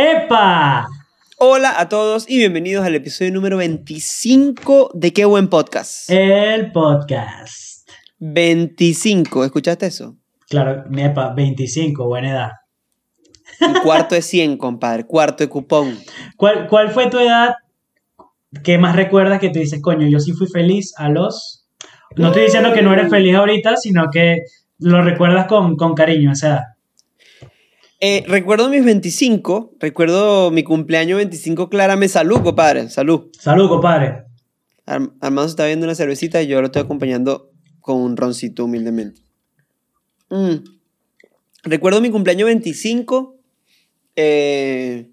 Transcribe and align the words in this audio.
¡Epa! 0.00 0.86
Hola 1.38 1.74
a 1.76 1.88
todos 1.88 2.30
y 2.30 2.36
bienvenidos 2.36 2.86
al 2.86 2.94
episodio 2.94 3.32
número 3.32 3.56
25 3.56 4.92
de 4.94 5.12
Qué 5.12 5.24
Buen 5.24 5.48
Podcast. 5.48 6.08
El 6.08 6.70
podcast. 6.70 7.90
25, 8.20 9.44
¿escuchaste 9.44 9.86
eso? 9.86 10.14
Claro, 10.48 10.84
epa, 10.96 11.34
25, 11.34 12.06
buena 12.06 12.30
edad. 12.30 12.50
Un 13.60 13.74
cuarto 13.82 14.14
de 14.14 14.22
100, 14.22 14.56
compadre, 14.56 15.04
cuarto 15.04 15.42
de 15.42 15.48
cupón. 15.48 15.98
¿Cuál, 16.36 16.68
¿Cuál 16.68 16.90
fue 16.90 17.10
tu 17.10 17.18
edad 17.18 17.56
que 18.62 18.78
más 18.78 18.94
recuerdas 18.94 19.40
que 19.40 19.50
tú 19.50 19.58
dices, 19.58 19.82
coño, 19.82 20.06
yo 20.06 20.20
sí 20.20 20.30
fui 20.30 20.46
feliz 20.46 20.94
a 20.96 21.08
los... 21.08 21.66
No 22.14 22.28
estoy 22.28 22.44
diciendo 22.44 22.72
que 22.72 22.82
no 22.82 22.92
eres 22.92 23.10
feliz 23.10 23.34
ahorita, 23.34 23.76
sino 23.76 24.10
que 24.12 24.42
lo 24.78 25.02
recuerdas 25.02 25.48
con, 25.48 25.74
con 25.74 25.94
cariño, 25.94 26.30
o 26.30 26.36
sea, 26.36 26.77
Eh, 28.00 28.24
recuerdo 28.28 28.68
mis 28.68 28.84
25, 28.84 29.74
recuerdo 29.80 30.50
mi 30.52 30.62
cumpleaños 30.62 31.16
25, 31.16 31.68
claramente. 31.68 32.12
Salud, 32.12 32.42
compadre, 32.42 32.88
salud. 32.90 33.28
salud, 33.38 33.68
compadre. 33.68 34.24
Arm- 34.86 35.14
Armando 35.20 35.48
se 35.48 35.52
está 35.52 35.66
viendo 35.66 35.84
una 35.84 35.94
cervecita 35.96 36.40
y 36.40 36.46
yo 36.46 36.60
lo 36.60 36.66
estoy 36.66 36.82
acompañando 36.82 37.50
con 37.80 37.96
un 37.96 38.16
roncito 38.16 38.64
humildemente. 38.66 39.20
Mm. 40.30 40.56
Recuerdo 41.64 42.00
mi 42.00 42.10
cumpleaños 42.10 42.46
25. 42.46 43.36
eh, 44.16 45.10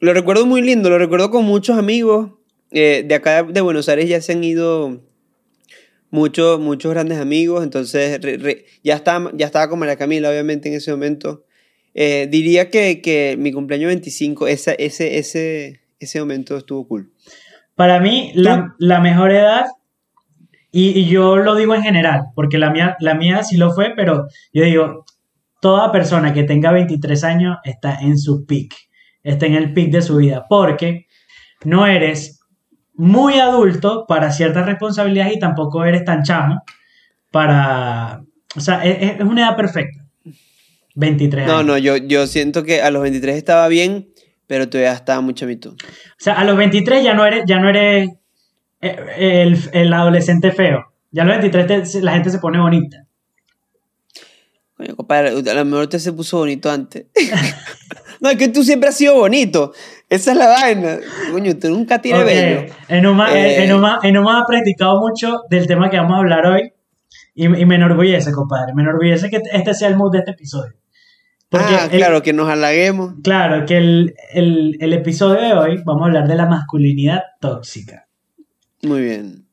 lo 0.00 0.12
recuerdo 0.12 0.44
muy 0.46 0.60
lindo, 0.62 0.90
lo 0.90 0.98
recuerdo 0.98 1.30
con 1.30 1.44
muchos 1.44 1.76
amigos. 1.78 2.32
eh, 2.70 3.04
de 3.06 3.14
acá 3.14 3.42
de 3.44 3.60
Buenos 3.60 3.88
Aires 3.88 4.08
ya 4.08 4.20
se 4.20 4.32
han 4.32 4.42
ido 4.44 5.00
muchos, 6.10 6.58
muchos 6.60 6.92
grandes 6.92 7.18
amigos. 7.18 7.62
Entonces 7.64 8.20
re- 8.20 8.36
re- 8.36 8.64
ya, 8.82 8.94
estaba, 8.96 9.30
ya 9.34 9.46
estaba 9.46 9.68
con 9.68 9.78
María 9.78 9.96
Camila, 9.96 10.28
obviamente, 10.30 10.68
en 10.68 10.74
ese 10.76 10.90
momento. 10.92 11.44
Eh, 11.94 12.26
diría 12.28 12.70
que, 12.70 13.00
que 13.00 13.36
mi 13.38 13.52
cumpleaños 13.52 13.88
25, 13.88 14.48
esa, 14.48 14.72
ese, 14.72 15.18
ese, 15.18 15.80
ese 16.00 16.20
momento 16.20 16.56
estuvo 16.56 16.86
cool. 16.88 17.12
Para 17.76 18.00
mí, 18.00 18.32
la, 18.34 18.74
la 18.78 19.00
mejor 19.00 19.30
edad, 19.30 19.66
y, 20.70 20.98
y 20.98 21.06
yo 21.06 21.36
lo 21.36 21.54
digo 21.54 21.74
en 21.74 21.82
general, 21.82 22.24
porque 22.34 22.58
la 22.58 22.70
mía, 22.70 22.96
la 22.98 23.14
mía 23.14 23.44
sí 23.44 23.56
lo 23.56 23.72
fue, 23.72 23.92
pero 23.94 24.26
yo 24.52 24.64
digo, 24.64 25.04
toda 25.60 25.92
persona 25.92 26.34
que 26.34 26.42
tenga 26.42 26.72
23 26.72 27.24
años 27.24 27.58
está 27.64 28.00
en 28.00 28.18
su 28.18 28.44
peak, 28.44 28.74
está 29.22 29.46
en 29.46 29.54
el 29.54 29.72
peak 29.72 29.90
de 29.90 30.02
su 30.02 30.16
vida, 30.16 30.46
porque 30.48 31.06
no 31.64 31.86
eres 31.86 32.40
muy 32.94 33.38
adulto 33.38 34.04
para 34.06 34.30
ciertas 34.32 34.66
responsabilidades 34.66 35.36
y 35.36 35.38
tampoco 35.38 35.84
eres 35.84 36.04
tan 36.04 36.22
chamo 36.22 36.62
para... 37.30 38.22
O 38.56 38.60
sea, 38.60 38.84
es, 38.84 39.16
es 39.16 39.20
una 39.20 39.48
edad 39.48 39.56
perfecta. 39.56 40.03
23 40.94 41.46
No, 41.46 41.54
años. 41.54 41.66
no, 41.66 41.78
yo, 41.78 41.96
yo 41.96 42.26
siento 42.26 42.62
que 42.62 42.80
a 42.82 42.90
los 42.90 43.02
23 43.02 43.36
estaba 43.36 43.66
bien, 43.68 44.08
pero 44.46 44.68
todavía 44.68 44.92
estaba 44.92 45.20
muy 45.20 45.34
chamito. 45.34 45.70
O 45.70 45.76
sea, 46.18 46.34
a 46.34 46.44
los 46.44 46.56
23 46.56 47.02
ya 47.04 47.14
no 47.14 47.24
eres, 47.26 47.44
ya 47.46 47.58
no 47.58 47.68
eres 47.68 48.10
eh, 48.80 48.96
el, 49.16 49.58
el 49.72 49.92
adolescente 49.92 50.52
feo. 50.52 50.84
Ya 51.10 51.22
a 51.22 51.26
los 51.26 51.38
23 51.38 51.92
te- 51.92 52.00
la 52.02 52.12
gente 52.12 52.30
se 52.30 52.38
pone 52.38 52.58
bonita. 52.60 53.06
Coño, 54.76 54.96
compadre, 54.96 55.28
a 55.28 55.54
lo 55.54 55.64
mejor 55.64 55.82
usted 55.84 55.98
se 55.98 56.12
puso 56.12 56.38
bonito 56.38 56.68
antes. 56.70 57.06
no, 58.20 58.30
es 58.30 58.36
que 58.36 58.48
tú 58.48 58.64
siempre 58.64 58.88
has 58.88 58.96
sido 58.96 59.14
bonito. 59.14 59.72
Esa 60.10 60.32
es 60.32 60.36
la 60.38 60.48
vaina. 60.48 60.98
Coño, 61.30 61.52
usted 61.52 61.68
nunca 61.70 62.00
tiene 62.02 62.18
Ok, 62.20 62.24
bello. 62.26 62.74
Enuma, 62.88 63.32
eh, 63.38 63.64
Enuma- 63.68 64.00
Enuma 64.02 64.40
ha 64.40 64.44
practicado 64.46 65.00
mucho 65.00 65.42
del 65.48 65.66
tema 65.68 65.90
que 65.90 65.96
vamos 65.96 66.14
a 66.16 66.18
hablar 66.18 66.44
hoy 66.46 66.72
y, 67.34 67.44
y 67.46 67.64
me 67.66 67.76
enorgullece, 67.76 68.32
compadre. 68.32 68.74
Me 68.74 68.82
enorgullece 68.82 69.30
que 69.30 69.40
este 69.52 69.74
sea 69.74 69.88
el 69.88 69.96
mood 69.96 70.10
de 70.12 70.18
este 70.18 70.32
episodio. 70.32 70.72
Porque 71.58 71.74
ah, 71.74 71.88
el- 71.90 71.98
claro, 71.98 72.22
que 72.22 72.32
nos 72.32 72.48
halaguemos. 72.48 73.14
claro, 73.22 73.64
que 73.66 73.76
el, 73.78 74.14
el- 74.32 74.76
el 74.80 74.92
episodio 74.92 75.40
de 75.40 75.52
hoy 75.54 75.82
vamos 75.84 76.02
a 76.02 76.06
hablar 76.06 76.26
de 76.28 76.34
la 76.34 76.46
masculinidad 76.46 77.22
tóxica. 77.40 78.06
Muy 78.82 79.00
bien. 79.02 79.46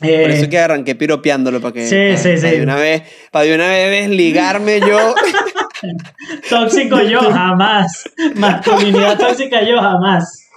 Eh, 0.00 0.22
Por 0.22 0.30
eso 0.30 0.48
que 0.48 0.58
arranqué 0.58 0.94
piropeándolo 0.94 1.60
para 1.60 1.72
que. 1.72 1.86
Sí, 1.86 1.96
para, 1.96 2.16
sí, 2.16 2.28
para 2.40 2.50
sí. 2.52 2.56
de 2.58 2.62
una 2.62 2.76
vez, 2.76 3.02
para 3.32 3.44
de 3.46 3.54
una 3.56 3.68
vez 3.68 4.08
desligarme 4.08 4.80
yo. 4.80 5.14
Tóxico 6.50 7.00
yo 7.02 7.20
jamás. 7.30 8.04
Masculinidad 8.36 9.18
tóxica 9.18 9.62
yo 9.62 9.80
jamás. 9.80 10.48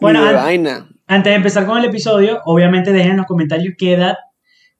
Bueno, 0.00 0.24
an- 0.26 0.34
vaina. 0.34 0.88
Antes 1.06 1.30
de 1.30 1.36
empezar 1.36 1.66
con 1.66 1.78
el 1.78 1.84
episodio, 1.84 2.40
obviamente 2.44 2.92
dejen 2.92 3.12
en 3.12 3.16
los 3.18 3.26
comentarios 3.26 3.74
qué 3.76 3.94
edad 3.94 4.14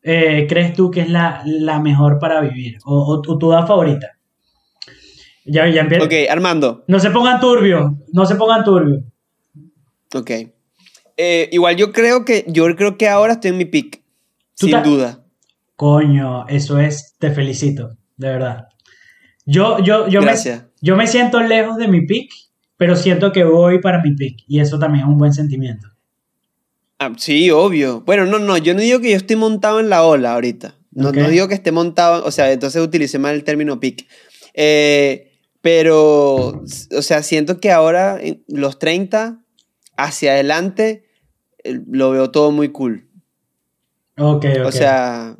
eh, 0.03 0.47
crees 0.49 0.73
tú 0.73 0.91
que 0.91 1.01
es 1.03 1.09
la, 1.11 1.43
la 1.45 1.79
mejor 1.79 2.19
para 2.19 2.41
vivir 2.41 2.79
o, 2.85 3.05
o 3.05 3.21
tu, 3.21 3.39
tu 3.39 3.53
edad 3.53 3.67
favorita. 3.67 4.13
Ya, 5.45 5.69
ya 5.69 5.89
Ok, 6.03 6.13
Armando. 6.31 6.85
No 6.87 7.01
se 7.01 7.11
pongan 7.11 7.41
turbios, 7.41 7.93
no 8.13 8.27
se 8.27 8.37
pongan 8.37 8.65
turbios. 8.65 9.03
Ok. 10.15 10.31
Eh, 11.17 11.49
igual 11.53 11.77
yo 11.77 11.93
creo 11.93 12.25
que 12.25 12.45
yo 12.49 12.65
creo 12.77 12.97
que 12.97 13.09
ahora 13.09 13.35
estoy 13.35 13.51
en 13.51 13.59
mi 13.59 13.65
pick. 13.65 14.03
¿Tú 14.57 14.67
Sin 14.67 14.83
duda. 14.83 15.25
Coño, 15.77 16.47
eso 16.49 16.79
es, 16.79 17.17
te 17.19 17.33
felicito, 17.33 17.97
de 18.17 18.29
verdad. 18.29 18.69
Yo, 19.45 19.81
yo, 19.81 20.07
yo, 20.09 20.23
me, 20.23 20.33
yo 20.81 20.97
me 20.97 21.07
siento 21.07 21.41
lejos 21.41 21.77
de 21.77 21.89
mi 21.89 22.07
pick, 22.07 22.31
pero 22.77 22.95
siento 22.95 23.33
que 23.33 23.43
voy 23.43 23.81
para 23.81 24.01
mi 24.01 24.15
pick 24.15 24.45
y 24.47 24.61
eso 24.61 24.79
también 24.79 25.05
es 25.05 25.11
un 25.11 25.19
buen 25.19 25.33
sentimiento. 25.33 25.89
Ah, 27.01 27.13
sí, 27.17 27.51
obvio. 27.51 28.03
Bueno, 28.03 28.27
no, 28.27 28.39
no, 28.39 28.57
yo 28.59 28.75
no 28.75 28.81
digo 28.81 29.01
que 29.01 29.11
yo 29.11 29.17
estoy 29.17 29.35
montado 29.35 29.81
en 29.81 29.89
la 29.89 30.05
ola 30.05 30.35
ahorita. 30.35 30.77
No, 30.93 31.11
no 31.11 31.29
digo 31.31 31.49
que 31.49 31.55
esté 31.55 31.73
montado, 31.73 32.25
o 32.25 32.31
sea, 32.31 32.53
entonces 32.53 32.81
utilicé 32.81 33.19
mal 33.19 33.35
el 33.35 33.43
término 33.43 33.81
pick. 33.81 34.07
Eh, 34.55 35.32
pero, 35.63 36.63
o 36.97 37.03
sea, 37.03 37.23
siento 37.23 37.59
que 37.61 37.71
ahora, 37.71 38.19
en 38.21 38.45
los 38.49 38.79
30, 38.79 39.41
hacia 39.97 40.33
adelante, 40.33 41.05
eh, 41.65 41.81
lo 41.91 42.11
veo 42.11 42.31
todo 42.31 42.51
muy 42.51 42.69
cool. 42.71 43.09
Ok, 44.19 44.45
ok. 44.61 44.67
O 44.67 44.73
sea, 44.73 45.37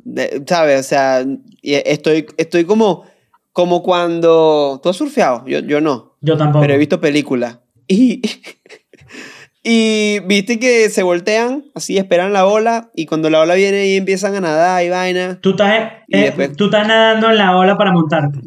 ¿sabes? 0.47 0.79
O 0.79 0.83
sea, 0.83 1.23
estoy, 1.61 2.25
estoy 2.37 2.63
como, 2.65 3.03
como 3.51 3.83
cuando... 3.83 4.79
¿Tú 4.81 4.89
has 4.89 4.95
surfeado? 4.95 5.45
Yo, 5.45 5.59
yo 5.59 5.79
no. 5.81 6.17
yo 6.21 6.35
tampoco. 6.37 6.61
Pero 6.61 6.73
he 6.73 6.77
visto 6.77 6.99
películas. 6.99 7.59
Y, 7.87 8.21
y 9.65 10.19
viste 10.25 10.59
que 10.59 10.89
se 10.89 11.03
voltean, 11.03 11.65
así 11.75 11.97
esperan 11.97 12.33
la 12.33 12.45
ola, 12.45 12.91
y 12.95 13.05
cuando 13.05 13.29
la 13.29 13.39
ola 13.41 13.53
viene 13.55 13.87
y 13.87 13.95
empiezan 13.97 14.35
a 14.35 14.41
nadar 14.41 14.83
y 14.83 14.89
vaina. 14.89 15.39
Tú 15.41 15.51
estás, 15.51 15.91
eh, 16.09 16.21
después- 16.21 16.55
tú 16.57 16.65
estás 16.65 16.87
nadando 16.87 17.29
en 17.29 17.37
la 17.37 17.55
ola 17.57 17.77
para 17.77 17.91
montarte. 17.91 18.39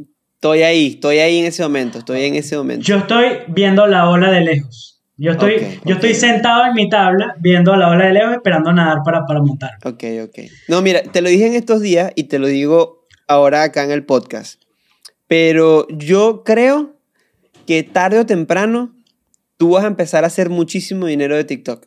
Estoy 0.47 0.63
ahí, 0.63 0.87
estoy 0.95 1.19
ahí 1.19 1.39
en 1.39 1.47
ese 1.47 1.63
momento, 1.65 1.99
estoy 1.99 2.25
en 2.25 2.37
ese 2.37 2.57
momento. 2.57 2.85
Yo 2.85 2.99
estoy 2.99 3.39
viendo 3.49 3.87
la 3.89 4.09
ola 4.09 4.31
de 4.31 4.43
lejos. 4.43 5.03
Yo 5.17 5.33
estoy, 5.33 5.81
yo 5.85 5.95
estoy 5.97 6.15
sentado 6.15 6.67
en 6.67 6.75
mi 6.75 6.89
tabla 6.89 7.35
viendo 7.41 7.75
la 7.75 7.89
ola 7.89 8.07
de 8.07 8.13
lejos 8.13 8.35
esperando 8.35 8.73
nadar 8.73 8.99
para, 9.05 9.25
para 9.27 9.41
montar. 9.41 9.73
Ok, 9.85 10.05
ok. 10.23 10.39
No, 10.69 10.83
mira, 10.83 11.03
te 11.03 11.21
lo 11.21 11.29
dije 11.29 11.47
en 11.47 11.55
estos 11.55 11.81
días 11.81 12.13
y 12.15 12.25
te 12.25 12.39
lo 12.39 12.47
digo 12.47 13.07
ahora 13.27 13.65
acá 13.65 13.83
en 13.83 13.91
el 13.91 14.05
podcast. 14.05 14.63
Pero 15.27 15.89
yo 15.89 16.45
creo 16.45 16.95
que 17.67 17.83
tarde 17.83 18.21
o 18.21 18.27
temprano 18.27 18.95
tú 19.57 19.71
vas 19.71 19.83
a 19.83 19.89
empezar 19.89 20.23
a 20.23 20.29
hacer 20.29 20.49
muchísimo 20.49 21.07
dinero 21.07 21.35
de 21.35 21.43
TikTok. 21.43 21.87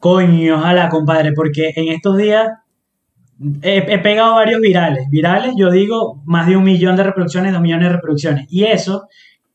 Coño, 0.00 0.56
ojalá, 0.56 0.88
compadre, 0.88 1.32
porque 1.32 1.72
en 1.76 1.88
estos 1.88 2.16
días 2.16 2.48
he, 3.62 3.78
he 3.88 3.98
pegado 3.98 4.34
varios 4.34 4.60
virales. 4.60 5.06
Virales, 5.10 5.52
yo 5.56 5.70
digo, 5.70 6.20
más 6.24 6.46
de 6.46 6.56
un 6.56 6.64
millón 6.64 6.96
de 6.96 7.04
reproducciones, 7.04 7.52
dos 7.52 7.60
millones 7.62 7.88
de 7.88 7.94
reproducciones. 7.94 8.46
Y 8.50 8.64
eso 8.64 9.06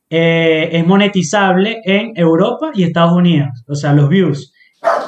eh, 0.10 0.70
es 0.72 0.86
monetizable 0.86 1.82
en 1.86 2.14
Europa 2.16 2.72
y 2.74 2.84
Estados 2.84 3.14
Unidos. 3.14 3.50
O 3.68 3.76
sea, 3.76 3.94
los 3.94 4.10
views. 4.10 4.54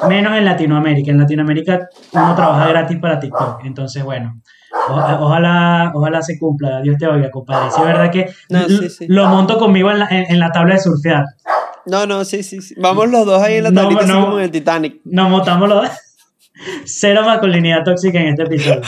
Menos 0.08 0.36
en 0.36 0.44
Latinoamérica. 0.44 1.10
En 1.10 1.18
Latinoamérica 1.18 1.88
uno 2.12 2.34
trabaja 2.34 2.68
gratis 2.68 2.98
para 2.98 3.20
TikTok. 3.20 3.64
Entonces, 3.64 4.02
bueno, 4.02 4.40
o- 4.88 4.94
ojalá, 5.26 5.92
ojalá 5.94 6.22
se 6.22 6.38
cumpla. 6.38 6.80
Dios 6.80 6.96
te 6.98 7.06
oiga, 7.06 7.30
compadre. 7.30 7.70
Si 7.70 7.80
es 7.80 7.86
verdad 7.86 8.10
que 8.10 8.26
No, 8.50 8.60
sí, 8.68 8.88
sí. 8.88 9.06
lo 9.08 9.26
monto 9.28 9.58
conmigo 9.58 9.90
en 9.90 9.98
la, 10.00 10.06
en- 10.10 10.30
en 10.30 10.38
la 10.38 10.50
tabla 10.50 10.74
de 10.74 10.80
surfear. 10.80 11.24
No, 11.84 12.04
no, 12.06 12.24
sí, 12.24 12.42
sí, 12.42 12.60
sí. 12.62 12.74
Vamos 12.78 13.08
los 13.10 13.24
dos 13.26 13.40
ahí 13.42 13.56
en 13.56 13.64
la 13.64 13.72
tablita, 13.72 14.06
no. 14.06 14.24
como 14.24 14.38
en 14.38 14.44
el 14.46 14.50
Titanic. 14.50 15.00
Nos 15.04 15.30
montamos 15.30 15.68
los 15.68 15.82
dos. 15.82 15.90
Cero 16.84 17.22
masculinidad 17.24 17.84
tóxica 17.84 18.20
en 18.20 18.28
este 18.28 18.42
episodio. 18.44 18.80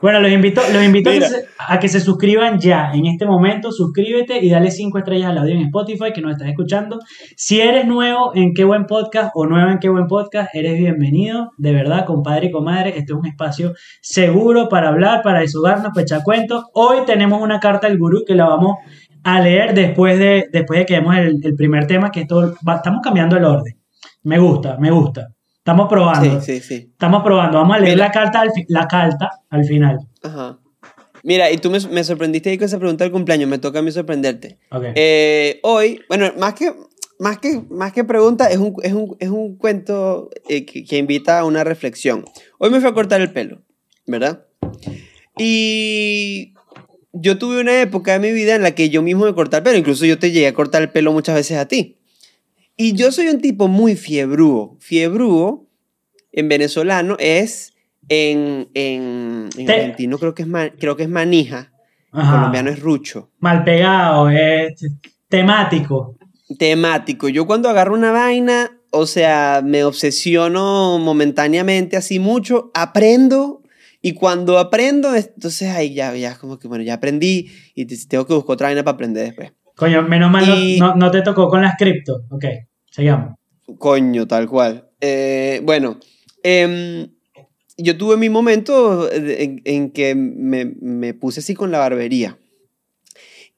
Bueno, 0.00 0.18
los 0.18 0.32
invito, 0.32 0.60
los 0.72 0.82
invito 0.82 1.10
a 1.10 1.12
que, 1.12 1.20
se, 1.20 1.44
a 1.68 1.78
que 1.78 1.88
se 1.88 2.00
suscriban 2.00 2.58
ya. 2.58 2.90
En 2.92 3.06
este 3.06 3.24
momento, 3.24 3.70
suscríbete 3.70 4.44
y 4.44 4.50
dale 4.50 4.72
cinco 4.72 4.98
estrellas 4.98 5.30
al 5.30 5.38
audio 5.38 5.54
en 5.54 5.60
Spotify 5.62 6.12
que 6.12 6.20
nos 6.20 6.32
estás 6.32 6.48
escuchando. 6.48 6.98
Si 7.36 7.60
eres 7.60 7.86
nuevo 7.86 8.32
en 8.34 8.52
Qué 8.52 8.64
Buen 8.64 8.86
Podcast 8.86 9.30
o 9.34 9.46
nueva 9.46 9.70
en 9.70 9.78
Qué 9.78 9.88
Buen 9.88 10.08
Podcast, 10.08 10.52
eres 10.54 10.76
bienvenido. 10.76 11.52
De 11.56 11.72
verdad, 11.72 12.04
compadre 12.04 12.46
y 12.46 12.50
comadre, 12.50 12.88
este 12.98 13.12
es 13.12 13.18
un 13.18 13.26
espacio 13.28 13.74
seguro 14.00 14.68
para 14.68 14.88
hablar, 14.88 15.22
para 15.22 15.38
desahogarnos, 15.38 15.90
para 15.92 16.02
echar 16.02 16.24
cuentos. 16.24 16.64
Hoy 16.74 17.04
tenemos 17.06 17.40
una 17.40 17.60
carta 17.60 17.88
del 17.88 17.98
gurú 17.98 18.24
que 18.26 18.34
la 18.34 18.46
vamos 18.48 18.78
a 19.22 19.40
leer 19.40 19.72
después 19.72 20.18
de, 20.18 20.48
después 20.52 20.80
de 20.80 20.86
que 20.86 20.94
demos 20.94 21.16
el, 21.16 21.38
el 21.44 21.54
primer 21.54 21.86
tema, 21.86 22.10
que 22.10 22.22
esto 22.22 22.56
va- 22.68 22.74
estamos 22.78 23.02
cambiando 23.04 23.36
el 23.36 23.44
orden. 23.44 23.74
Me 24.24 24.40
gusta, 24.40 24.76
me 24.80 24.90
gusta. 24.90 25.28
Estamos 25.62 25.88
probando. 25.88 26.40
Sí, 26.40 26.60
sí, 26.60 26.66
sí. 26.66 26.74
Estamos 26.90 27.22
probando. 27.22 27.58
Vamos 27.58 27.76
a 27.76 27.78
leer 27.78 27.94
Mira. 27.94 28.06
la 28.06 28.12
carta, 28.12 28.40
al 28.40 28.50
la 28.66 28.88
carta 28.88 29.30
al 29.48 29.64
final. 29.64 29.96
Ajá. 30.20 30.58
Mira, 31.22 31.52
y 31.52 31.58
tú 31.58 31.70
me, 31.70 31.78
me 31.88 32.02
sorprendiste 32.02 32.50
ahí 32.50 32.58
con 32.58 32.64
esa 32.64 32.80
pregunta 32.80 33.04
del 33.04 33.12
cumpleaños, 33.12 33.48
me 33.48 33.58
toca 33.58 33.78
a 33.78 33.82
mí 33.82 33.92
sorprenderte. 33.92 34.58
Ok. 34.72 34.86
Eh, 34.96 35.60
hoy, 35.62 36.00
bueno, 36.08 36.32
más 36.36 36.54
que, 36.54 36.74
más 37.20 37.38
que, 37.38 37.62
más 37.70 37.92
que 37.92 38.02
pregunta, 38.02 38.48
es 38.48 38.58
un, 38.58 38.74
es 38.82 38.92
un, 38.92 39.16
es 39.20 39.28
un 39.28 39.56
cuento 39.56 40.30
eh, 40.48 40.66
que, 40.66 40.84
que 40.84 40.98
invita 40.98 41.38
a 41.38 41.44
una 41.44 41.62
reflexión. 41.62 42.24
Hoy 42.58 42.70
me 42.70 42.80
fui 42.80 42.88
a 42.88 42.92
cortar 42.92 43.20
el 43.20 43.32
pelo, 43.32 43.62
¿verdad? 44.04 44.44
Y 45.38 46.54
yo 47.12 47.38
tuve 47.38 47.60
una 47.60 47.80
época 47.80 48.14
de 48.14 48.18
mi 48.18 48.32
vida 48.32 48.56
en 48.56 48.62
la 48.62 48.72
que 48.72 48.90
yo 48.90 49.00
mismo 49.00 49.26
me 49.26 49.34
cortaba 49.34 49.58
el 49.58 49.62
pelo, 49.62 49.78
incluso 49.78 50.06
yo 50.06 50.18
te 50.18 50.32
llegué 50.32 50.48
a 50.48 50.54
cortar 50.54 50.82
el 50.82 50.90
pelo 50.90 51.12
muchas 51.12 51.36
veces 51.36 51.56
a 51.56 51.68
ti. 51.68 52.00
Y 52.76 52.94
yo 52.94 53.12
soy 53.12 53.28
un 53.28 53.40
tipo 53.40 53.68
muy 53.68 53.96
fiebrúo. 53.96 54.76
Fiebrúo, 54.80 55.68
en 56.32 56.48
venezolano, 56.48 57.16
es 57.18 57.74
en, 58.08 58.68
en, 58.74 59.48
en 59.56 59.66
argentino 59.70 60.18
creo 60.18 60.34
que 60.34 60.42
es, 60.42 60.48
ma- 60.48 60.70
creo 60.70 60.96
que 60.96 61.04
es 61.04 61.08
manija, 61.08 61.72
en 62.12 62.20
colombiano 62.30 62.70
es 62.70 62.80
rucho. 62.80 63.30
Mal 63.38 63.62
pegado, 63.64 64.28
es 64.30 64.74
temático. 65.28 66.16
temático. 66.58 67.28
Yo 67.28 67.46
cuando 67.46 67.68
agarro 67.68 67.94
una 67.94 68.10
vaina, 68.12 68.78
o 68.90 69.06
sea, 69.06 69.62
me 69.64 69.84
obsesiono 69.84 70.98
momentáneamente 70.98 71.96
así 71.96 72.18
mucho, 72.18 72.70
aprendo 72.74 73.62
y 74.00 74.12
cuando 74.14 74.58
aprendo, 74.58 75.14
entonces 75.14 75.68
ahí 75.70 75.94
ya, 75.94 76.14
ya 76.16 76.36
como 76.36 76.58
que 76.58 76.68
bueno, 76.68 76.82
ya 76.84 76.94
aprendí 76.94 77.50
y 77.74 77.84
te- 77.86 77.96
tengo 78.08 78.26
que 78.26 78.34
buscar 78.34 78.54
otra 78.54 78.66
vaina 78.68 78.82
para 78.82 78.94
aprender 78.94 79.24
después. 79.26 79.52
Coño, 79.82 80.02
menos 80.02 80.30
mal 80.30 80.46
no- 80.46 80.56
Y- 80.56 80.78
no, 80.78 80.94
no 80.94 81.10
te 81.10 81.22
tocó 81.22 81.48
con 81.48 81.60
las 81.62 81.76
cripto. 81.76 82.22
Ok, 82.30 82.44
sigamos. 82.88 83.34
Coño, 83.78 84.28
tal 84.28 84.48
cual. 84.48 84.88
Eh, 85.00 85.60
bueno, 85.64 85.98
em, 86.44 87.08
yo 87.76 87.96
tuve 87.96 88.16
mi 88.16 88.28
momento 88.28 89.10
en, 89.12 89.60
en 89.64 89.90
que 89.90 90.14
me, 90.14 90.66
me 90.80 91.14
puse 91.14 91.40
así 91.40 91.54
con 91.54 91.72
la 91.72 91.78
barbería. 91.78 92.38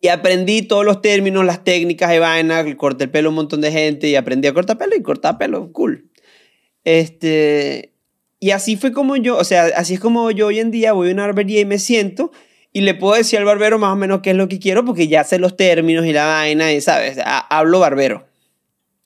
Y 0.01 0.09
aprendí 0.09 0.63
todos 0.63 0.85
los 0.87 1.03
términos, 1.03 1.45
las 1.45 1.63
técnicas 1.63 2.09
de 2.09 2.21
vaina, 2.21 2.65
corté 2.77 3.05
el 3.05 3.11
pelo 3.11 3.29
a 3.29 3.31
un 3.31 3.37
montón 3.37 3.61
de 3.61 3.71
gente 3.71 4.09
y 4.09 4.17
aprendí 4.17 4.49
a 4.49 4.55
cortar 4.55 4.79
pelo 4.79 4.97
y 4.97 5.03
cortar 5.03 5.37
pelo, 5.37 5.73
cool. 5.73 6.11
Este, 6.85 7.93
y 8.41 8.51
así 8.53 8.77
fue 8.77 8.93
como 8.93 9.17
yo, 9.17 9.37
o 9.37 9.45
sea, 9.45 9.65
así 9.77 9.95
es 9.95 10.01
como 10.01 10.31
yo 10.31 10.47
hoy 10.47 10.59
en 10.61 10.71
día 10.71 10.93
voy 10.95 11.11
a 11.11 11.13
una 11.13 11.27
barbería 11.27 11.61
y 11.61 11.65
me 11.67 11.79
siento 11.79 12.33
y 12.75 12.83
le 12.83 12.93
puedo 12.95 13.15
decir 13.15 13.39
al 13.39 13.47
barbero 13.47 13.79
más 13.79 13.93
o 13.93 13.97
menos 13.97 14.21
qué 14.21 14.31
es 14.33 14.37
lo 14.37 14.49
que 14.49 14.59
quiero 14.59 14.85
porque 14.85 15.09
ya 15.09 15.25
sé 15.25 15.39
los 15.39 15.57
términos 15.57 16.05
y 16.05 16.13
la 16.13 16.27
vaina 16.27 16.71
y, 16.73 16.83
¿sabes? 16.83 17.17
Ha- 17.25 17.47
hablo 17.57 17.79
barbero. 17.81 18.27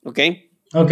¿Ok? 0.03 0.19
Ok. 0.73 0.91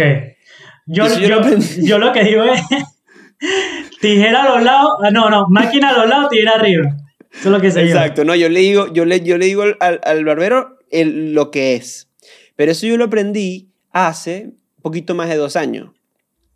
Yo, 0.86 1.06
yo 1.08 1.18
yo, 1.18 1.28
lo 1.28 1.40
aprendí. 1.40 1.86
yo 1.86 1.98
lo 1.98 2.12
que 2.12 2.24
digo 2.24 2.44
es 2.44 2.62
tijera 4.00 4.44
a 4.44 4.48
los 4.54 4.62
lados. 4.62 4.92
ah, 5.02 5.10
No, 5.10 5.28
no, 5.30 5.46
máquina 5.48 5.90
a 5.90 5.98
los 5.98 6.08
lados, 6.08 6.30
tijera 6.30 6.52
arriba. 6.52 6.96
Eso 7.30 7.48
es 7.48 7.52
lo 7.52 7.60
que 7.60 7.70
sé 7.70 7.80
yo. 7.80 7.86
Exacto, 7.94 8.24
no, 8.24 8.34
yo 8.34 8.48
le 8.48 8.60
digo, 8.60 8.92
yo 8.92 9.04
le, 9.04 9.20
yo 9.20 9.36
le 9.38 9.46
digo 9.46 9.64
al, 9.80 10.00
al- 10.02 10.24
barbero 10.24 10.78
el- 10.90 11.34
lo 11.34 11.50
que 11.50 11.74
es. 11.74 12.08
Pero 12.56 12.72
eso 12.72 12.86
yo 12.86 12.96
lo 12.96 13.04
aprendí 13.04 13.68
hace 13.92 14.52
poquito 14.82 15.14
más 15.14 15.28
de 15.28 15.36
dos 15.36 15.56
años. 15.56 15.90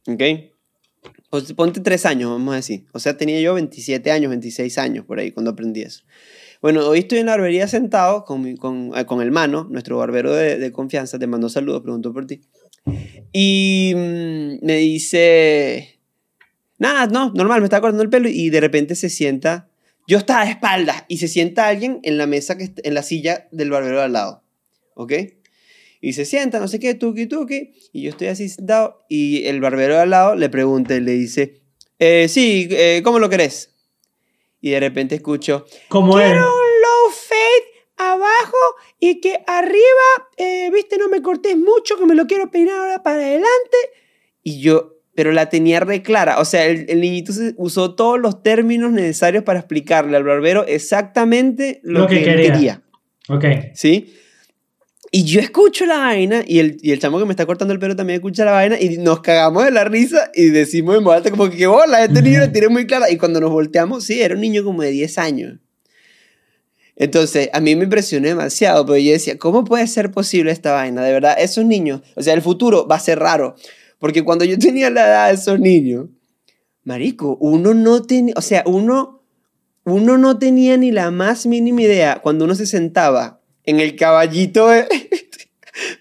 ¿Ok? 0.07 0.23
Pues 1.33 1.51
ponte 1.55 1.81
tres 1.81 2.05
años, 2.05 2.31
vamos 2.31 2.53
a 2.53 2.57
decir. 2.57 2.85
O 2.93 2.99
sea, 2.99 3.17
tenía 3.17 3.41
yo 3.41 3.55
27 3.55 4.11
años, 4.13 4.29
26 4.29 4.77
años 4.77 5.07
por 5.07 5.19
ahí 5.19 5.31
cuando 5.33 5.53
aprendí 5.53 5.81
eso. 5.81 6.03
Bueno, 6.61 6.87
hoy 6.87 6.99
estoy 6.99 7.21
en 7.21 7.27
la 7.27 7.33
barbería 7.33 7.67
sentado 7.69 8.27
con, 8.27 8.43
mi- 8.43 8.55
con, 8.59 8.91
eh, 8.95 9.07
con 9.07 9.23
el 9.23 9.31
mano, 9.31 9.67
nuestro 9.71 9.97
barbero 9.97 10.35
de, 10.35 10.59
de 10.59 10.73
confianza, 10.73 11.19
te 11.19 11.27
mandó 11.27 11.49
saludos, 11.49 11.81
preguntó 11.81 12.13
por 12.13 12.27
ti. 12.27 12.43
Y 13.33 13.95
mm, 13.97 14.59
me 14.67 14.77
dice, 14.77 15.99
nada, 16.77 17.07
no, 17.07 17.33
normal, 17.33 17.61
me 17.63 17.65
está 17.67 17.81
cortando 17.81 18.03
el 18.03 18.11
pelo 18.11 18.29
y 18.29 18.51
de 18.51 18.61
repente 18.61 18.95
se 18.95 19.09
sienta, 19.09 19.71
yo 20.07 20.19
estaba 20.19 20.45
de 20.45 20.51
espaldas 20.51 21.05
y 21.09 21.17
se 21.17 21.29
sienta 21.29 21.67
alguien 21.67 21.99
en 22.03 22.19
la 22.19 22.27
mesa, 22.27 22.59
que 22.59 22.75
en 22.85 22.93
la 22.93 23.03
silla 23.03 23.49
del 23.53 23.71
barbero 23.71 23.97
de 23.97 24.03
al 24.05 24.13
lado, 24.13 24.43
¿ok? 24.97 25.15
Y 26.05 26.15
se 26.15 26.25
sienta, 26.25 26.59
no 26.59 26.67
sé 26.67 26.81
qué, 26.81 26.95
tuki 26.95 27.27
tuki, 27.27 27.75
y 27.93 28.03
yo 28.03 28.11
estoy 28.11 28.27
así 28.27 28.49
sentado 28.49 29.05
y 29.09 29.47
el 29.47 29.61
barbero 29.61 29.95
de 29.95 30.01
al 30.01 30.11
lado 30.11 30.35
le 30.35 30.49
pregunta 30.49 30.97
y 30.97 31.01
le 31.01 31.13
dice, 31.13 31.63
eh, 32.01 32.27
sí, 32.29 32.67
eh, 32.73 33.03
¿cómo 33.05 33.21
lo 33.21 33.29
querés? 33.31 33.73
Y 34.61 34.71
de 34.71 34.81
repente 34.81 35.15
escucho, 35.15 35.65
Como 35.89 36.19
él. 36.19 36.27
Quiero 36.27 36.41
un 36.45 36.81
low 36.83 37.13
fade 37.13 38.11
abajo 38.11 38.57
y 38.99 39.21
que 39.21 39.39
arriba, 39.47 40.29
eh, 40.39 40.71
viste, 40.73 40.99
no 40.99 41.09
me 41.09 41.23
cortes 41.23 41.57
mucho, 41.57 41.97
que 41.97 42.05
me 42.05 42.17
lo 42.17 42.27
quiero 42.27 42.51
peinar 42.51 42.81
ahora 42.81 43.03
para 43.05 43.19
adelante. 43.19 43.77
Y 44.43 44.61
yo, 44.61 44.97
pero 45.15 45.31
la 45.31 45.49
tenía 45.51 45.79
re 45.79 46.03
clara. 46.03 46.41
O 46.41 46.45
sea, 46.45 46.67
el, 46.67 46.87
el 46.89 47.01
niñito 47.01 47.33
usó 47.59 47.95
todos 47.95 48.19
los 48.19 48.43
términos 48.43 48.91
necesarios 48.91 49.45
para 49.45 49.61
explicarle 49.61 50.17
al 50.17 50.25
barbero 50.25 50.67
exactamente 50.67 51.79
lo, 51.85 52.01
Lo 52.01 52.07
que 52.09 52.25
quería. 52.25 52.53
quería. 52.53 52.83
Ok. 53.29 53.45
¿Sí? 53.75 54.17
Y 55.15 55.25
yo 55.25 55.41
escucho 55.41 55.85
la 55.85 55.99
vaina 55.99 56.43
y 56.47 56.59
el, 56.59 56.79
y 56.81 56.91
el 56.91 56.99
chamo 56.99 57.19
que 57.19 57.27
me 57.27 57.33
está 57.33 57.45
cortando 57.45 57.75
el 57.75 57.79
pelo 57.79 57.95
también 57.95 58.17
escucha 58.17 58.47
la 58.47 58.53
vaina 58.53 58.81
y 58.81 58.97
nos 58.97 59.21
cagamos 59.21 59.63
de 59.67 59.71
la 59.71 59.85
risa 59.85 60.31
y 60.35 60.47
decimos 60.47 60.97
en 60.97 61.05
voz 61.05 61.17
alta 61.17 61.31
como 61.31 61.51
que 61.51 61.67
bola, 61.67 62.03
este 62.03 62.23
niño 62.23 62.41
la 62.41 62.51
tiene 62.51 62.69
muy 62.69 62.87
clara. 62.87 63.11
Y 63.11 63.19
cuando 63.19 63.39
nos 63.39 63.51
volteamos, 63.51 64.05
sí, 64.05 64.23
era 64.23 64.35
un 64.35 64.41
niño 64.41 64.65
como 64.65 64.81
de 64.81 64.91
10 64.91 65.19
años. 65.19 65.59
Entonces, 66.97 67.51
a 67.53 67.61
mí 67.61 67.77
me 67.77 67.85
impresionó 67.85 68.27
demasiado, 68.27 68.87
pero 68.87 68.97
yo 68.97 69.13
decía, 69.13 69.37
¿cómo 69.37 69.65
puede 69.65 69.87
ser 69.87 70.11
posible 70.11 70.51
esta 70.51 70.73
vaina? 70.73 71.05
De 71.05 71.13
verdad, 71.13 71.37
esos 71.39 71.67
niños, 71.67 72.01
o 72.17 72.23
sea, 72.23 72.33
el 72.33 72.41
futuro 72.41 72.89
va 72.89 72.97
a 72.97 73.01
ser 73.01 73.19
raro. 73.19 73.55
Porque 73.99 74.25
cuando 74.25 74.47
yo 74.47 74.59
tenía 74.59 74.89
la 74.89 75.07
edad 75.07 75.29
de 75.29 75.35
esos 75.35 75.61
niños, 75.61 76.07
marico, 76.85 77.37
uno 77.39 77.75
no 77.75 78.01
tenía, 78.01 78.33
o 78.35 78.41
sea, 78.41 78.63
uno, 78.65 79.23
uno 79.85 80.17
no 80.17 80.39
tenía 80.39 80.79
ni 80.79 80.91
la 80.91 81.11
más 81.11 81.45
mínima 81.45 81.83
idea 81.83 82.21
cuando 82.23 82.47
uno 82.47 82.55
se 82.55 82.65
sentaba 82.65 83.42
en 83.65 83.81
el 83.81 83.97
caballito. 83.97 84.69
de- 84.69 84.87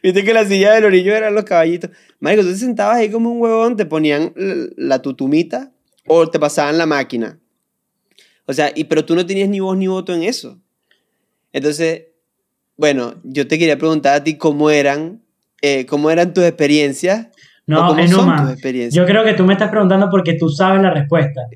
Viste 0.04 0.24
que 0.24 0.34
la 0.34 0.46
silla 0.46 0.74
del 0.74 0.86
orillo 0.86 1.16
eran 1.16 1.34
los 1.34 1.46
caballitos. 1.46 1.92
Marico, 2.20 2.44
tú 2.44 2.50
te 2.50 2.56
sentabas 2.58 2.98
ahí 2.98 3.10
como 3.10 3.32
un 3.32 3.42
huevón, 3.42 3.78
te 3.78 3.86
ponían 3.86 4.34
la 4.76 5.02
tutumita 5.02 5.72
o 6.08 6.30
te 6.30 6.40
pasaban 6.40 6.78
la 6.78 6.86
máquina. 6.86 7.40
O 8.46 8.54
sea, 8.54 8.72
y, 8.76 8.84
pero 8.86 9.06
tú 9.06 9.16
no 9.16 9.26
tenías 9.26 9.48
ni 9.48 9.60
voz 9.62 9.78
ni 9.78 9.88
voto 9.88 10.14
en 10.14 10.24
eso. 10.24 10.60
Entonces, 11.54 12.04
bueno, 12.76 13.16
yo 13.24 13.48
te 13.48 13.58
quería 13.58 13.78
preguntar 13.78 14.16
a 14.16 14.24
ti 14.24 14.36
cómo 14.38 14.70
eran, 14.70 15.22
eh, 15.62 15.86
cómo 15.86 16.12
eran 16.12 16.34
tus 16.34 16.44
experiencias. 16.44 17.28
No, 17.66 17.88
cómo 17.88 18.00
es 18.02 18.12
son 18.12 18.26
Numa. 18.26 18.42
tus 18.44 18.52
experiencias. 18.54 18.94
Yo 18.96 19.06
creo 19.06 19.24
que 19.24 19.34
tú 19.34 19.46
me 19.46 19.54
estás 19.54 19.70
preguntando 19.70 20.10
porque 20.10 20.34
tú 20.34 20.50
sabes 20.50 20.82
la 20.82 20.92
respuesta. 20.94 21.42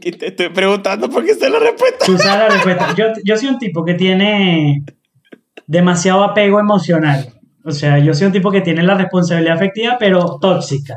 Eh, 0.00 0.12
te 0.12 0.28
estoy 0.28 0.50
preguntando 0.50 1.10
porque 1.10 1.34
sé 1.34 1.50
la 1.50 1.58
respuesta. 1.58 2.04
Tú 2.06 2.16
sabes 2.18 2.48
la 2.48 2.54
respuesta. 2.54 2.94
Yo, 2.94 3.06
yo 3.24 3.36
soy 3.36 3.48
un 3.48 3.58
tipo 3.58 3.84
que 3.84 3.94
tiene 3.94 4.84
demasiado 5.68 6.24
apego 6.24 6.58
emocional. 6.58 7.28
O 7.64 7.70
sea, 7.70 7.98
yo 7.98 8.12
soy 8.14 8.26
un 8.26 8.32
tipo 8.32 8.50
que 8.50 8.62
tiene 8.62 8.82
la 8.82 8.94
responsabilidad 8.94 9.54
afectiva, 9.54 9.96
pero 10.00 10.38
tóxica. 10.40 10.96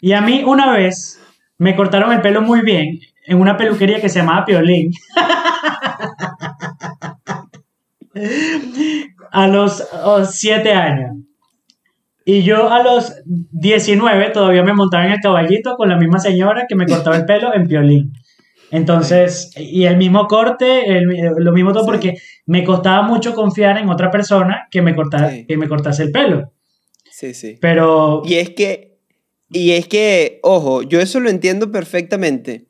Y 0.00 0.12
a 0.12 0.22
mí 0.22 0.42
una 0.46 0.72
vez 0.72 1.20
me 1.58 1.76
cortaron 1.76 2.12
el 2.12 2.22
pelo 2.22 2.40
muy 2.40 2.62
bien 2.62 3.00
en 3.26 3.40
una 3.40 3.56
peluquería 3.56 4.00
que 4.00 4.08
se 4.08 4.20
llamaba 4.20 4.44
Piolín. 4.44 4.92
a 9.32 9.48
los 9.48 9.82
7 10.30 10.72
años. 10.72 11.16
Y 12.24 12.44
yo 12.44 12.72
a 12.72 12.84
los 12.84 13.12
19 13.24 14.30
todavía 14.30 14.62
me 14.62 14.74
montaba 14.74 15.06
en 15.06 15.12
el 15.12 15.20
caballito 15.20 15.74
con 15.76 15.88
la 15.88 15.96
misma 15.96 16.20
señora 16.20 16.66
que 16.68 16.76
me 16.76 16.86
cortaba 16.86 17.16
el 17.16 17.24
pelo 17.24 17.52
en 17.52 17.66
Piolín. 17.66 18.12
Entonces, 18.72 19.50
y 19.56 19.84
el 19.84 19.96
mismo 19.98 20.26
corte, 20.26 20.88
el- 20.96 21.04
lo 21.36 21.52
mismo 21.52 21.72
todo, 21.72 21.84
Sí. 21.84 21.90
porque 21.90 22.14
me 22.46 22.64
costaba 22.64 23.02
mucho 23.06 23.34
confiar 23.34 23.76
en 23.78 23.88
otra 23.90 24.10
persona 24.10 24.66
que 24.70 24.80
me, 24.82 24.94
cortara, 24.94 25.30
Sí. 25.30 25.44
que 25.46 25.56
me 25.58 25.68
cortase 25.68 26.02
el 26.04 26.10
pelo. 26.10 26.52
Sí, 27.10 27.34
sí. 27.34 27.58
Pero, 27.60 28.22
Y 28.24 28.34
es 28.34 28.50
que, 28.50 28.98
y 29.50 29.72
es 29.72 29.86
que, 29.86 30.40
ojo, 30.42 30.82
yo 30.82 31.00
eso 31.00 31.20
lo 31.20 31.28
entiendo 31.28 31.70
perfectamente. 31.70 32.66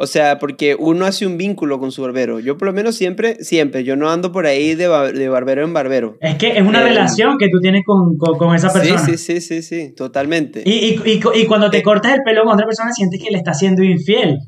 O 0.00 0.06
sea, 0.06 0.38
porque 0.38 0.76
uno 0.78 1.06
hace 1.06 1.26
un 1.26 1.36
vínculo 1.38 1.80
con 1.80 1.90
su 1.90 2.02
barbero. 2.02 2.38
Yo 2.40 2.56
por 2.56 2.66
lo 2.66 2.72
menos 2.72 2.94
siempre, 2.96 3.36
siempre, 3.42 3.82
yo 3.82 3.96
no 3.96 4.10
ando 4.10 4.30
por 4.30 4.46
ahí 4.46 4.74
de, 4.76 4.86
ba- 4.86 5.10
de 5.10 5.28
barbero 5.28 5.64
en 5.64 5.72
barbero. 5.72 6.16
es 6.20 6.36
que 6.36 6.56
es 6.56 6.62
una 6.62 6.80
Eh, 6.82 6.84
relación 6.84 7.36
que 7.38 7.48
tú 7.48 7.60
tienes 7.60 7.82
con, 7.84 8.16
con- 8.16 8.38
con 8.38 8.54
esa 8.54 8.70
Sí, 8.70 8.78
persona. 8.78 9.00
sí, 9.06 9.16
sí, 9.18 9.40
sí, 9.40 9.62
sí, 9.62 9.94
totalmente. 9.96 10.62
Y, 10.64 10.70
y, 10.72 11.00
y, 11.04 11.20
y 11.42 11.46
cuando 11.46 11.68
te 11.70 11.78
Eh. 11.78 11.82
cortas 11.82 12.12
el 12.14 12.22
pelo 12.24 12.42
con 12.44 12.54
otra 12.54 12.66
persona, 12.66 12.92
sientes 12.92 13.20
que 13.22 13.30
le 13.30 13.38
estás 13.38 13.58
siendo 13.58 13.82
infiel. 13.82 14.38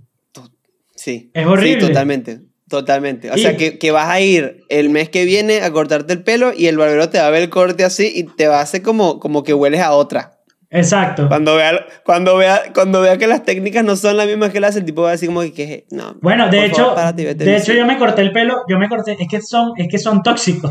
Sí. 1.01 1.31
Es 1.33 1.47
horrible. 1.47 1.81
Sí, 1.81 1.87
totalmente. 1.87 2.41
Totalmente. 2.69 3.31
O 3.31 3.37
Y- 3.37 3.41
sea, 3.41 3.57
que, 3.57 3.79
que 3.79 3.91
vas 3.91 4.09
a 4.09 4.21
ir 4.21 4.65
el 4.69 4.91
mes 4.91 5.09
que 5.09 5.25
viene 5.25 5.63
a 5.63 5.73
cortarte 5.73 6.13
el 6.13 6.23
pelo 6.23 6.53
y 6.57 6.67
el 6.67 6.77
barbero 6.77 7.09
te 7.09 7.19
va 7.19 7.27
a 7.27 7.31
ver 7.31 7.43
el 7.43 7.49
corte 7.49 7.85
así 7.85 8.13
y 8.15 8.25
te 8.25 8.49
va 8.49 8.59
a 8.59 8.63
hacer 8.63 8.83
como, 8.83 9.19
como 9.19 9.43
que 9.43 9.55
hueles 9.55 9.81
a 9.81 9.93
otra. 9.93 10.33
Exacto. 10.69 11.27
Cuando 11.27 11.57
vea, 11.57 11.85
cuando, 12.05 12.37
vea, 12.37 12.63
cuando 12.75 13.01
vea 13.01 13.17
que 13.17 13.27
las 13.27 13.45
técnicas 13.45 13.83
no 13.83 13.97
son 13.97 14.17
las 14.19 14.27
mismas 14.29 14.51
que 14.51 14.59
hace, 14.59 14.79
el 14.81 14.85
tipo 14.85 15.03
va 15.03 15.09
a 15.09 15.13
decir 15.13 15.29
como 15.31 15.41
que, 15.41 15.87
no. 15.91 16.15
Bueno, 16.21 16.49
de 16.49 16.67
hecho, 16.67 16.77
favor, 16.83 16.95
párate 16.95 17.35
de 17.35 17.57
hecho 17.57 17.73
yo 17.73 17.87
me 17.87 17.99
corté 17.99 18.21
el 18.23 18.31
pelo, 18.31 18.63
yo 18.69 18.79
me 18.79 18.89
corté, 18.89 19.17
es 19.19 19.29
que 19.29 19.41
son, 19.43 19.73
es 19.77 19.89
que 19.89 19.99
son 19.99 20.23
tóxicos 20.23 20.71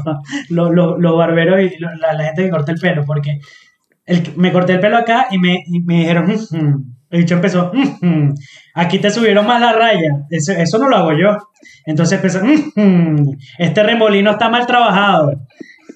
los, 0.49 0.71
los, 0.73 0.95
los 0.99 1.17
barberos 1.17 1.59
y 1.59 1.77
la, 1.79 2.13
la 2.13 2.23
gente 2.23 2.43
que 2.43 2.49
corta 2.49 2.71
el 2.71 2.79
pelo, 2.79 3.03
porque 3.05 3.39
el, 4.05 4.23
me 4.37 4.53
corté 4.53 4.73
el 4.73 4.79
pelo 4.79 4.95
acá 4.95 5.27
y 5.31 5.37
me, 5.37 5.63
y 5.67 5.81
me 5.81 5.99
dijeron, 5.99 6.27
"Mm, 6.27 6.55
mm". 6.55 6.95
el 7.09 7.19
dicho 7.19 7.33
empezó, 7.35 7.71
"Mm, 7.73 8.07
mm". 8.07 8.35
Aquí 8.79 8.99
te 8.99 9.09
subieron 9.09 9.45
más 9.45 9.59
la 9.61 9.73
raya, 9.73 10.25
eso, 10.29 10.51
eso 10.53 10.77
no 10.77 10.87
lo 10.89 10.95
hago 10.95 11.11
yo. 11.13 11.37
Entonces 11.85 12.17
empezó, 12.17 12.39
"Mm, 12.43 12.71
mm, 12.75 13.37
este 13.59 13.83
remolino 13.83 14.31
está 14.31 14.49
mal 14.49 14.65
trabajado. 14.65 15.33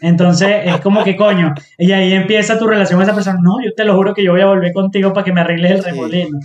Entonces 0.02 0.50
es 0.66 0.82
como 0.82 1.04
que 1.04 1.16
coño, 1.16 1.54
y 1.78 1.92
ahí 1.94 2.14
empieza 2.14 2.60
tu 2.60 2.68
relación 2.68 2.98
con 2.98 3.04
esa 3.04 3.16
persona, 3.16 3.40
no, 3.42 3.64
yo 3.64 3.74
te 3.74 3.86
lo 3.86 3.96
juro 3.96 4.14
que 4.14 4.24
yo 4.24 4.32
voy 4.32 4.42
a 4.42 4.48
volver 4.48 4.74
contigo 4.74 5.14
para 5.14 5.24
que 5.24 5.32
me 5.32 5.42
arregles 5.42 5.72
el 5.72 5.84
remolino. 5.84 6.40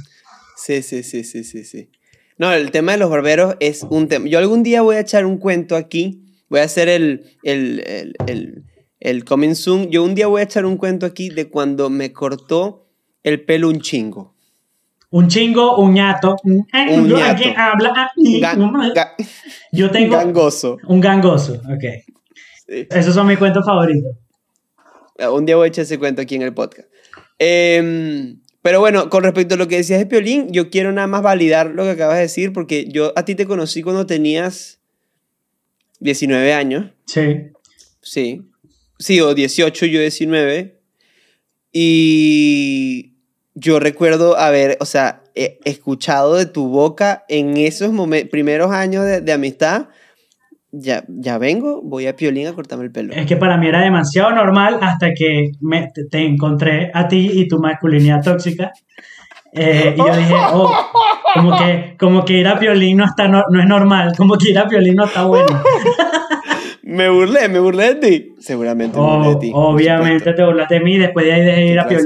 Sí, 0.57 0.83
sí, 0.83 1.03
sí, 1.03 1.25
sí, 1.25 1.45
sí, 1.45 1.65
sí. 1.65 1.91
No, 2.37 2.53
el 2.53 2.71
tema 2.71 2.93
de 2.93 2.99
los 2.99 3.11
barberos 3.11 3.57
es 3.59 3.83
un 3.83 4.07
tema. 4.07 4.29
Yo 4.29 4.39
algún 4.39 4.63
día 4.63 4.83
voy 4.83 4.95
a 4.97 5.01
echar 5.01 5.27
un 5.27 5.39
cuento 5.39 5.75
aquí. 5.75 6.23
Voy 6.49 6.61
a 6.61 6.65
hacer 6.65 6.89
el, 6.89 7.25
el, 7.43 7.81
el, 7.87 8.15
el, 8.29 8.65
el 9.01 9.25
coming 9.25 9.55
soon. 9.55 9.91
Yo 9.91 10.05
un 10.05 10.15
día 10.15 10.29
voy 10.29 10.41
a 10.41 10.45
echar 10.45 10.65
un 10.65 10.77
cuento 10.77 11.05
aquí 11.05 11.31
de 11.31 11.49
cuando 11.49 11.91
me 11.91 12.13
cortó 12.13 12.87
el 13.25 13.45
pelo 13.45 13.69
un 13.69 13.81
chingo. 13.81 14.37
Un 15.11 15.29
chingo, 15.29 15.77
un 15.79 15.95
ñato. 15.95 16.37
Un 16.45 16.67
Un 16.75 17.09
ñato. 17.09 17.43
Habla. 17.57 17.93
ah, 17.97 18.11
Ga- 18.17 19.15
Yo 19.73 19.91
tengo 19.91 20.17
gangoso. 20.17 20.77
un 20.87 21.01
gangoso. 21.01 21.55
Ok. 21.55 21.85
Sí. 22.67 22.87
Esos 22.91 23.15
son 23.15 23.27
mis 23.27 23.39
cuentos 23.39 23.65
favoritos. 23.65 24.13
Un 25.33 25.47
día 25.47 25.57
voy 25.57 25.65
a 25.67 25.69
echar 25.69 25.83
ese 25.85 25.99
cuento 25.99 26.21
aquí 26.23 26.35
en 26.35 26.43
el 26.43 26.53
podcast. 26.55 26.89
Em, 27.39 28.41
pero 28.63 28.81
bueno, 28.81 29.09
con 29.09 29.23
respecto 29.25 29.55
a 29.55 29.59
lo 29.59 29.67
que 29.67 29.77
decías 29.77 29.99
de 29.99 30.07
Piolín, 30.07 30.49
yo 30.53 30.69
quiero 30.71 30.93
nada 30.93 31.07
más 31.07 31.23
validar 31.23 31.71
lo 31.71 31.85
que 31.85 31.91
acabas 31.91 32.17
de 32.17 32.23
decir, 32.23 32.53
porque 32.53 32.87
yo 32.91 33.13
a 33.17 33.25
ti 33.25 33.35
te 33.35 33.47
conocí 33.47 33.83
cuando 33.83 34.05
tenías 34.07 34.81
19 36.01 36.53
años. 36.53 36.91
Sí. 37.07 37.49
Sí. 38.03 38.43
Sí, 38.99 39.21
o 39.21 39.35
18, 39.35 39.87
yo 39.87 40.01
19. 40.01 40.81
Y 41.73 43.15
yo 43.59 43.81
recuerdo 43.81 44.39
haber, 44.39 44.77
o 44.81 44.85
sea, 44.85 45.23
he 45.35 45.59
escuchado 45.65 46.37
de 46.37 46.47
tu 46.47 46.69
boca 46.69 47.25
en 47.29 47.57
esos 47.57 47.91
primeros 48.31 48.71
años 48.71 49.05
de, 49.05 49.21
de 49.21 49.33
amistad. 49.33 49.89
Ya, 50.71 51.05
ya 51.09 51.39
vengo, 51.39 51.81
voy 51.83 52.07
a 52.07 52.15
Piolín 52.15 52.47
a 52.47 52.53
cortarme 52.53 52.85
el 52.85 52.93
pelo. 52.93 53.15
Es 53.15 53.27
que 53.27 53.37
para 53.37 53.57
mí 53.57 53.67
era 53.67 53.81
demasiado 53.81 54.33
normal 54.33 54.79
hasta 54.83 55.15
que 55.15 55.53
me, 55.61 55.89
te, 55.95 56.05
te 56.05 56.27
encontré 56.27 56.91
a 56.93 57.09
ti 57.09 57.31
y 57.33 57.49
tu 57.49 57.59
masculinidad 57.59 58.23
tóxica. 58.23 58.73
Eh, 59.53 59.95
y 59.97 59.99
yo 59.99 60.15
dije, 60.15 60.35
oh, 60.53 60.71
como 61.35 61.57
que, 61.57 61.97
como 61.99 62.25
que 62.25 62.35
ir 62.35 62.49
a 62.49 62.55
violín 62.57 62.99
no, 62.99 63.07
está, 63.07 63.29
no, 63.29 63.45
no 63.51 63.61
es 63.61 63.67
normal, 63.67 64.13
como 64.17 64.37
que 64.37 64.51
ir 64.51 64.59
a 64.59 64.65
violín 64.65 64.97
no 64.97 65.07
está 65.07 65.25
bueno. 65.25 65.49
Me 66.91 67.09
burlé, 67.11 67.49
me 67.51 67.59
burlé 67.61 67.95
de 67.95 67.95
ti. 67.97 68.35
Seguramente 68.41 68.99
me 68.99 69.05
burlé 69.05 69.29
de 69.29 69.35
Oh, 69.35 69.39
ti. 69.39 69.51
por 69.51 69.65
obviamente 69.75 70.33
te 70.33 70.43
burlaste 70.45 70.75
de 70.77 70.81
mí, 70.81 70.97
después 70.97 71.27
de 71.27 71.67
ir 71.67 71.79
a 71.79 71.87
claro. 71.87 72.03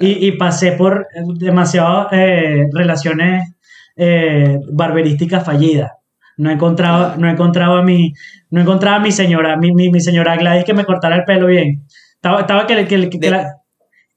Y, 0.00 0.26
y 0.26 0.32
pasé 0.32 0.72
por 0.72 1.06
demasiadas 1.38 2.08
eh, 2.12 2.64
relaciones 2.72 3.54
eh, 3.96 4.58
barberísticas 4.72 5.44
fallidas. 5.44 5.92
No 6.36 6.50
encontraba, 6.50 7.14
no 7.18 7.28
encontraba 7.28 7.78
a 7.78 7.82
mi, 7.82 8.12
no 8.50 8.60
encontraba 8.60 8.96
a 8.96 9.00
mi 9.00 9.12
señora, 9.12 9.56
mi, 9.56 9.72
mi, 9.72 9.90
mi 9.90 10.00
señora 10.00 10.36
Gladys 10.36 10.64
que 10.64 10.74
me 10.74 10.84
cortara 10.84 11.16
el 11.16 11.24
pelo 11.24 11.46
bien. 11.46 11.84
Estaba, 12.14 12.40
estaba 12.40 12.66
que, 12.66 12.86
que, 12.86 13.08
que 13.08 13.18
De- 13.18 13.30
la, 13.30 13.46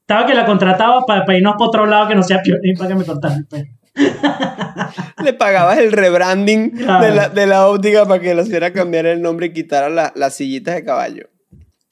estaba 0.00 0.26
que 0.26 0.34
la 0.34 0.44
contrataba 0.46 1.04
para 1.06 1.24
irnos 1.36 1.54
para 1.54 1.66
otro 1.68 1.86
lado 1.86 2.08
que 2.08 2.14
no 2.14 2.22
sea 2.22 2.42
Piolín 2.42 2.74
para 2.76 2.88
que 2.90 2.94
me 2.96 3.04
cortara 3.04 3.34
el 3.34 3.46
pelo. 3.46 3.64
Le 5.22 5.32
pagabas 5.32 5.78
el 5.78 5.92
rebranding 5.92 6.70
Claro. 6.70 7.04
de, 7.06 7.14
la, 7.14 7.28
de 7.28 7.46
la 7.46 7.66
óptica 7.68 8.04
para 8.06 8.20
que 8.20 8.34
le 8.34 8.42
hiciera 8.42 8.72
cambiar 8.72 9.06
el 9.06 9.22
nombre 9.22 9.46
y 9.46 9.52
quitara 9.52 9.88
la- 9.88 10.12
las 10.14 10.34
sillitas 10.34 10.74
de 10.74 10.84
caballo. 10.84 11.28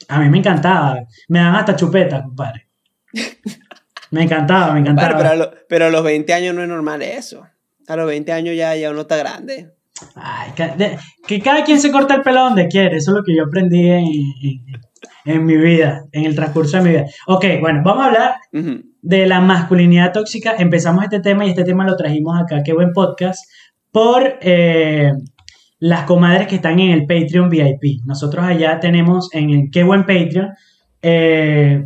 A 0.08 0.18
mí 0.20 0.28
me 0.28 0.38
encantaba. 0.38 0.98
Me 1.28 1.38
dan 1.38 1.54
hasta 1.54 1.74
chupeta, 1.76 2.22
compadre. 2.22 2.68
Me 4.10 4.22
encantaba, 4.24 4.72
me 4.74 4.80
encantaba. 4.80 5.16
Pero, 5.16 5.28
a 5.30 5.34
lo- 5.34 5.50
pero 5.68 5.86
a 5.86 5.90
los 5.90 6.04
20 6.04 6.32
años 6.34 6.54
no 6.54 6.62
es 6.62 6.68
normal 6.68 7.02
eso. 7.02 7.46
A 7.88 7.96
los 7.96 8.06
20 8.06 8.32
años 8.32 8.54
ya, 8.56 8.74
ya 8.76 8.90
uno 8.90 9.02
está 9.02 9.16
grande. 9.16 9.72
Ay, 10.14 10.52
de- 10.76 10.98
que 11.26 11.40
cada 11.40 11.64
quien 11.64 11.80
se 11.80 11.90
corta 11.90 12.14
el 12.14 12.22
pelo 12.22 12.40
donde 12.42 12.68
quiere, 12.68 12.96
eso 12.96 13.10
es 13.12 13.16
lo 13.16 13.24
que 13.24 13.34
yo 13.36 13.44
aprendí 13.44 13.88
en, 13.88 14.04
en- 14.04 14.64
en 15.26 15.44
mi 15.44 15.56
vida, 15.56 16.04
en 16.12 16.24
el 16.24 16.34
transcurso 16.34 16.76
de 16.76 16.82
mi 16.82 16.90
vida. 16.90 17.04
Ok, 17.26 17.44
bueno, 17.60 17.80
vamos 17.84 18.04
a 18.04 18.06
hablar. 18.08 18.34
De 19.06 19.26
la 19.26 19.40
masculinidad 19.40 20.12
tóxica. 20.12 20.54
Empezamos 20.58 21.04
este 21.04 21.20
tema 21.20 21.44
y 21.44 21.50
este 21.50 21.62
tema 21.64 21.84
lo 21.86 21.94
trajimos 21.96 22.40
acá, 22.40 22.62
qué 22.64 22.72
buen 22.72 22.92
podcast, 22.92 23.44
por 23.92 24.38
eh, 24.40 25.12
las 25.78 26.04
comadres 26.04 26.46
que 26.48 26.54
están 26.56 26.78
en 26.80 26.90
el 26.90 27.06
Patreon 27.06 27.50
VIP. 27.50 28.00
Nosotros 28.06 28.44
allá 28.44 28.80
tenemos 28.80 29.28
en 29.34 29.50
el 29.50 29.70
qué 29.70 29.82
buen 29.84 30.06
Patreon 30.06 30.48
eh, 31.02 31.84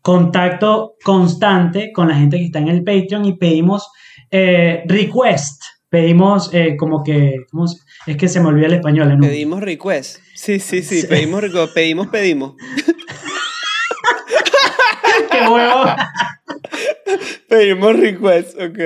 contacto 0.00 0.94
constante 1.02 1.90
con 1.92 2.08
la 2.08 2.14
gente 2.14 2.36
que 2.38 2.44
está 2.44 2.60
en 2.60 2.68
el 2.68 2.84
Patreon 2.84 3.24
y 3.24 3.36
pedimos 3.36 3.88
eh, 4.30 4.84
request. 4.86 5.60
Pedimos 5.88 6.50
como 6.78 7.02
que, 7.04 7.36
¿cómo 7.50 7.66
se- 7.68 7.78
es 8.06 8.16
que 8.16 8.26
se 8.28 8.40
me 8.40 8.46
olvida 8.48 8.66
el 8.66 8.74
español. 8.74 9.16
¿no? 9.16 9.26
Pedimos 9.26 9.60
request. 9.60 10.18
Sí, 10.34 10.58
sí, 10.60 10.82
sí, 10.82 11.00
Sí. 11.02 11.06
pedimos. 11.08 11.42
Pedimos, 11.74 12.08
pedimos. 12.08 12.54
¡Qué 15.30 15.38
huevo! 15.48 15.84
Pedimos 17.48 17.98
request, 17.98 18.60
ok. 18.60 18.78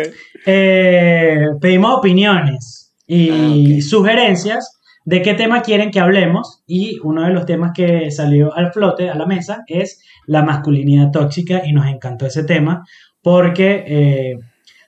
Eh, 0.47 1.39
pedimos 1.61 1.95
opiniones 1.99 2.95
y 3.07 3.79
Ah, 3.79 3.83
sugerencias 3.83 4.79
de 5.05 5.23
qué 5.23 5.35
tema 5.35 5.63
quieren 5.63 5.91
que 5.91 6.01
hablemos 6.01 6.63
y 6.67 6.99
uno 7.03 7.23
de 7.25 7.31
los 7.33 7.47
temas 7.47 7.73
que 7.75 8.11
salió 8.11 8.55
al 8.55 8.73
flote, 8.73 9.09
a 9.09 9.15
la 9.15 9.27
mesa, 9.27 9.63
es 9.67 10.03
la 10.27 10.43
masculinidad 10.43 11.11
tóxica 11.11 11.63
y 11.65 11.73
nos 11.73 11.87
encantó 11.87 12.27
ese 12.27 12.45
tema 12.45 12.85
porque 13.23 13.85
eh, 13.87 14.37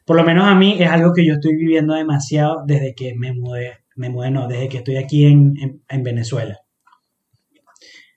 por 0.04 0.16
lo 0.16 0.24
menos 0.24 0.44
a 0.46 0.54
mí 0.54 0.76
es 0.78 0.88
algo 0.90 1.12
que 1.14 1.24
yo 1.26 1.34
estoy 1.34 1.56
viviendo 1.56 1.94
demasiado 1.94 2.62
desde 2.66 2.94
que 2.94 3.14
me 3.16 3.32
mudé, 3.32 3.78
me 3.96 4.10
mudé 4.10 4.30
no, 4.30 4.46
desde 4.48 4.68
que 4.68 4.78
estoy 4.78 4.96
aquí 4.96 5.24
en, 5.24 5.54
en- 5.60 5.82
en 5.88 6.02
Venezuela. 6.02 6.58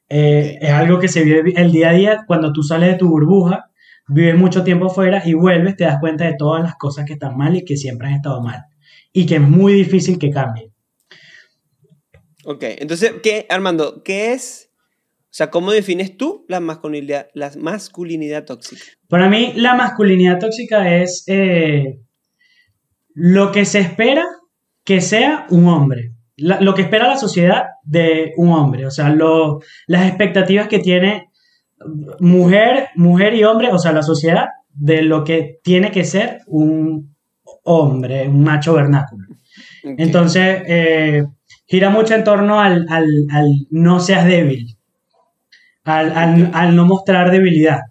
Eh, 0.09 0.59
es 0.61 0.69
algo 0.71 0.99
que 0.99 1.07
se 1.07 1.23
vive 1.23 1.53
el 1.55 1.71
día 1.71 1.89
a 1.89 1.93
día 1.93 2.23
cuando 2.27 2.51
tú 2.53 2.61
sales 2.61 2.89
de 2.91 2.97
tu 2.97 3.07
burbuja, 3.09 3.69
vives 4.07 4.35
mucho 4.37 4.63
tiempo 4.63 4.89
fuera 4.89 5.21
y 5.25 5.33
vuelves, 5.33 5.75
te 5.77 5.83
das 5.85 5.99
cuenta 5.99 6.25
de 6.25 6.35
todas 6.37 6.61
las 6.63 6.75
cosas 6.75 7.05
que 7.05 7.13
están 7.13 7.37
mal 7.37 7.55
y 7.55 7.63
que 7.65 7.77
siempre 7.77 8.07
han 8.07 8.15
estado 8.15 8.41
mal. 8.41 8.63
Y 9.11 9.25
que 9.25 9.35
es 9.35 9.41
muy 9.41 9.73
difícil 9.73 10.17
que 10.19 10.29
cambien. 10.31 10.71
Ok, 12.45 12.63
entonces, 12.79 13.13
¿qué, 13.23 13.45
Armando, 13.49 14.03
qué 14.03 14.33
es? 14.33 14.69
O 15.23 15.35
sea, 15.35 15.49
¿cómo 15.49 15.71
defines 15.71 16.17
tú 16.17 16.45
la 16.47 16.59
masculinidad, 16.59 17.27
la 17.33 17.51
masculinidad 17.57 18.45
tóxica? 18.45 18.83
Para 19.07 19.29
mí, 19.29 19.53
la 19.55 19.73
masculinidad 19.75 20.39
tóxica 20.39 20.93
es 20.95 21.23
eh, 21.27 21.99
lo 23.13 23.51
que 23.51 23.65
se 23.65 23.79
espera 23.79 24.25
que 24.83 24.99
sea 25.01 25.47
un 25.49 25.67
hombre. 25.67 26.11
La- 26.35 26.59
lo 26.59 26.73
que 26.75 26.81
espera 26.83 27.07
la 27.07 27.17
sociedad 27.17 27.63
de 27.83 28.33
un 28.37 28.49
hombre. 28.51 28.85
O 28.85 28.91
sea, 28.91 29.09
lo- 29.09 29.59
las 29.87 30.07
expectativas 30.07 30.67
que 30.67 30.79
tiene 30.79 31.29
mujer, 32.19 32.89
mujer 32.95 33.33
y 33.35 33.43
hombre, 33.43 33.69
o 33.71 33.77
sea, 33.79 33.91
la 33.91 34.03
sociedad, 34.03 34.47
de 34.73 35.01
lo 35.03 35.23
que 35.23 35.59
tiene 35.63 35.91
que 35.91 36.03
ser 36.03 36.39
un 36.47 37.15
hombre, 37.63 38.27
un 38.27 38.43
macho 38.43 38.73
vernáculo. 38.73 39.27
Entonces, 39.83 40.63
eh, 40.67 41.23
gira 41.67 41.89
mucho 41.89 42.15
en 42.15 42.23
torno 42.23 42.59
al, 42.59 42.85
al- 42.89 43.27
al 43.31 43.47
no 43.69 43.99
seas 43.99 44.25
débil, 44.25 44.75
al, 45.83 46.11
al- 46.17 46.51
al 46.53 46.75
no 46.75 46.85
mostrar 46.85 47.29
debilidad, 47.31 47.81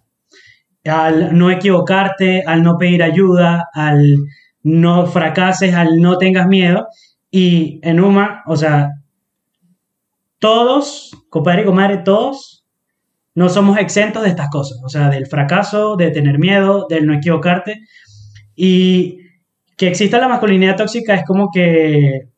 al 0.85 1.37
no 1.37 1.51
equivocarte, 1.51 2.43
al 2.45 2.63
no 2.63 2.77
pedir 2.77 3.03
ayuda, 3.03 3.69
al 3.73 4.17
no 4.63 5.05
fracases, 5.07 5.73
al 5.75 6.01
no 6.01 6.17
tengas 6.17 6.47
miedo. 6.47 6.87
Y 7.31 7.79
en 7.83 7.99
Uma, 7.99 8.43
o 8.47 8.55
sea, 8.57 8.91
todos, 10.39 11.11
compadre 11.29 11.61
y 11.61 11.65
comadre, 11.65 11.97
todos 11.99 12.62
no 13.35 13.49
somos 13.49 13.77
exentos 13.77 14.23
de 14.23 14.29
estas 14.29 14.49
cosas, 14.49 14.79
o 14.83 14.89
sea, 14.89 15.09
del 15.09 15.27
fracaso, 15.27 15.95
de 15.95 16.11
tener 16.11 16.39
miedo, 16.39 16.87
del 16.89 17.05
no 17.07 17.13
equivocarte. 17.13 17.81
Y 18.55 19.19
que 19.77 19.87
exista 19.87 20.19
la 20.19 20.27
masculinidad 20.27 20.75
tóxica 20.77 21.15
es 21.15 21.25
como 21.25 21.49
que 21.51 22.29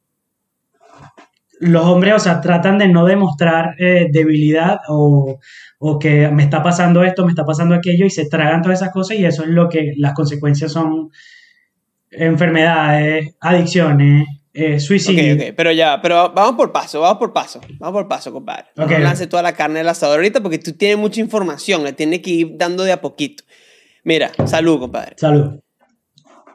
los 1.60 1.86
hombres, 1.86 2.14
o 2.16 2.20
sea, 2.20 2.42
tratan 2.42 2.78
de 2.78 2.88
no 2.88 3.06
demostrar 3.06 3.76
eh, 3.80 4.08
debilidad 4.12 4.80
o, 4.90 5.40
o 5.80 6.00
que 6.00 6.30
me 6.30 6.44
está 6.44 6.62
pasando 6.64 7.04
esto, 7.04 7.26
me 7.26 7.32
está 7.32 7.46
pasando 7.46 7.76
aquello 7.76 8.06
y 8.06 8.10
se 8.10 8.28
tragan 8.28 8.62
todas 8.62 8.82
esas 8.82 8.94
cosas 8.94 9.18
y 9.18 9.26
eso 9.26 9.44
es 9.44 9.50
lo 9.50 9.70
que 9.70 9.94
las 9.98 10.14
consecuencias 10.14 10.72
son 10.72 11.10
enfermedades, 12.12 13.36
adicciones, 13.40 14.28
eh, 14.56 14.80
suicidio. 14.80 15.36
ok, 15.36 15.54
pero 15.56 15.72
ya, 15.72 16.02
pero 16.02 16.32
vamos 16.34 16.56
por 16.56 16.72
paso, 16.72 17.02
vamos 17.02 17.18
por 17.20 17.34
paso, 17.34 17.62
vamos 17.78 18.02
por 18.02 18.08
paso, 18.08 18.32
compadre. 18.32 18.66
No 18.76 18.86
Ok. 18.86 18.92
lance 19.00 19.28
toda 19.28 19.44
la 19.44 19.54
carne 19.54 19.80
del 19.80 19.90
asador 19.90 20.16
ahorita 20.18 20.42
porque 20.42 20.58
tú 20.58 20.72
tienes 20.74 20.98
mucha 20.98 21.20
información, 21.22 21.84
le 21.84 21.94
tienes 21.94 22.22
que 22.22 22.32
ir 22.32 22.52
dando 22.58 22.84
de 22.84 22.92
a 22.94 23.02
poquito. 23.02 23.44
Mira, 24.04 24.32
salud, 24.46 24.80
compadre. 24.80 25.16
Salud. 25.18 25.60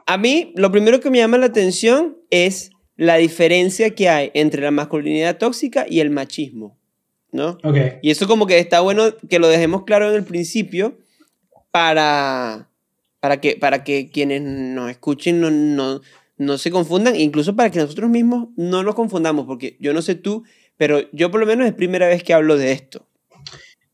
A 0.07 0.17
mí, 0.17 0.51
lo 0.55 0.71
primero 0.71 0.99
que 0.99 1.09
me 1.09 1.19
llama 1.19 1.37
la 1.37 1.45
atención 1.45 2.17
es 2.31 2.71
la 2.97 3.15
diferencia 3.17 3.91
que 3.91 4.09
hay 4.09 4.31
entre 4.33 4.61
la 4.61 4.71
masculinidad 4.71 5.37
tóxica 5.37 5.85
y 5.89 5.99
el 6.01 6.09
machismo, 6.09 6.77
¿no? 7.31 7.57
Ok. 7.63 7.77
Y 8.01 8.11
eso 8.11 8.27
como 8.27 8.45
que 8.47 8.59
está 8.59 8.79
bueno 8.81 9.03
que 9.29 9.39
lo 9.39 9.47
dejemos 9.47 9.83
claro 9.83 10.09
en 10.09 10.15
el 10.15 10.23
principio 10.23 10.97
para, 11.71 12.67
para, 13.19 13.39
que, 13.41 13.55
para 13.57 13.83
que 13.83 14.09
quienes 14.09 14.41
nos 14.41 14.89
escuchen 14.89 15.39
no, 15.41 15.49
no, 15.51 16.01
no 16.41 16.57
se 16.57 16.71
confundan, 16.71 17.15
incluso 17.15 17.55
para 17.55 17.69
que 17.69 17.79
nosotros 17.79 18.09
mismos 18.09 18.49
no 18.57 18.83
nos 18.83 18.95
confundamos, 18.95 19.45
porque 19.45 19.77
yo 19.79 19.93
no 19.93 20.01
sé 20.01 20.15
tú, 20.15 20.43
pero 20.77 20.99
yo 21.11 21.29
por 21.29 21.39
lo 21.39 21.45
menos 21.45 21.67
es 21.67 21.73
primera 21.73 22.07
vez 22.07 22.23
que 22.23 22.33
hablo 22.33 22.57
de 22.57 22.71
esto. 22.71 23.07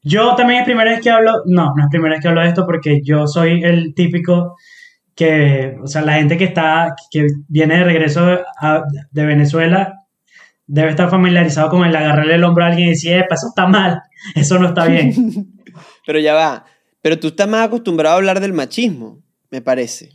Yo 0.02 0.36
también 0.36 0.60
es 0.62 0.66
primera 0.66 0.92
vez 0.92 1.02
que 1.02 1.10
hablo, 1.10 1.42
no, 1.46 1.74
no 1.76 1.84
es 1.84 1.90
primera 1.92 2.16
vez 2.16 2.22
que 2.22 2.28
hablo 2.30 2.42
de 2.42 2.48
esto 2.48 2.66
porque 2.66 3.02
yo 3.04 3.28
soy 3.28 3.64
el 3.64 3.94
típico 3.94 4.56
que, 5.16 5.76
o 5.84 5.88
sea, 5.88 6.02
la 6.04 6.14
gente 6.14 6.38
que 6.38 6.46
está, 6.46 6.96
que 7.12 7.28
viene 7.50 7.78
de 7.80 7.84
regreso 7.84 8.40
a- 8.62 8.84
de 9.12 9.26
Venezuela 9.26 9.96
debe 10.68 10.92
estar 10.92 11.10
familiarizado 11.10 11.70
con 11.70 11.86
el 11.86 11.96
agarrarle 11.96 12.36
el 12.36 12.44
hombro 12.44 12.64
a 12.64 12.68
alguien 12.68 12.88
y 12.88 12.92
decir, 12.92 13.14
"Epa, 13.14 13.36
eso 13.36 13.48
está 13.50 13.68
mal, 13.68 14.02
eso 14.36 14.58
no 14.60 14.68
está 14.70 14.86
bien. 14.86 15.12
Pero 16.06 16.20
ya 16.20 16.34
va, 16.34 16.66
pero 17.02 17.20
tú 17.20 17.28
estás 17.28 17.48
más 17.48 17.66
acostumbrado 17.68 18.16
a 18.16 18.18
hablar 18.18 18.40
del 18.40 18.54
machismo, 18.54 19.22
me 19.52 19.62
parece. 19.62 20.10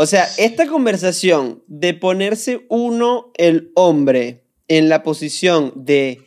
O 0.00 0.06
sea, 0.06 0.28
esta 0.38 0.68
conversación 0.68 1.64
de 1.66 1.92
ponerse 1.92 2.64
uno, 2.68 3.32
el 3.36 3.72
hombre, 3.74 4.44
en 4.68 4.88
la 4.88 5.02
posición 5.02 5.72
de, 5.74 6.20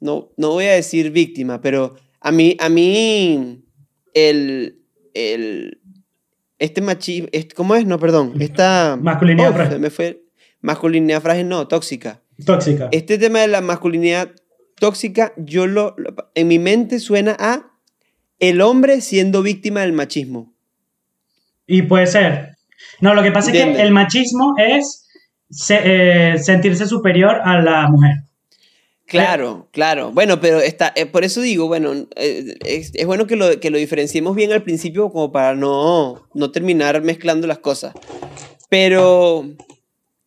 no, 0.00 0.30
no 0.38 0.50
voy 0.52 0.64
a 0.64 0.72
decir 0.72 1.10
víctima, 1.10 1.60
pero 1.60 1.94
a 2.20 2.32
mí, 2.32 2.56
a 2.58 2.70
mí, 2.70 3.62
el, 4.14 4.78
el, 5.12 5.82
este 6.58 6.80
machismo, 6.80 7.28
¿cómo 7.54 7.74
es? 7.74 7.84
No, 7.84 7.98
perdón, 7.98 8.34
esta... 8.40 8.96
Masculinidad 8.98 9.52
frágil. 9.52 9.78
me 9.80 9.90
fue, 9.90 10.22
masculinidad 10.62 11.20
frágil, 11.20 11.48
no, 11.48 11.68
tóxica. 11.68 12.22
Tóxica. 12.46 12.88
Este 12.92 13.18
tema 13.18 13.40
de 13.40 13.48
la 13.48 13.60
masculinidad 13.60 14.30
tóxica, 14.76 15.34
yo 15.36 15.66
lo, 15.66 15.94
lo- 15.98 16.14
en 16.34 16.48
mi 16.48 16.58
mente 16.58 16.98
suena 16.98 17.36
a 17.38 17.70
el 18.38 18.62
hombre 18.62 19.02
siendo 19.02 19.42
víctima 19.42 19.82
del 19.82 19.92
machismo. 19.92 20.54
Y 21.66 21.82
puede 21.82 22.06
ser. 22.06 22.53
No, 23.00 23.14
lo 23.14 23.22
que 23.22 23.30
pasa 23.32 23.50
es 23.52 23.56
que 23.64 23.82
el 23.82 23.90
machismo 23.90 24.54
es 24.58 25.06
se- 25.50 25.80
eh, 26.34 26.38
sentirse 26.38 26.86
superior 26.86 27.40
a 27.44 27.60
la 27.60 27.88
mujer. 27.88 28.16
Claro, 29.06 29.68
claro. 29.70 30.12
Bueno, 30.12 30.40
pero 30.40 30.60
está, 30.60 30.92
eh, 30.96 31.04
por 31.06 31.24
eso 31.24 31.40
digo, 31.42 31.66
bueno, 31.66 31.92
eh, 32.16 32.56
es, 32.64 32.90
es 32.94 33.06
bueno 33.06 33.26
que 33.26 33.36
lo, 33.36 33.60
que 33.60 33.70
lo 33.70 33.76
diferenciemos 33.78 34.34
bien 34.34 34.50
al 34.52 34.62
principio 34.62 35.10
como 35.10 35.30
para 35.30 35.54
no, 35.54 36.26
no 36.34 36.50
terminar 36.50 37.02
mezclando 37.02 37.46
las 37.46 37.58
cosas. 37.58 37.92
Pero 38.70 39.44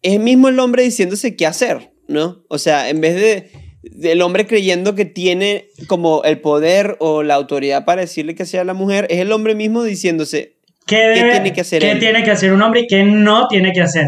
es 0.01 0.19
mismo 0.19 0.47
el 0.49 0.59
hombre 0.59 0.83
diciéndose 0.83 1.35
qué 1.35 1.45
hacer, 1.47 1.91
¿no? 2.07 2.43
O 2.49 2.57
sea, 2.59 2.89
en 2.89 3.01
vez 3.01 3.15
de 3.15 3.67
del 3.83 4.21
hombre 4.21 4.45
creyendo 4.47 4.95
que 4.95 5.05
tiene 5.05 5.69
como 5.87 6.21
el 6.23 6.41
poder 6.41 6.97
o 6.99 7.23
la 7.23 7.35
autoridad 7.35 7.85
para 7.85 8.01
decirle 8.01 8.35
que 8.35 8.45
sea 8.45 8.63
la 8.65 8.73
mujer, 8.73 9.07
es 9.09 9.19
el 9.19 9.31
hombre 9.31 9.55
mismo 9.55 9.81
diciéndose, 9.83 10.56
¿Qué, 10.87 10.95
debe- 10.97 11.31
tiene 11.31 11.53
que 11.53 11.61
hacer 11.61 11.81
qué 11.81 11.91
él? 11.91 11.99
tiene 11.99 12.23
que 12.23 12.31
hacer 12.31 12.51
un 12.53 12.61
hombre 12.61 12.81
y 12.81 12.87
qué 12.87 13.03
no 13.03 13.47
tiene 13.47 13.71
que 13.73 13.81
hacer? 13.81 14.07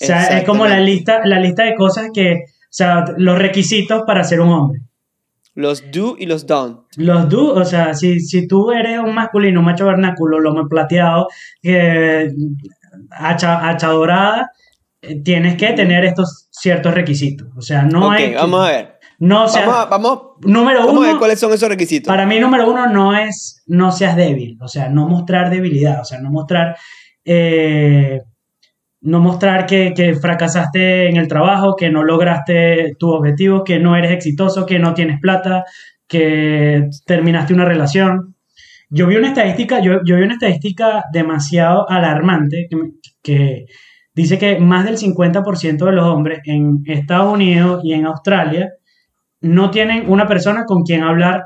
O 0.00 0.04
sea, 0.06 0.38
es 0.38 0.44
como 0.44 0.66
la 0.66 0.78
lista, 0.80 1.20
la 1.24 1.38
lista 1.40 1.64
de 1.64 1.74
cosas 1.74 2.08
que, 2.14 2.32
o 2.34 2.68
sea, 2.70 3.04
los 3.18 3.38
requisitos 3.38 4.02
para 4.06 4.22
ser 4.24 4.40
un 4.40 4.48
hombre. 4.50 4.80
los 5.54 5.82
do 5.90 6.16
y 6.18 6.24
los 6.26 6.46
don't. 6.46 6.80
Los 6.96 7.28
do, 7.28 7.52
o 7.54 7.64
sea, 7.64 7.92
si, 7.94 8.20
si 8.20 8.46
tú 8.46 8.70
eres 8.70 8.98
un 9.00 9.14
masculino, 9.14 9.60
un 9.60 9.66
macho 9.66 9.84
vernáculo, 9.86 10.38
lomo 10.40 10.66
plateado, 10.68 11.26
que 11.60 12.30
hacha, 13.10 13.68
hacha 13.68 13.88
dorada, 13.88 14.50
eh, 15.02 15.20
tienes 15.22 15.56
que 15.56 15.72
tener 15.72 16.04
estos 16.04 16.48
ciertos 16.50 16.94
requisitos. 16.94 17.48
O 17.56 17.60
sea, 17.60 17.82
no 17.82 18.06
ok, 18.08 18.12
hay. 18.12 18.34
vamos 18.34 18.66
a 18.66 18.70
ver. 18.70 18.99
No, 19.20 19.46
vamos, 19.46 19.56
a, 19.56 19.84
vamos, 19.84 20.20
número 20.40 20.80
vamos 20.80 20.96
a 20.96 21.00
ver 21.00 21.10
uno, 21.10 21.18
cuáles 21.18 21.38
son 21.38 21.52
esos 21.52 21.68
requisitos. 21.68 22.08
para 22.08 22.24
mí, 22.24 22.40
número 22.40 22.70
uno 22.70 22.86
no 22.88 23.14
es 23.14 23.62
no 23.66 23.92
seas 23.92 24.16
débil, 24.16 24.56
o 24.62 24.66
sea, 24.66 24.88
no 24.88 25.06
mostrar 25.06 25.50
debilidad, 25.50 26.00
o 26.00 26.04
sea, 26.04 26.20
no 26.20 26.30
mostrar. 26.30 26.76
eh, 27.24 28.20
no 29.02 29.20
mostrar 29.20 29.64
que, 29.66 29.94
que 29.94 30.14
fracasaste 30.14 31.08
en 31.08 31.16
el 31.16 31.26
trabajo, 31.28 31.74
que 31.74 31.90
no 31.90 32.02
lograste 32.04 32.94
tus 32.98 33.14
objetivos, 33.14 33.62
que 33.64 33.78
no 33.78 33.96
eres 33.96 34.10
exitoso, 34.12 34.66
que 34.66 34.78
no 34.78 34.92
tienes 34.92 35.20
plata, 35.20 35.64
que 36.06 36.88
terminaste 37.06 37.54
una 37.54 37.64
relación. 37.64 38.36
Yo 38.90 39.06
vi 39.06 39.16
una 39.16 39.28
estadística, 39.28 39.80
yo, 39.80 40.00
yo 40.04 40.16
vi 40.16 40.22
una 40.22 40.34
estadística 40.34 41.04
demasiado 41.12 41.88
alarmante 41.88 42.68
que 43.22 43.64
dice 44.14 44.38
que 44.38 44.58
más 44.58 44.84
del 44.84 44.98
50% 44.98 45.84
de 45.86 45.92
los 45.92 46.06
hombres 46.06 46.40
en 46.44 46.82
Estados 46.86 47.32
Unidos 47.32 47.80
y 47.84 47.94
en 47.94 48.06
Australia 48.06 48.70
no 49.40 49.70
tienen 49.70 50.10
una 50.10 50.26
persona 50.26 50.64
con 50.66 50.82
quien 50.82 51.02
hablar 51.02 51.44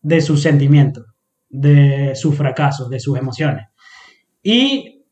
de 0.00 0.20
sus 0.20 0.42
sentimientos, 0.42 1.06
de 1.48 2.12
sus 2.14 2.36
fracasos, 2.36 2.90
de 2.90 3.00
sus 3.00 3.18
emociones. 3.18 3.66
Y 4.42 5.04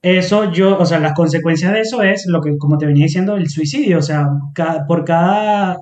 eso 0.00 0.52
yo, 0.52 0.78
o 0.78 0.86
sea, 0.86 1.00
las 1.00 1.14
consecuencias 1.14 1.72
de 1.72 1.80
eso 1.80 2.02
es 2.02 2.26
lo 2.26 2.40
que, 2.40 2.56
como 2.58 2.78
te 2.78 2.86
venía 2.86 3.04
diciendo, 3.04 3.36
el 3.36 3.48
suicidio. 3.48 3.98
O 3.98 4.02
sea, 4.02 4.28
por 4.86 5.04
cada 5.04 5.78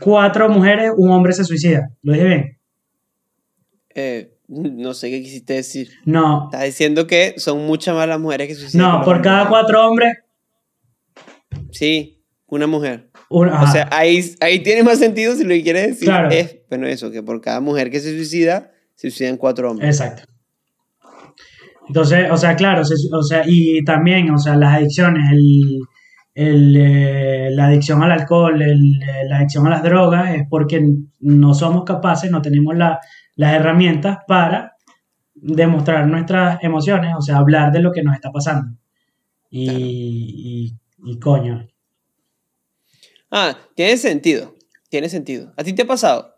cuatro 0.00 0.48
mujeres, 0.48 0.92
un 0.96 1.10
hombre 1.10 1.32
se 1.32 1.44
suicida. 1.44 1.90
¿Lo 2.02 2.12
dije 2.12 2.24
bien? 2.26 2.58
Eh, 3.94 4.32
no 4.48 4.94
sé 4.94 5.10
qué 5.10 5.22
quisiste 5.22 5.54
decir. 5.54 5.88
No, 6.04 6.44
Estás 6.44 6.64
diciendo 6.64 7.06
que 7.06 7.34
son 7.38 7.66
muchas 7.66 7.94
más 7.94 8.06
las 8.06 8.20
mujeres 8.20 8.48
que 8.48 8.54
suicidan. 8.54 8.98
no, 8.98 9.04
por 9.04 9.22
cada 9.22 9.48
cuatro 9.48 9.86
hombres, 9.86 10.18
Sí, 11.70 12.22
una 12.46 12.66
mujer. 12.66 13.10
O 13.30 13.66
sea, 13.66 13.88
ahí, 13.92 14.22
ahí 14.40 14.62
tiene 14.62 14.82
más 14.82 14.98
sentido 14.98 15.34
si 15.34 15.42
lo 15.42 15.50
que 15.50 15.62
quieres 15.62 15.86
decir 15.88 16.08
Claro. 16.08 16.30
es, 16.30 16.58
bueno, 16.68 16.86
eso, 16.86 17.10
que 17.10 17.22
por 17.22 17.40
cada 17.40 17.60
mujer 17.60 17.90
que 17.90 18.00
se 18.00 18.14
suicida, 18.16 18.70
se 18.94 19.10
suicidan 19.10 19.36
cuatro 19.36 19.70
hombres. 19.70 19.98
Exacto. 20.00 20.22
Entonces, 21.88 22.30
o 22.30 22.36
sea, 22.36 22.56
claro, 22.56 22.84
se- 22.84 22.94
o 23.12 23.22
sea, 23.22 23.42
y 23.46 23.82
también, 23.84 24.30
o 24.30 24.38
sea, 24.38 24.56
las 24.56 24.74
adicciones, 24.74 25.22
el, 25.32 25.80
el, 26.34 26.76
eh, 26.76 27.48
la 27.52 27.66
adicción 27.66 28.02
al 28.02 28.12
alcohol, 28.12 28.60
el, 28.60 29.00
eh, 29.02 29.24
la 29.28 29.38
adicción 29.38 29.66
a 29.66 29.70
las 29.70 29.82
drogas, 29.82 30.34
es 30.34 30.42
porque 30.50 30.84
no 31.20 31.54
somos 31.54 31.84
capaces, 31.84 32.30
no 32.30 32.42
tenemos 32.42 32.76
la- 32.76 32.98
las 33.36 33.54
herramientas 33.54 34.18
para 34.26 34.72
demostrar 35.34 36.06
nuestras 36.08 36.62
emociones, 36.62 37.12
o 37.16 37.20
sea, 37.22 37.36
hablar 37.36 37.70
de 37.72 37.80
lo 37.80 37.92
que 37.92 38.02
nos 38.02 38.14
está 38.14 38.30
pasando. 38.32 38.76
Y, 39.50 39.64
Claro. 39.66 39.78
y, 39.80 40.76
y 41.04 41.18
coño, 41.20 41.66
Ah, 43.30 43.56
tiene 43.74 43.96
sentido. 43.96 44.54
Tiene 44.88 45.08
sentido. 45.08 45.52
¿A 45.56 45.64
ti 45.64 45.72
te 45.72 45.82
ha 45.82 45.86
pasado? 45.86 46.34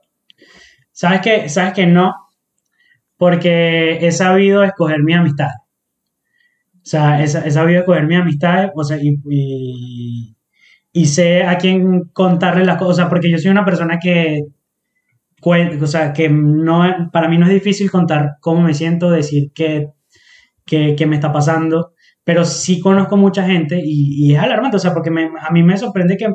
¿sabes 0.92 1.20
que 1.20 1.48
¿Sabes 1.48 1.74
que 1.74 1.86
no? 1.86 2.12
Porque 3.16 4.04
he 4.04 4.10
sabido 4.10 4.64
escoger 4.64 5.02
mi 5.02 5.14
amistad. 5.14 5.50
O 6.76 6.90
sea, 6.90 7.20
he, 7.20 7.24
he 7.24 7.50
sabido 7.50 7.80
escoger 7.80 8.06
mi 8.06 8.16
amistad, 8.16 8.70
o 8.74 8.82
sea, 8.82 8.98
y, 9.00 10.34
y, 10.92 11.06
sé 11.06 11.44
a 11.44 11.58
quién 11.58 12.04
contarle 12.12 12.64
las 12.64 12.78
cosas, 12.78 13.08
porque 13.08 13.30
yo 13.30 13.38
soy 13.38 13.50
una 13.50 13.64
persona 13.64 13.98
que, 14.00 14.44
o 15.42 15.86
sea, 15.86 16.12
que 16.12 16.28
no, 16.28 17.10
para 17.12 17.28
mí 17.28 17.38
no 17.38 17.46
es 17.46 17.52
difícil 17.52 17.90
contar 17.90 18.36
cómo 18.40 18.62
me 18.62 18.74
siento, 18.74 19.10
decir 19.10 19.52
qué, 19.54 19.90
qué, 20.64 21.06
me 21.06 21.16
está 21.16 21.32
pasando, 21.32 21.92
pero 22.24 22.44
sí 22.44 22.80
conozco 22.80 23.16
mucha 23.16 23.44
gente 23.44 23.80
y, 23.84 24.34
es 24.34 24.40
alarmante, 24.40 24.78
o 24.78 24.80
sea, 24.80 24.94
porque 24.94 25.10
a 25.10 25.50
mí 25.52 25.62
me 25.62 25.76
sorprende 25.76 26.16
que 26.16 26.32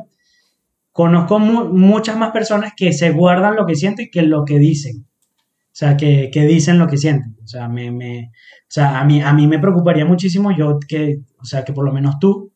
conozco 0.93 1.39
mu- 1.39 1.65
muchas 1.73 2.15
más 2.17 2.31
personas 2.31 2.71
que 2.77 2.93
se 2.93 3.09
guardan 3.11 3.55
lo 3.57 3.65
que 3.65 3.75
sienten 3.75 4.07
que 4.09 4.21
lo 4.21 4.45
que 4.45 4.57
dicen. 4.59 5.05
O 5.05 5.75
sea, 5.75 5.97
que, 5.97 6.29
que 6.31 6.45
dicen 6.45 6.77
lo 6.79 6.87
que 6.87 6.97
sienten. 6.97 7.35
O 7.43 7.47
sea, 7.47 7.67
me, 7.67 7.91
me- 7.91 8.29
o 8.29 8.69
sea 8.69 8.99
a, 9.01 9.03
mí, 9.03 9.21
a 9.21 9.33
mí 9.33 9.47
me 9.47 9.59
preocuparía 9.59 10.05
muchísimo 10.05 10.55
yo 10.55 10.79
que, 10.87 11.17
o 11.41 11.43
sea, 11.45 11.65
que 11.65 11.73
por 11.73 11.83
lo 11.83 11.91
menos 11.91 12.17
tú, 12.19 12.53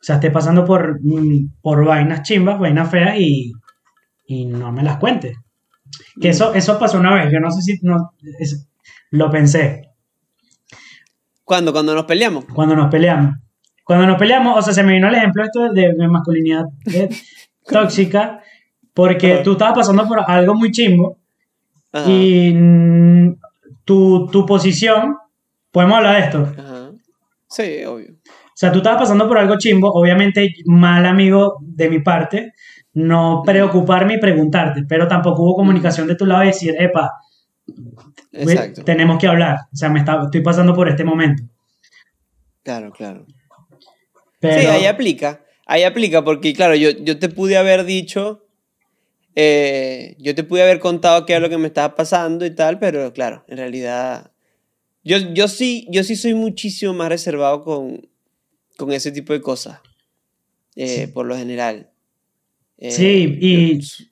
o 0.00 0.02
sea, 0.02 0.16
estés 0.16 0.32
pasando 0.32 0.64
por, 0.64 0.98
mm, 1.02 1.60
por 1.62 1.84
vainas 1.84 2.22
chimbas, 2.22 2.58
vainas 2.58 2.90
feas 2.90 3.16
y, 3.20 3.52
y 4.26 4.46
no 4.46 4.72
me 4.72 4.82
las 4.82 4.96
cuentes. 4.98 5.36
Que 6.20 6.30
eso, 6.30 6.52
eso 6.54 6.78
pasó 6.78 6.98
una 6.98 7.14
vez, 7.14 7.30
yo 7.32 7.38
no 7.40 7.50
sé 7.50 7.60
si 7.62 7.78
no, 7.82 8.12
es- 8.40 8.66
lo 9.10 9.30
pensé 9.30 9.84
¿Cuándo? 11.44 11.72
Cuando 11.72 11.94
nos 11.94 12.04
peleamos. 12.04 12.44
cuando 12.46 12.76
nos 12.76 12.90
peleamos. 12.90 13.36
Cuando 13.84 14.06
nos 14.06 14.18
peleamos, 14.18 14.58
o 14.58 14.62
sea, 14.62 14.74
se 14.74 14.82
me 14.82 14.92
vino 14.92 15.08
el 15.08 15.14
ejemplo 15.14 15.42
esto 15.44 15.72
de, 15.72 15.94
de 15.94 16.08
masculinidad 16.08 16.64
tóxica, 17.68 18.42
porque 18.94 19.34
Ajá. 19.34 19.42
tú 19.42 19.52
estabas 19.52 19.74
pasando 19.78 20.06
por 20.06 20.20
algo 20.26 20.54
muy 20.54 20.70
chimbo 20.70 21.18
Ajá. 21.92 22.10
y 22.10 22.54
tu, 23.84 24.26
tu 24.26 24.44
posición 24.46 25.16
podemos 25.70 25.98
hablar 25.98 26.16
de 26.16 26.24
esto. 26.24 26.52
Ajá. 26.58 26.90
Sí, 27.48 27.84
obvio. 27.84 28.12
O 28.12 28.60
sea, 28.60 28.72
tú 28.72 28.78
estabas 28.78 29.02
pasando 29.02 29.28
por 29.28 29.38
algo 29.38 29.56
chimbo, 29.56 29.90
obviamente 29.92 30.48
mal 30.66 31.06
amigo 31.06 31.58
de 31.60 31.88
mi 31.88 32.00
parte, 32.00 32.52
no 32.94 33.42
preocuparme 33.46 34.14
y 34.14 34.18
preguntarte, 34.18 34.82
pero 34.88 35.06
tampoco 35.06 35.42
hubo 35.44 35.54
comunicación 35.54 36.08
de 36.08 36.16
tu 36.16 36.26
lado 36.26 36.42
y 36.42 36.48
decir, 36.48 36.74
epa, 36.78 37.12
Exacto. 38.32 38.82
tenemos 38.82 39.18
que 39.18 39.28
hablar. 39.28 39.56
O 39.72 39.76
sea, 39.76 39.88
me 39.88 40.00
está, 40.00 40.20
estoy 40.24 40.40
pasando 40.40 40.74
por 40.74 40.88
este 40.88 41.04
momento. 41.04 41.44
Claro, 42.64 42.90
claro. 42.90 43.24
Pero, 44.40 44.60
Sí, 44.60 44.66
ahí 44.66 44.86
aplica. 44.86 45.40
Ahí 45.68 45.84
aplica 45.84 46.24
porque, 46.24 46.52
claro, 46.54 46.74
yo, 46.74 46.90
yo 46.90 47.18
te 47.18 47.28
pude 47.28 47.56
haber 47.56 47.84
dicho, 47.84 48.44
eh, 49.36 50.16
yo 50.18 50.34
te 50.34 50.42
pude 50.42 50.62
haber 50.62 50.80
contado 50.80 51.24
qué 51.26 51.34
es 51.36 51.40
lo 51.40 51.48
que 51.48 51.58
me 51.58 51.66
estaba 51.68 51.94
pasando 51.94 52.44
y 52.44 52.50
tal, 52.54 52.78
pero 52.78 53.12
claro, 53.12 53.44
en 53.48 53.58
realidad, 53.58 54.32
yo, 55.04 55.18
yo, 55.34 55.46
sí, 55.46 55.86
yo 55.90 56.02
sí 56.04 56.16
soy 56.16 56.34
muchísimo 56.34 56.94
más 56.94 57.10
reservado 57.10 57.62
con, 57.62 58.08
con 58.76 58.92
ese 58.92 59.12
tipo 59.12 59.32
de 59.34 59.40
cosas, 59.42 59.80
eh, 60.74 61.04
Sí. 61.04 61.12
por 61.12 61.26
lo 61.26 61.36
general. 61.36 61.90
Eh, 62.78 62.90
Sí, 62.90 63.36
y- 63.40 63.78
yo- 63.78 64.04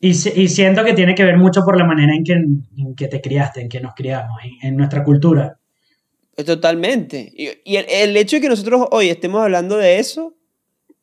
y, 0.00 0.08
y 0.10 0.48
siento 0.48 0.84
que 0.84 0.94
tiene 0.94 1.14
que 1.14 1.24
ver 1.24 1.36
mucho 1.36 1.62
por 1.64 1.76
la 1.78 1.84
manera 1.84 2.14
en 2.14 2.24
que, 2.24 2.32
en 2.32 2.94
que 2.96 3.08
te 3.08 3.20
criaste, 3.20 3.60
en 3.60 3.68
que 3.68 3.80
nos 3.80 3.94
criamos, 3.94 4.38
en, 4.44 4.68
en 4.68 4.76
nuestra 4.76 5.02
cultura. 5.04 5.58
Totalmente. 6.46 7.30
Y, 7.36 7.48
y 7.64 7.76
el, 7.76 7.86
el 7.88 8.16
hecho 8.16 8.36
de 8.36 8.42
que 8.42 8.48
nosotros 8.48 8.86
hoy 8.90 9.08
estemos 9.10 9.42
hablando 9.42 9.76
de 9.76 9.98
eso, 9.98 10.34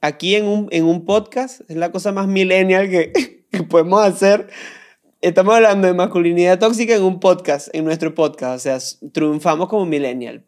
aquí 0.01 0.35
en 0.35 0.45
un, 0.45 0.67
en 0.71 0.85
un 0.85 1.05
podcast, 1.05 1.61
es 1.69 1.75
la 1.75 1.91
cosa 1.91 2.11
más 2.11 2.27
millennial 2.27 2.89
que, 2.89 3.11
que 3.51 3.63
podemos 3.63 4.01
hacer. 4.01 4.47
Estamos 5.21 5.55
hablando 5.55 5.87
de 5.87 5.93
masculinidad 5.93 6.59
tóxica 6.59 6.95
en 6.95 7.03
un 7.03 7.19
podcast, 7.19 7.67
en 7.73 7.85
nuestro 7.85 8.15
podcast. 8.15 8.55
O 8.55 8.59
sea, 8.59 9.09
triunfamos 9.11 9.67
como 9.67 9.85
millennial. 9.85 10.45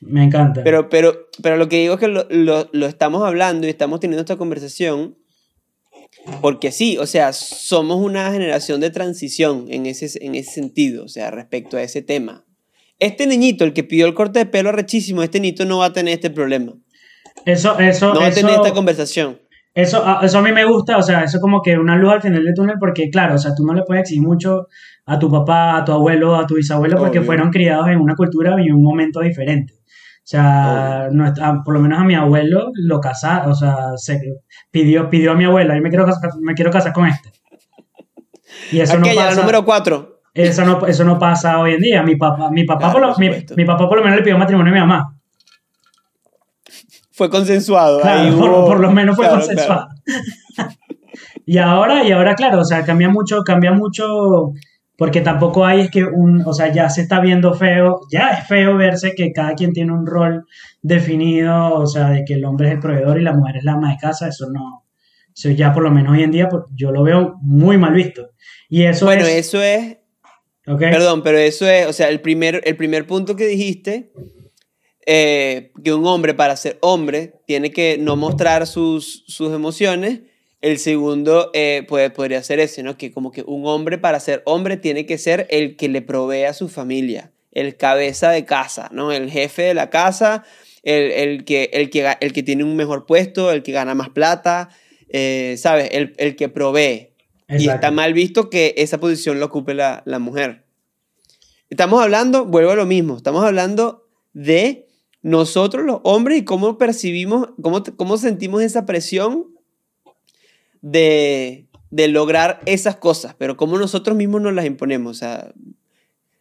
Me 0.00 0.24
encanta. 0.24 0.62
Pero, 0.64 0.88
pero, 0.88 1.28
pero 1.42 1.56
lo 1.56 1.68
que 1.68 1.80
digo 1.80 1.94
es 1.94 2.00
que 2.00 2.08
lo, 2.08 2.26
lo, 2.30 2.68
lo 2.72 2.86
estamos 2.86 3.22
hablando 3.22 3.66
y 3.66 3.70
estamos 3.70 4.00
teniendo 4.00 4.20
esta 4.20 4.36
conversación 4.36 5.16
porque 6.40 6.72
sí, 6.72 6.98
o 6.98 7.06
sea, 7.06 7.32
somos 7.32 7.98
una 7.98 8.32
generación 8.32 8.80
de 8.80 8.90
transición 8.90 9.66
en 9.68 9.86
ese, 9.86 10.24
en 10.24 10.34
ese 10.34 10.52
sentido, 10.52 11.04
o 11.04 11.08
sea, 11.08 11.30
respecto 11.30 11.76
a 11.76 11.82
ese 11.82 12.02
tema. 12.02 12.44
Este 12.98 13.26
niñito, 13.26 13.64
el 13.64 13.72
que 13.72 13.84
pidió 13.84 14.06
el 14.06 14.14
corte 14.14 14.40
de 14.40 14.46
pelo 14.46 14.72
rechísimo, 14.72 15.22
este 15.22 15.40
niñito 15.40 15.64
no 15.64 15.78
va 15.78 15.86
a 15.86 15.92
tener 15.92 16.14
este 16.14 16.30
problema. 16.30 16.74
Eso, 17.46 17.78
eso, 17.78 18.12
No 18.12 18.20
va 18.20 18.26
a 18.26 18.30
tener 18.30 18.52
esta 18.52 18.72
conversación. 18.74 19.38
eso, 19.74 20.04
a- 20.06 20.20
eso 20.22 20.38
a 20.38 20.42
mí 20.42 20.52
me 20.52 20.64
gusta, 20.66 20.98
o 20.98 21.02
sea, 21.02 21.22
eso 21.24 21.38
como 21.40 21.62
que 21.62 21.78
una 21.78 21.96
luz 21.96 22.12
al 22.12 22.20
final 22.22 22.44
del 22.44 22.54
túnel, 22.54 22.76
porque 22.78 23.08
claro, 23.10 23.34
o 23.34 23.38
sea, 23.38 23.52
tú 23.56 23.64
no 23.64 23.72
le 23.72 23.82
puedes 23.82 24.02
exigir 24.02 24.22
mucho 24.22 24.66
a 25.06 25.18
tu 25.18 25.30
papá, 25.30 25.76
a 25.78 25.84
tu 25.84 25.92
abuelo, 25.92 26.34
a 26.36 26.46
tu 26.46 26.56
bisabuelo, 26.56 26.96
porque 26.98 27.18
Obvio. 27.20 27.26
fueron 27.26 27.50
criados 27.50 27.88
en 27.88 27.98
una 28.00 28.14
cultura 28.14 28.56
y 28.58 28.66
en 28.68 28.74
un 28.74 28.82
momento 28.82 29.20
diferente. 29.20 29.74
O 29.78 30.28
sea, 30.28 31.08
nuestra- 31.12 31.62
por 31.64 31.74
lo 31.74 31.80
menos 31.80 32.00
a 32.00 32.04
mi 32.04 32.14
abuelo 32.16 32.70
lo 32.74 32.98
casaron, 33.00 33.52
o 33.52 33.54
sea, 33.54 33.76
se 33.96 34.18
pidió, 34.72 35.08
pidió 35.08 35.32
a 35.32 35.34
mi 35.36 35.44
abuela, 35.44 35.76
yo 35.76 35.82
me 35.82 35.88
quiero 35.88 36.04
casar, 36.04 36.30
me 36.40 36.54
quiero 36.54 36.70
casar 36.72 36.92
con 36.92 37.06
este. 37.06 37.30
Y 38.72 38.80
eso 38.80 38.98
no 38.98 39.06
la 39.06 39.14
pasa. 39.14 39.40
número 39.40 39.64
4. 39.64 40.20
Eso 40.34 40.64
no, 40.64 40.84
eso 40.86 41.04
no 41.04 41.18
pasa 41.18 41.58
hoy 41.60 41.74
en 41.74 41.80
día. 41.80 42.02
Mi 42.02 42.16
papá, 42.16 42.50
mi 42.50 42.64
papá, 42.64 42.90
Claro, 42.90 42.92
por 42.92 43.02
lo, 43.02 43.16
mi, 43.18 43.30
mi 43.56 43.64
papá 43.64 43.88
por 43.88 43.96
lo 43.98 44.02
menos 44.04 44.18
le 44.18 44.22
pidió 44.24 44.36
matrimonio 44.36 44.70
a 44.72 44.74
mi 44.74 44.80
mamá. 44.80 45.15
Fue 47.16 47.30
consensuado. 47.30 48.02
Claro, 48.02 48.66
por, 48.66 48.78
lo 48.78 48.92
menos 48.92 49.16
fue 49.16 49.24
claro, 49.24 49.40
consensuado. 49.40 49.88
y 51.46 51.56
ahora, 51.56 52.04
y 52.04 52.12
ahora, 52.12 52.34
claro, 52.34 52.60
o 52.60 52.64
sea, 52.64 52.84
cambia 52.84 53.08
mucho, 53.08 53.42
cambia 53.42 53.72
mucho, 53.72 54.52
porque 54.98 55.22
tampoco 55.22 55.64
hay 55.64 55.80
es 55.80 55.90
que 55.90 56.04
un, 56.04 56.42
o 56.44 56.52
sea, 56.52 56.70
ya 56.70 56.90
se 56.90 57.00
está 57.00 57.20
viendo 57.20 57.54
feo, 57.54 58.00
ya 58.12 58.32
es 58.32 58.46
feo 58.46 58.76
verse 58.76 59.14
que 59.16 59.32
cada 59.32 59.54
quien 59.54 59.72
tiene 59.72 59.94
un 59.94 60.06
rol 60.06 60.44
definido, 60.82 61.76
o 61.76 61.86
sea, 61.86 62.10
de 62.10 62.22
que 62.22 62.34
el 62.34 62.44
hombre 62.44 62.68
es 62.68 62.74
el 62.74 62.80
proveedor 62.80 63.18
y 63.18 63.24
la 63.24 63.32
mujer 63.32 63.56
es 63.56 63.64
la 63.64 63.72
ama 63.72 63.92
de 63.92 63.96
casa, 63.96 64.28
eso 64.28 64.50
no, 64.52 64.84
eso 65.34 65.48
ya 65.48 65.72
por 65.72 65.84
lo 65.84 65.90
menos 65.90 66.12
hoy 66.12 66.22
en 66.22 66.32
día, 66.32 66.50
pues, 66.50 66.64
yo 66.74 66.90
lo 66.90 67.02
veo 67.02 67.38
muy 67.40 67.78
mal 67.78 67.94
visto. 67.94 68.32
Y 68.68 68.82
eso 68.82 69.06
Bueno, 69.06 69.24
es, 69.24 69.46
eso 69.46 69.62
es. 69.62 69.96
Perdón, 70.66 71.22
pero 71.22 71.38
eso 71.38 71.66
es, 71.66 71.86
o 71.86 71.94
sea, 71.94 72.10
el 72.10 72.20
primer, 72.20 72.60
el 72.66 72.76
primer 72.76 73.06
punto 73.06 73.36
que 73.36 73.46
dijiste, 73.46 74.12
eh, 75.06 75.72
que 75.82 75.94
un 75.94 76.06
hombre 76.06 76.34
para 76.34 76.56
ser 76.56 76.78
hombre 76.82 77.34
tiene 77.46 77.70
que 77.70 77.96
no 77.98 78.16
mostrar 78.16 78.66
sus, 78.66 79.24
sus 79.26 79.54
emociones. 79.54 80.20
El 80.60 80.78
segundo 80.78 81.50
eh, 81.54 81.84
puede, 81.86 82.10
podría 82.10 82.42
ser 82.42 82.58
ese, 82.58 82.82
¿no? 82.82 82.98
Que 82.98 83.12
como 83.12 83.30
que 83.30 83.42
un 83.42 83.66
hombre 83.66 83.98
para 83.98 84.18
ser 84.18 84.42
hombre 84.46 84.76
tiene 84.76 85.06
que 85.06 85.16
ser 85.16 85.46
el 85.50 85.76
que 85.76 85.88
le 85.88 86.02
provee 86.02 86.44
a 86.44 86.52
su 86.54 86.68
familia, 86.68 87.30
el 87.52 87.76
cabeza 87.76 88.30
de 88.30 88.44
casa, 88.44 88.88
¿no? 88.90 89.12
El 89.12 89.30
jefe 89.30 89.62
de 89.62 89.74
la 89.74 89.90
casa, 89.90 90.44
el, 90.82 91.12
el 91.12 91.44
que, 91.44 91.70
el, 91.72 91.88
que, 91.90 92.16
el 92.20 92.32
que 92.32 92.42
tiene 92.42 92.64
un 92.64 92.74
mejor 92.74 93.06
puesto, 93.06 93.52
el 93.52 93.62
que 93.62 93.72
gana 93.72 93.94
más 93.94 94.08
plata, 94.08 94.70
eh, 95.08 95.54
¿sabes? 95.58 95.88
El, 95.92 96.14
el 96.16 96.34
que 96.34 96.48
provee. 96.48 97.10
Y 97.48 97.68
está 97.68 97.92
mal 97.92 98.12
visto 98.12 98.50
que 98.50 98.74
esa 98.76 98.98
posición 98.98 99.38
la 99.38 99.46
ocupe 99.46 99.72
la, 99.72 100.02
la 100.04 100.18
mujer. 100.18 100.64
Estamos 101.70 102.02
hablando, 102.02 102.44
vuelvo 102.44 102.72
a 102.72 102.76
lo 102.76 102.86
mismo, 102.86 103.16
estamos 103.16 103.44
hablando 103.44 104.08
de 104.32 104.85
nosotros 105.26 105.84
los 105.84 105.98
hombres 106.04 106.38
y 106.38 106.44
cómo 106.44 106.78
percibimos, 106.78 107.48
cómo, 107.60 107.82
cómo 107.96 108.16
sentimos 108.16 108.62
esa 108.62 108.86
presión 108.86 109.46
de, 110.82 111.66
de 111.90 112.06
lograr 112.06 112.60
esas 112.64 112.94
cosas, 112.94 113.34
pero 113.36 113.56
cómo 113.56 113.76
nosotros 113.76 114.16
mismos 114.16 114.40
nos 114.40 114.52
las 114.52 114.66
imponemos. 114.66 115.10
O 115.10 115.18
sea, 115.18 115.52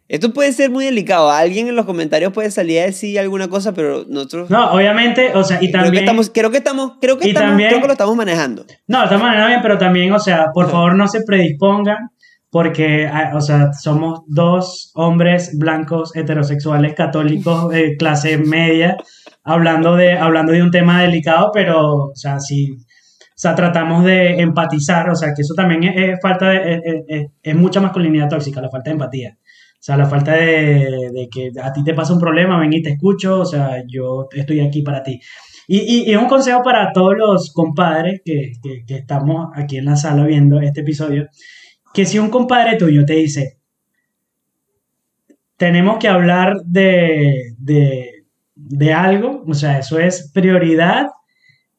esto 0.07 0.33
puede 0.33 0.53
ser 0.53 0.69
muy 0.69 0.85
delicado. 0.85 1.31
Alguien 1.31 1.67
en 1.67 1.75
los 1.75 1.87
comentarios 1.87 2.31
puede 2.31 2.51
salir 2.51 2.79
a 2.79 2.85
decir 2.85 3.17
alguna 3.19 3.47
cosa, 3.47 3.73
pero 3.73 4.05
nosotros... 4.07 4.51
No, 4.51 4.71
obviamente, 4.71 5.31
o 5.33 5.43
sea, 5.43 5.57
y 5.63 5.71
creo, 5.71 5.81
que 5.81 5.85
también... 5.85 6.03
estamos, 6.03 6.29
creo 6.31 6.51
que 6.51 6.57
estamos, 6.57 6.91
creo 7.01 7.17
que 7.17 7.29
estamos, 7.29 7.49
también- 7.49 7.69
creo 7.69 7.81
que 7.81 7.87
lo 7.87 7.93
estamos 7.93 8.15
manejando. 8.15 8.65
No, 8.85 9.01
de 9.01 9.07
todas 9.07 9.23
maneras 9.23 9.47
bien, 9.47 9.61
pero 9.63 9.79
también, 9.79 10.11
o 10.13 10.19
sea, 10.19 10.45
por 10.53 10.69
favor 10.69 10.95
no 10.95 11.07
se 11.07 11.23
predispongan 11.23 12.11
porque, 12.55 13.05
ah, 13.05 13.33
o 13.35 13.41
sea, 13.41 13.73
somos 13.73 14.21
dos 14.27 14.89
hombres 14.95 15.57
blancos, 15.59 16.15
heterosexuales, 16.15 16.93
católicos, 16.93 17.67
de 17.67 17.97
clase 17.99 18.37
media, 18.37 18.95
hablando 19.43 19.97
de, 19.97 20.13
hablando 20.13 20.53
de 20.53 20.63
un 20.63 20.71
tema 20.71 21.01
delicado, 21.01 21.51
pero, 21.53 21.81
o 22.05 22.15
sea, 22.15 22.39
sí, 22.39 22.71
o 22.71 22.77
sea, 23.35 23.55
tratamos 23.55 24.05
de 24.05 24.39
empatizar, 24.39 25.09
o 25.09 25.15
sea, 25.15 25.33
que 25.35 25.41
eso 25.41 25.53
también 25.53 25.83
es, 25.83 26.13
es 26.13 26.19
falta 26.21 26.49
de, 26.51 26.75
es, 26.75 26.81
es- 27.09 27.27
es 27.43 27.55
mucha 27.55 27.81
masculinidad 27.81 28.29
tóxica, 28.29 28.61
la 28.61 28.69
falta 28.69 28.89
de 28.89 28.93
empatía. 28.93 29.37
O 29.37 29.83
sea, 29.85 29.97
la 29.97 30.05
falta 30.05 30.31
de, 30.35 31.09
de 31.13 31.27
que 31.29 31.51
a 31.61 31.73
ti 31.73 31.83
te 31.83 31.93
pasa 31.93 32.13
un 32.13 32.19
problema, 32.21 32.57
ven 32.57 32.71
y 32.71 32.81
te 32.81 32.91
escucho, 32.91 33.41
o 33.41 33.45
sea, 33.45 33.83
yo 33.85 34.29
estoy 34.31 34.61
aquí 34.61 34.81
para 34.81 35.03
ti. 35.03 35.19
Y, 35.67 36.09
y, 36.09 36.15
un 36.15 36.27
consejo 36.27 36.61
para 36.63 36.93
todos 36.93 37.15
los 37.17 37.51
compadres 37.51 38.21
que, 38.23 38.53
que, 38.63 38.85
que 38.87 38.95
estamos 38.95 39.47
aquí 39.55 39.75
en 39.77 39.85
la 39.85 39.97
sala 39.97 40.23
viendo 40.25 40.61
este 40.61 40.81
episodio, 40.81 41.27
que 41.95 42.05
si 42.05 42.19
un 42.19 42.29
compadre 42.29 42.77
tuyo 42.77 43.05
te 43.05 43.13
dice, 43.13 43.57
tenemos 45.57 45.97
que 45.97 46.09
hablar 46.09 46.57
de, 46.65 47.55
de, 47.57 48.25
de 48.53 48.93
algo, 48.93 49.43
o 49.47 49.53
sea, 49.53 49.79
eso 49.79 49.97
es 49.97 50.29
prioridad 50.33 51.07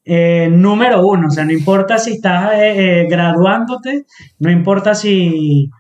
eh, 0.09 0.49
número 0.51 1.07
uno, 1.07 1.27
o 1.27 1.31
sea, 1.31 1.45
no 1.45 1.53
importa 1.53 1.99
si 1.99 2.13
estás 2.13 2.55
eh, 2.55 3.03
eh, 3.03 3.07
graduándote, 3.09 4.07
no 4.39 4.51
importa 4.51 4.95
si... 4.95 5.71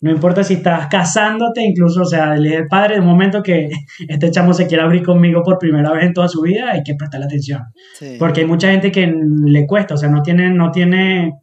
No 0.00 0.10
importa 0.10 0.42
si 0.42 0.54
estás 0.54 0.88
casándote, 0.88 1.62
incluso, 1.62 2.02
o 2.02 2.04
sea, 2.04 2.34
el, 2.34 2.66
padre, 2.66 2.94
de 2.94 3.00
un 3.00 3.06
momento 3.06 3.42
que 3.42 3.68
este 4.08 4.30
chamo 4.30 4.54
se 4.54 4.66
quiere 4.66 4.82
abrir 4.82 5.02
conmigo 5.02 5.42
por 5.42 5.58
primera 5.58 5.92
vez 5.92 6.04
en 6.04 6.12
toda 6.12 6.28
su 6.28 6.42
vida, 6.42 6.72
hay 6.72 6.82
que 6.82 6.94
prestarle 6.94 7.26
atención. 7.26 7.62
Sí. 7.98 8.16
Porque 8.18 8.40
hay 8.40 8.46
mucha 8.46 8.70
gente 8.70 8.90
que 8.90 9.06
le 9.06 9.66
cuesta, 9.66 9.94
o 9.94 9.96
sea, 9.96 10.08
no 10.08 10.22
tiene, 10.22 10.50
no 10.50 10.70
tiene, 10.70 11.34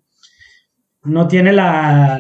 no 1.03 1.27
tiene 1.27 1.53
la, 1.53 2.19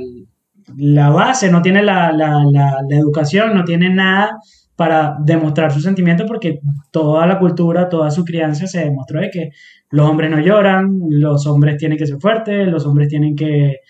la 0.77 1.09
base, 1.09 1.51
no 1.51 1.61
tiene 1.61 1.83
la, 1.83 2.11
la, 2.11 2.43
la, 2.51 2.77
la 2.87 2.97
educación, 2.97 3.53
no 3.53 3.63
tiene 3.63 3.89
nada 3.89 4.37
para 4.75 5.17
demostrar 5.19 5.71
sus 5.71 5.83
sentimientos 5.83 6.27
porque 6.27 6.59
toda 6.91 7.27
la 7.27 7.37
cultura, 7.39 7.89
toda 7.89 8.09
su 8.09 8.25
crianza 8.25 8.65
se 8.67 8.79
demostró 8.79 9.21
de 9.21 9.29
que 9.29 9.49
los 9.91 10.09
hombres 10.09 10.31
no 10.31 10.39
lloran, 10.39 10.99
los 11.09 11.45
hombres 11.45 11.77
tienen 11.77 11.97
que 11.97 12.07
ser 12.07 12.17
fuertes, 12.19 12.67
los 12.67 12.85
hombres 12.85 13.07
tienen 13.07 13.35
que, 13.35 13.81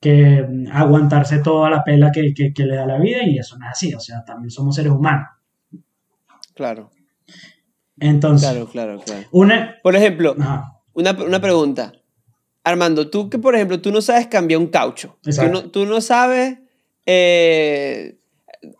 que 0.00 0.46
aguantarse 0.72 1.40
toda 1.40 1.68
la 1.68 1.84
pela 1.84 2.10
que, 2.10 2.32
que, 2.32 2.54
que 2.54 2.64
le 2.64 2.76
da 2.76 2.86
la 2.86 2.98
vida 2.98 3.22
y 3.22 3.38
eso 3.38 3.58
no 3.58 3.66
es 3.66 3.72
así, 3.72 3.94
o 3.94 4.00
sea, 4.00 4.24
también 4.24 4.50
somos 4.50 4.74
seres 4.74 4.92
humanos. 4.92 5.28
Claro, 6.54 6.90
Entonces, 7.98 8.48
claro, 8.48 8.66
claro, 8.66 9.00
claro. 9.04 9.26
una... 9.32 9.76
Por 9.82 9.94
ejemplo, 9.96 10.34
Una, 10.92 11.12
una 11.12 11.40
pregunta. 11.40 11.92
Armando, 12.70 13.08
tú 13.10 13.28
que, 13.30 13.38
por 13.38 13.54
ejemplo, 13.54 13.80
tú 13.80 13.92
no 13.92 14.00
sabes 14.00 14.26
cambiar 14.28 14.60
un 14.60 14.68
caucho. 14.68 15.16
Tú 15.22 15.30
no, 15.50 15.62
tú 15.70 15.86
no 15.86 16.00
sabes 16.00 16.58
eh, 17.06 18.18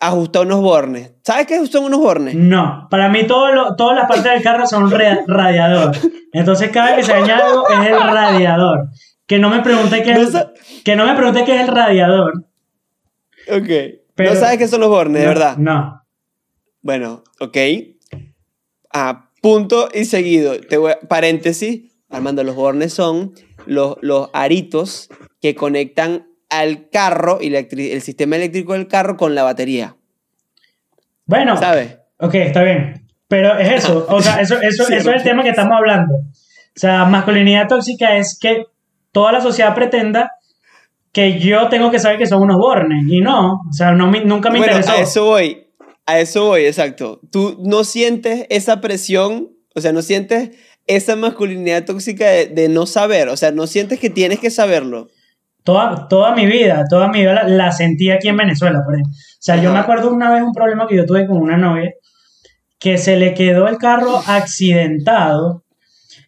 ajustar 0.01 0.47
unos 0.47 0.61
bornes. 0.61 1.13
¿Sabes 1.23 1.47
qué 1.47 1.65
son 1.67 1.85
unos 1.85 2.01
bornes? 2.01 2.35
No, 2.35 2.87
para 2.91 3.09
mí 3.09 3.27
todo 3.27 3.53
lo- 3.53 3.77
todas 3.77 3.97
las 3.97 4.07
partes 4.09 4.25
del 4.33 4.43
carro 4.43 4.67
son 4.67 4.91
ra- 4.91 5.21
radiador. 5.27 5.97
Entonces 6.33 6.71
cada 6.71 6.95
vez 6.95 6.97
que 7.07 7.13
se 7.13 7.19
daña 7.19 7.39
algo 7.39 7.69
es 7.69 7.87
el 7.89 7.95
radiador. 7.99 8.89
Que 9.27 9.39
no 9.39 9.49
me 9.49 9.61
pregunte 9.63 10.03
qué 10.03 10.13
es, 10.13 10.33
que 10.85 10.97
no 10.97 11.07
me 11.07 11.15
pregunte 11.15 11.45
qué 11.45 11.55
es 11.57 11.63
el 11.63 11.75
radiador. 11.75 12.45
Ok. 13.51 13.69
Pero- 14.15 14.35
no 14.35 14.41
sabes 14.41 14.59
qué 14.59 14.69
son 14.69 14.81
los 14.81 14.91
bornes, 14.91 15.21
de 15.23 15.27
No, 15.29 15.29
verdad. 15.35 15.57
No. 15.57 16.03
Bueno, 16.83 17.23
ok. 17.41 17.57
A 18.93 19.31
punto 19.41 19.89
y 19.95 20.05
seguido. 20.05 20.59
Te 20.61 20.77
voy 20.77 20.93
paréntesis. 21.09 21.91
Armando, 22.11 22.43
los 22.43 22.57
bornes 22.57 22.93
son 22.93 23.33
los, 23.67 23.97
los 24.01 24.31
aritos 24.33 25.09
que 25.41 25.55
conectan 25.55 26.27
al 26.49 26.89
carro 26.91 27.39
y 27.41 27.55
el 27.55 28.03
sistema 28.03 28.37
eléctrico 28.37 28.73
del 28.73 28.89
carro 28.89 29.17
con 29.17 29.35
la 29.35 29.43
batería. 29.43 29.97
Bueno, 31.27 31.57
¿Sabes? 31.57 31.97
ok, 32.19 32.35
está 32.35 32.63
bien. 32.63 33.07
Pero 33.29 33.57
es 33.57 33.85
eso, 33.85 34.07
o 34.09 34.21
sea, 34.21 34.41
eso, 34.41 34.61
eso, 34.63 34.85
Sí, 34.85 34.95
eso 34.95 35.11
es 35.11 35.17
el 35.19 35.23
tema 35.23 35.45
que 35.45 35.51
estamos 35.51 35.77
hablando. 35.77 36.15
O 36.17 36.79
sea, 36.81 37.05
masculinidad 37.05 37.69
tóxica 37.69 38.17
es 38.17 38.37
que 38.39 38.65
toda 39.13 39.31
la 39.31 39.41
sociedad 39.41 39.75
pretenda 39.75 40.33
que 41.13 41.39
yo 41.39 41.69
tengo 41.69 41.91
que 41.91 41.99
saber 41.99 42.19
que 42.19 42.27
son 42.27 42.43
unos 42.43 42.57
bornes. 42.57 43.05
Y 43.09 43.21
no, 43.21 43.63
o 43.69 43.73
sea, 43.73 43.93
no 43.93 44.11
nunca 44.11 44.51
me 44.51 44.59
bueno, 44.59 44.73
interesó. 44.73 44.93
a 44.93 45.01
eso 45.01 45.25
voy. 45.25 45.67
A 46.07 46.19
eso 46.19 46.47
voy, 46.47 46.65
exacto. 46.65 47.21
Tú 47.31 47.57
no 47.61 47.85
sientes 47.85 48.47
esa 48.51 48.81
presión, 48.81 49.51
o 49.75 49.81
sea, 49.81 49.93
no 49.93 50.03
sientes 50.03 50.51
esa 50.97 51.17
masculinidad 51.17 51.85
tóxica 51.85 52.27
de, 52.29 52.47
de 52.47 52.69
no 52.69 52.87
saber, 52.87 53.29
o 53.29 53.37
sea, 53.37 53.51
no 53.53 53.67
sientes 53.67 53.99
que 53.99 54.11
tienes 54.11 54.39
que 54.41 54.51
saberlo. 54.51 55.09
Toda, 55.65 56.09
toda 56.09 56.35
mi 56.35 56.47
vida, 56.47 56.85
toda 56.89 57.09
mi 57.09 57.21
vida 57.21 57.35
la, 57.35 57.45
la 57.49 57.73
sentí 57.73 58.11
aquí 58.11 58.29
en 58.29 58.37
Venezuela, 58.37 58.81
por 58.85 58.95
ejemplo. 58.95 59.13
O 59.13 59.43
sea, 59.43 59.57
yo 59.57 59.73
me 59.73 59.79
acuerdo 59.79 60.11
una 60.11 60.33
vez 60.33 60.43
un 60.43 60.53
problema 60.53 60.87
que 60.87 60.97
yo 60.97 61.05
tuve 61.07 61.27
con 61.27 61.37
una 61.37 61.57
novia, 61.57 61.93
que 62.79 62.97
se 62.97 63.17
le 63.17 63.35
quedó 63.35 63.69
el 63.69 63.77
carro 63.77 64.23
accidentado 64.27 65.65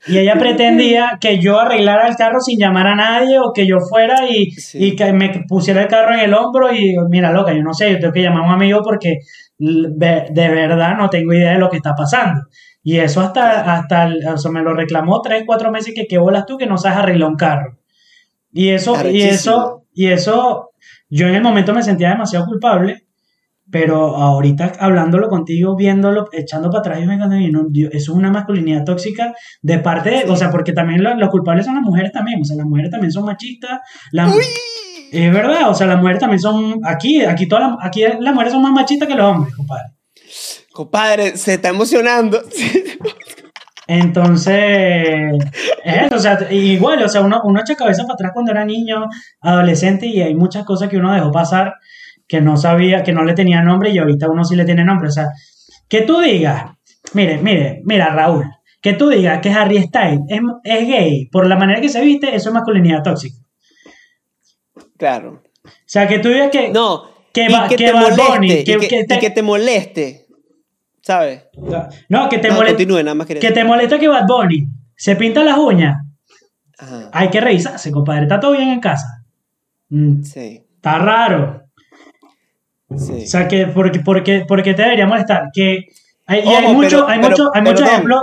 y 0.07 0.19
ella 0.19 0.35
pretendía 0.39 1.17
que 1.21 1.39
yo 1.39 1.59
arreglara 1.59 2.09
el 2.09 2.17
carro 2.17 2.41
sin 2.41 2.59
llamar 2.59 2.87
a 2.89 2.95
nadie 2.95 3.39
o 3.39 3.53
que 3.55 3.67
yo 3.67 3.79
fuera 3.81 4.29
y, 4.29 4.51
Sí. 4.51 4.85
y 4.89 4.97
que 4.97 5.13
me 5.15 5.45
pusiera 5.49 5.81
el 5.83 5.89
carro 5.89 6.13
en 6.15 6.21
el 6.21 6.35
hombro 6.35 6.73
y 6.75 6.95
mira, 7.09 7.33
loca, 7.33 7.53
yo 7.55 7.63
no 7.63 7.73
sé, 7.73 7.91
yo 7.93 7.99
tengo 8.01 8.13
que 8.13 8.23
llamar 8.23 8.43
a 8.43 8.47
un 8.49 8.53
amigo 8.53 8.81
porque 8.85 9.21
de 9.59 10.49
verdad 10.49 10.97
no 10.99 11.09
tengo 11.09 11.33
idea 11.33 11.53
de 11.53 11.59
lo 11.59 11.71
que 11.71 11.77
está 11.77 11.95
pasando. 11.95 12.43
Y 12.83 12.99
eso 12.99 13.21
hasta, 13.21 13.75
hasta 13.75 14.05
el- 14.05 14.27
o 14.27 14.37
sea, 14.37 14.51
me 14.51 14.63
lo 14.63 14.75
reclamó 14.75 15.21
tres, 15.21 15.45
cuatro 15.47 15.71
meses 15.71 15.95
que 15.95 16.07
qué 16.07 16.19
bolas 16.19 16.47
tú 16.47 16.57
que 16.59 16.67
no 16.67 16.77
sabes 16.79 16.99
arreglar 16.99 17.29
un 17.31 17.37
carro. 17.37 17.79
Y 18.53 18.69
eso, 18.71 18.95
y 19.17 19.23
eso, 19.23 19.85
y 19.95 20.07
eso, 20.09 20.71
yo 21.09 21.29
en 21.29 21.35
el 21.37 21.43
momento 21.43 21.73
me 21.73 21.83
sentía 21.83 22.11
demasiado 22.11 22.45
culpable, 22.47 23.05
pero 23.71 24.17
ahorita 24.17 24.73
hablándolo 24.81 25.29
contigo, 25.29 25.75
viéndolo, 25.77 26.27
echando 26.33 26.69
para 26.69 26.81
atrás, 26.81 27.01
yo 27.01 27.07
me 27.07 27.17
no, 27.17 27.63
eso 27.73 27.89
es 27.91 28.09
una 28.11 28.31
masculinidad 28.31 28.85
tóxica 28.85 29.33
de 29.63 29.79
parte 29.79 30.11
de, 30.11 30.25
o 30.31 30.37
sea, 30.37 30.51
porque 30.51 30.73
también 30.75 31.03
lo- 31.03 31.15
los 31.15 31.31
culpables 31.31 31.65
son 31.65 31.77
las 31.77 31.85
mujeres 31.85 32.13
también, 32.13 32.41
o 32.41 32.45
sea, 32.45 32.57
las 32.57 32.67
mujeres 32.67 32.91
también 32.91 33.13
son 33.13 33.25
machistas, 33.25 33.81
las- 34.11 34.35
es 35.13 35.33
verdad, 35.33 35.71
o 35.71 35.75
sea, 35.75 35.87
las 35.87 35.99
mujeres 35.99 36.19
también 36.21 36.41
son, 36.41 36.81
aquí, 36.85 37.23
aquí 37.25 37.47
todas 37.47 37.71
las, 37.71 37.79
aquí 37.87 38.03
las 38.21 38.35
mujeres 38.35 38.53
son 38.53 38.63
más 38.63 38.73
machistas 38.73 39.09
que 39.09 39.15
los 39.15 39.25
hombres, 39.27 39.55
compadre. 39.55 39.93
Compadre, 40.73 41.37
se 41.37 41.55
está 41.55 41.69
emocionando. 41.69 42.41
Entonces, 43.89 45.33
es 45.85 45.97
eso, 46.07 46.15
o 46.15 46.19
sea, 46.19 46.39
igual, 46.53 47.03
o 47.03 47.09
sea, 47.09 47.21
uno, 47.21 47.41
uno 47.45 47.61
echa 47.61 47.75
cabeza 47.75 48.03
para 48.05 48.15
atrás 48.15 48.31
cuando 48.33 48.53
era 48.53 48.65
niño, 48.65 49.07
adolescente, 49.41 50.07
y 50.07 50.23
hay 50.23 50.35
muchas 50.35 50.65
cosas 50.65 50.89
que 50.89 50.97
uno 50.97 51.13
dejó 51.13 51.31
pasar 51.33 51.75
que 52.29 52.41
no 52.41 52.57
sabía, 52.57 53.03
que 53.03 53.13
no 53.13 53.25
le 53.25 53.35
tenía 53.35 53.61
nombre, 53.63 53.91
y 53.91 53.99
ahorita 53.99 54.31
uno 54.31 54.45
sí 54.45 54.57
le 54.57 54.65
tiene 54.65 54.85
nombre. 54.85 55.09
O 55.09 55.13
sea, 55.13 55.27
que 55.89 56.03
tú 56.03 56.21
digas, 56.21 56.65
mire, 57.13 57.39
mire, 57.39 57.83
mira, 57.85 58.07
Raúl, 58.15 58.47
que 58.81 58.95
tú 58.95 59.09
digas 59.11 59.41
que 59.41 59.51
Harry 59.51 59.83
Styles 59.83 60.21
es, 60.29 60.41
es 60.65 60.89
gay 60.89 61.27
por 61.31 61.47
la 61.47 61.57
manera 61.57 61.81
que 61.81 61.89
se 61.91 62.01
viste, 62.01 62.35
eso 62.35 62.49
es 62.49 62.55
masculinidad 62.55 63.03
tóxica. 63.03 63.37
Claro. 64.97 65.43
O 65.65 65.69
sea, 65.85 66.07
que 66.09 66.19
tú 66.21 66.29
digas 66.29 66.51
que. 66.51 66.71
No, 66.71 67.03
Que 67.33 67.47
y 67.49 67.53
va- 67.53 67.69
que, 67.69 67.77
que 67.77 67.87
te 67.87 67.93
moleste, 67.93 68.23
Bunny, 68.29 68.53
y 68.53 68.65
que- 68.65 68.73
y 69.01 69.07
te- 69.07 69.19
que 69.19 69.31
te 69.31 69.43
moleste, 69.43 70.22
¿sabes? 71.03 71.43
No, 72.09 72.29
que 72.29 72.39
te, 72.39 72.49
No, 72.49 72.55
molesta, 72.55 72.77
continúe, 72.79 73.03
nada 73.03 73.15
más 73.15 73.27
quería 73.27 73.41
que 73.41 73.51
te 73.53 73.65
molesta 73.65 73.99
que 73.99 74.09
Bad 74.09 74.27
Bunny 74.27 74.67
se 74.97 75.17
pinta 75.17 75.43
las 75.45 75.59
uñas. 75.59 75.97
Ajá, 76.79 77.11
Hay 77.13 77.29
que 77.29 77.41
revisarse, 77.41 77.91
compadre. 77.93 78.23
¿Está 78.23 78.41
todo 78.41 78.53
bien 78.53 78.69
en 78.71 78.81
casa? 78.81 79.25
Mm, 79.91 80.23
sí, 80.23 80.65
Está 80.77 80.99
raro. 80.99 81.65
sí. 82.97 83.23
O 83.25 83.27
sea, 83.27 83.47
que 83.49 83.67
porque, 83.67 84.01
porque, 84.01 84.45
porque 84.47 84.75
te 84.75 84.83
debería 84.83 85.07
molestar. 85.07 85.45
Que 85.53 85.87
hay, 86.27 86.41
y 86.45 86.49
hay 86.49 86.65
Ojo, 86.67 86.75
mucho, 86.75 86.89
pero- 86.91 87.09
hay 87.09 87.19
pero- 87.21 87.31
mucho, 87.31 87.51
hay 87.55 87.63
muchos 87.63 87.89
ejemplos. 87.89 88.23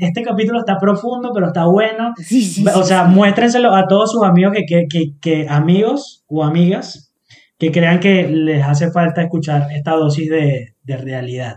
Este 0.00 0.22
capítulo 0.22 0.58
está 0.60 0.78
profundo, 0.78 1.30
pero 1.34 1.46
está 1.48 1.64
bueno. 1.66 2.12
Sí, 2.18 2.42
sí, 2.44 2.64
O 2.74 2.82
sea, 2.82 3.04
muéstrenselo 3.04 3.74
a 3.74 3.86
todos 3.86 4.12
sus 4.12 4.24
amigos 4.24 4.52
que, 4.54 4.64
que, 4.66 4.86
que, 4.88 5.12
que 5.20 5.46
amigos 5.48 6.24
o 6.28 6.44
amigas 6.44 7.12
que 7.58 7.72
crean 7.72 8.00
que 8.00 8.28
les 8.28 8.62
hace 8.66 8.90
falta 8.90 9.22
escuchar 9.22 9.68
esta 9.72 9.92
dosis 9.92 10.28
de, 10.28 10.74
de 10.82 10.96
realidad. 10.98 11.56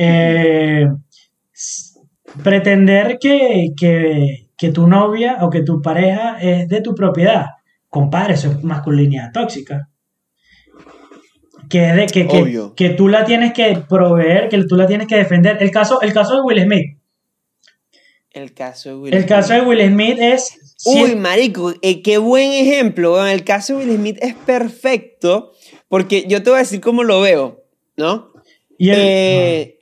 Eh, 0.00 0.86
pretender 2.42 3.18
que, 3.20 3.68
que, 3.76 4.48
que 4.56 4.70
tu 4.70 4.86
novia 4.86 5.38
o 5.40 5.50
que 5.50 5.62
tu 5.62 5.80
pareja 5.82 6.38
es 6.40 6.68
de 6.68 6.80
tu 6.80 6.94
propiedad, 6.94 7.46
compadre, 7.88 8.34
eso 8.34 8.50
es 8.50 8.62
masculinidad 8.62 9.32
tóxica. 9.32 9.88
Que, 11.68 11.90
es 11.90 11.96
de, 11.96 12.06
que, 12.06 12.26
que, 12.26 12.62
que 12.76 12.90
tú 12.90 13.08
la 13.08 13.24
tienes 13.24 13.52
que 13.52 13.82
proveer, 13.88 14.48
que 14.48 14.62
tú 14.64 14.76
la 14.76 14.86
tienes 14.86 15.06
que 15.06 15.16
defender. 15.16 15.58
El 15.60 15.70
caso, 15.70 16.00
el 16.00 16.12
caso 16.14 16.34
de 16.36 16.40
Will 16.42 16.62
Smith. 16.62 16.98
El 18.30 18.54
caso 18.54 18.88
de 18.90 18.94
Will 18.94 19.12
El 19.14 19.20
Smith. 19.20 19.28
caso 19.28 19.52
de 19.54 19.60
Will 19.62 19.86
Smith 19.88 20.16
es... 20.20 20.76
Uy, 20.86 21.16
marico, 21.16 21.74
eh, 21.82 22.02
qué 22.02 22.18
buen 22.18 22.52
ejemplo. 22.52 23.26
El 23.26 23.42
caso 23.44 23.76
de 23.76 23.84
Will 23.84 23.96
Smith 23.96 24.16
es 24.22 24.34
perfecto 24.34 25.52
porque 25.88 26.24
yo 26.28 26.42
te 26.42 26.50
voy 26.50 26.58
a 26.58 26.62
decir 26.62 26.80
cómo 26.80 27.02
lo 27.02 27.20
veo, 27.20 27.64
¿no? 27.96 28.30
y 28.78 28.90
el- 28.90 28.96
Eh, 28.98 29.77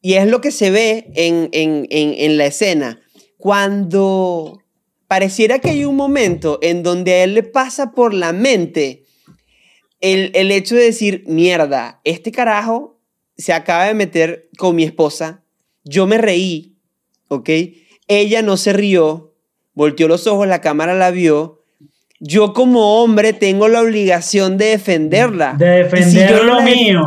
y 0.00 0.14
es 0.14 0.26
lo 0.26 0.40
que 0.40 0.50
se 0.50 0.70
ve 0.70 1.10
en, 1.14 1.48
en- 1.52 1.86
en- 1.90 2.14
en 2.16 2.36
la 2.38 2.46
escena. 2.46 3.00
Cuando 3.36 4.62
pareciera 5.08 5.58
que 5.58 5.70
hay 5.70 5.84
un 5.84 5.96
momento 5.96 6.58
en 6.62 6.82
donde 6.82 7.14
a 7.14 7.24
él 7.24 7.34
le 7.34 7.42
pasa 7.42 7.92
por 7.92 8.14
la 8.14 8.32
mente 8.32 9.04
el, 10.00 10.30
el 10.34 10.50
hecho 10.52 10.74
de 10.76 10.82
decir, 10.84 11.24
mierda, 11.26 12.00
este 12.04 12.30
carajo 12.30 13.00
se 13.36 13.52
acaba 13.52 13.84
de 13.86 13.94
meter 13.94 14.48
con 14.56 14.76
mi 14.76 14.84
esposa, 14.84 15.42
yo 15.84 16.06
me 16.06 16.18
reí, 16.18 16.76
¿ok? 17.28 17.48
Ella 18.06 18.42
no 18.42 18.56
se 18.56 18.72
rió, 18.72 19.34
volteó 19.74 20.06
los 20.08 20.26
ojos, 20.26 20.46
la 20.46 20.60
cámara 20.60 20.94
la 20.94 21.10
vio. 21.10 21.64
Yo 22.20 22.52
como 22.52 23.02
hombre 23.02 23.32
tengo 23.32 23.68
la 23.68 23.80
obligación 23.82 24.56
de 24.58 24.66
defenderla. 24.66 25.54
de 25.58 25.84
si 25.88 25.96
defender 26.18 26.44
lo 26.44 26.60
mío. 26.62 27.02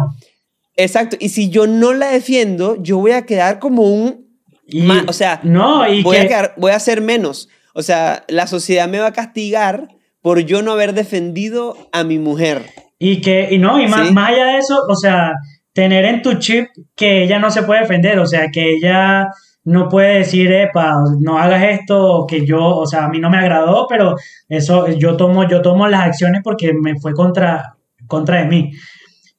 Exacto, 0.76 1.18
y 1.20 1.30
si 1.30 1.50
yo 1.50 1.68
no 1.68 1.94
la 1.94 2.08
defiendo, 2.12 2.82
yo 2.82 2.98
voy 2.98 3.12
a 3.12 3.26
quedar 3.26 3.60
como 3.60 3.84
un... 3.84 4.28
Y- 4.66 4.82
ma- 4.84 5.04
o 5.08 5.14
sea, 5.14 5.40
no, 5.44 5.88
y 5.92 6.02
voy, 6.02 6.16
que, 6.18 6.22
a 6.24 6.28
quedar- 6.28 6.54
voy 6.58 6.72
a 6.72 6.80
ser 6.80 7.02
menos. 7.02 7.50
O 7.74 7.82
sea, 7.84 8.24
la 8.28 8.48
sociedad 8.48 8.88
me 8.88 9.00
va 9.00 9.08
a 9.08 9.14
castigar 9.14 9.90
por 10.22 10.40
yo 10.42 10.62
no 10.62 10.72
haber 10.74 10.94
defendido 10.94 11.76
a 11.92 12.04
mi 12.04 12.20
mujer. 12.20 12.64
y 13.00 13.20
que, 13.22 13.48
y 13.52 13.58
no, 13.58 13.82
y 13.82 13.88
más, 13.88 14.08
Sí. 14.08 14.14
más 14.14 14.30
allá 14.30 14.46
de 14.46 14.58
eso, 14.60 14.78
o 14.88 14.96
sea, 14.96 15.32
tener 15.74 16.06
en 16.06 16.22
tu 16.22 16.36
chip 16.36 16.68
que 16.96 17.24
ella 17.24 17.40
no 17.40 17.50
se 17.50 17.64
puede 17.64 17.82
defender, 17.82 18.20
o 18.20 18.26
sea, 18.28 18.50
que 18.52 18.76
ella 18.76 19.28
no 19.64 19.90
puede 19.90 20.20
decir, 20.20 20.52
epa, 20.52 20.94
no 21.20 21.38
hagas 21.40 21.64
esto, 21.64 22.26
que 22.28 22.46
yo, 22.46 22.64
o 22.64 22.86
sea, 22.86 23.06
a 23.06 23.10
mí 23.10 23.20
no 23.20 23.30
me 23.32 23.38
agradó, 23.40 23.88
pero 23.90 24.16
eso, 24.50 24.88
yo 24.90 25.18
tomo, 25.18 25.48
yo 25.48 25.62
tomo 25.62 25.88
las 25.88 26.06
acciones 26.08 26.42
porque 26.44 26.74
me 26.74 27.00
fue 27.00 27.14
contra, 27.14 27.76
contra 28.08 28.40
de 28.42 28.46
mí. 28.46 28.72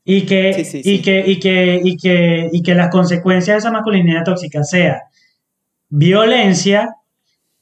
Y 0.05 0.27
que, 0.27 0.53
Sí, 0.55 0.65
sí, 0.65 0.79
y, 0.79 0.83
sí. 0.97 1.03
que, 1.03 1.23
y, 1.27 1.39
que, 1.39 1.81
y, 1.85 1.97
que, 1.97 2.49
y 2.53 2.63
que 2.63 2.75
las 2.75 2.91
consecuencias 2.91 3.55
de 3.55 3.59
esa 3.61 3.71
masculinidad 3.71 4.25
tóxica 4.25 4.65
sea 4.65 5.03
violencia, 5.89 6.97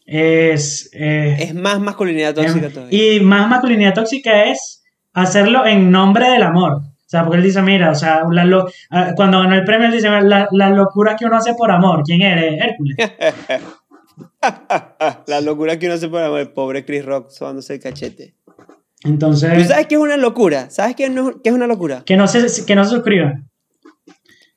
es, 0.06 0.90
eh, 0.92 1.36
Es 1.38 1.54
más 1.54 1.78
masculinidad 1.80 2.34
tóxica 2.34 2.66
Em, 2.66 2.72
todavía. 2.72 3.14
Y 3.16 3.20
más 3.20 3.48
masculinidad 3.48 3.94
tóxica 3.94 4.44
es 4.44 4.82
hacerlo 5.12 5.66
en 5.66 5.90
nombre 5.90 6.28
del 6.30 6.42
amor. 6.42 6.72
O 6.82 7.08
sea, 7.10 7.24
porque 7.24 7.38
él 7.38 7.42
dice, 7.44 7.60
mira, 7.62 7.90
o 7.90 7.94
sea, 7.94 8.22
la 8.30 8.44
lo- 8.44 8.68
ah, 8.90 9.12
cuando 9.16 9.40
ganó 9.40 9.54
el 9.56 9.64
premio, 9.64 9.88
él 9.88 9.92
dice, 9.92 10.08
la, 10.08 10.48
la 10.52 10.70
locura 10.70 11.16
que 11.16 11.24
uno 11.26 11.36
hace 11.36 11.54
por 11.54 11.70
amor. 11.72 12.02
¿Quién 12.04 12.22
eres? 12.22 12.54
Hércules. 12.62 12.96
la 15.26 15.40
locura 15.40 15.78
que 15.78 15.86
uno 15.86 15.96
se 15.96 16.08
pone, 16.08 16.40
el 16.40 16.50
pobre 16.52 16.84
Chris 16.84 17.04
Rock 17.04 17.30
sobándose 17.30 17.74
el 17.74 17.80
cachete. 17.80 18.34
¿Tú 19.02 19.08
Entonces, 19.08 19.68
sabes 19.68 19.86
qué 19.86 19.94
es 19.94 20.00
una 20.00 20.16
locura? 20.16 20.68
¿Sabes 20.70 20.94
qué, 20.96 21.08
no- 21.08 21.40
qué 21.42 21.48
es 21.50 21.54
una 21.54 21.66
locura? 21.66 22.02
que 22.04 22.16
no 22.16 22.26
se, 22.28 22.64
que 22.66 22.74
no 22.74 22.84
se 22.84 22.90
suscriban. 22.90 23.48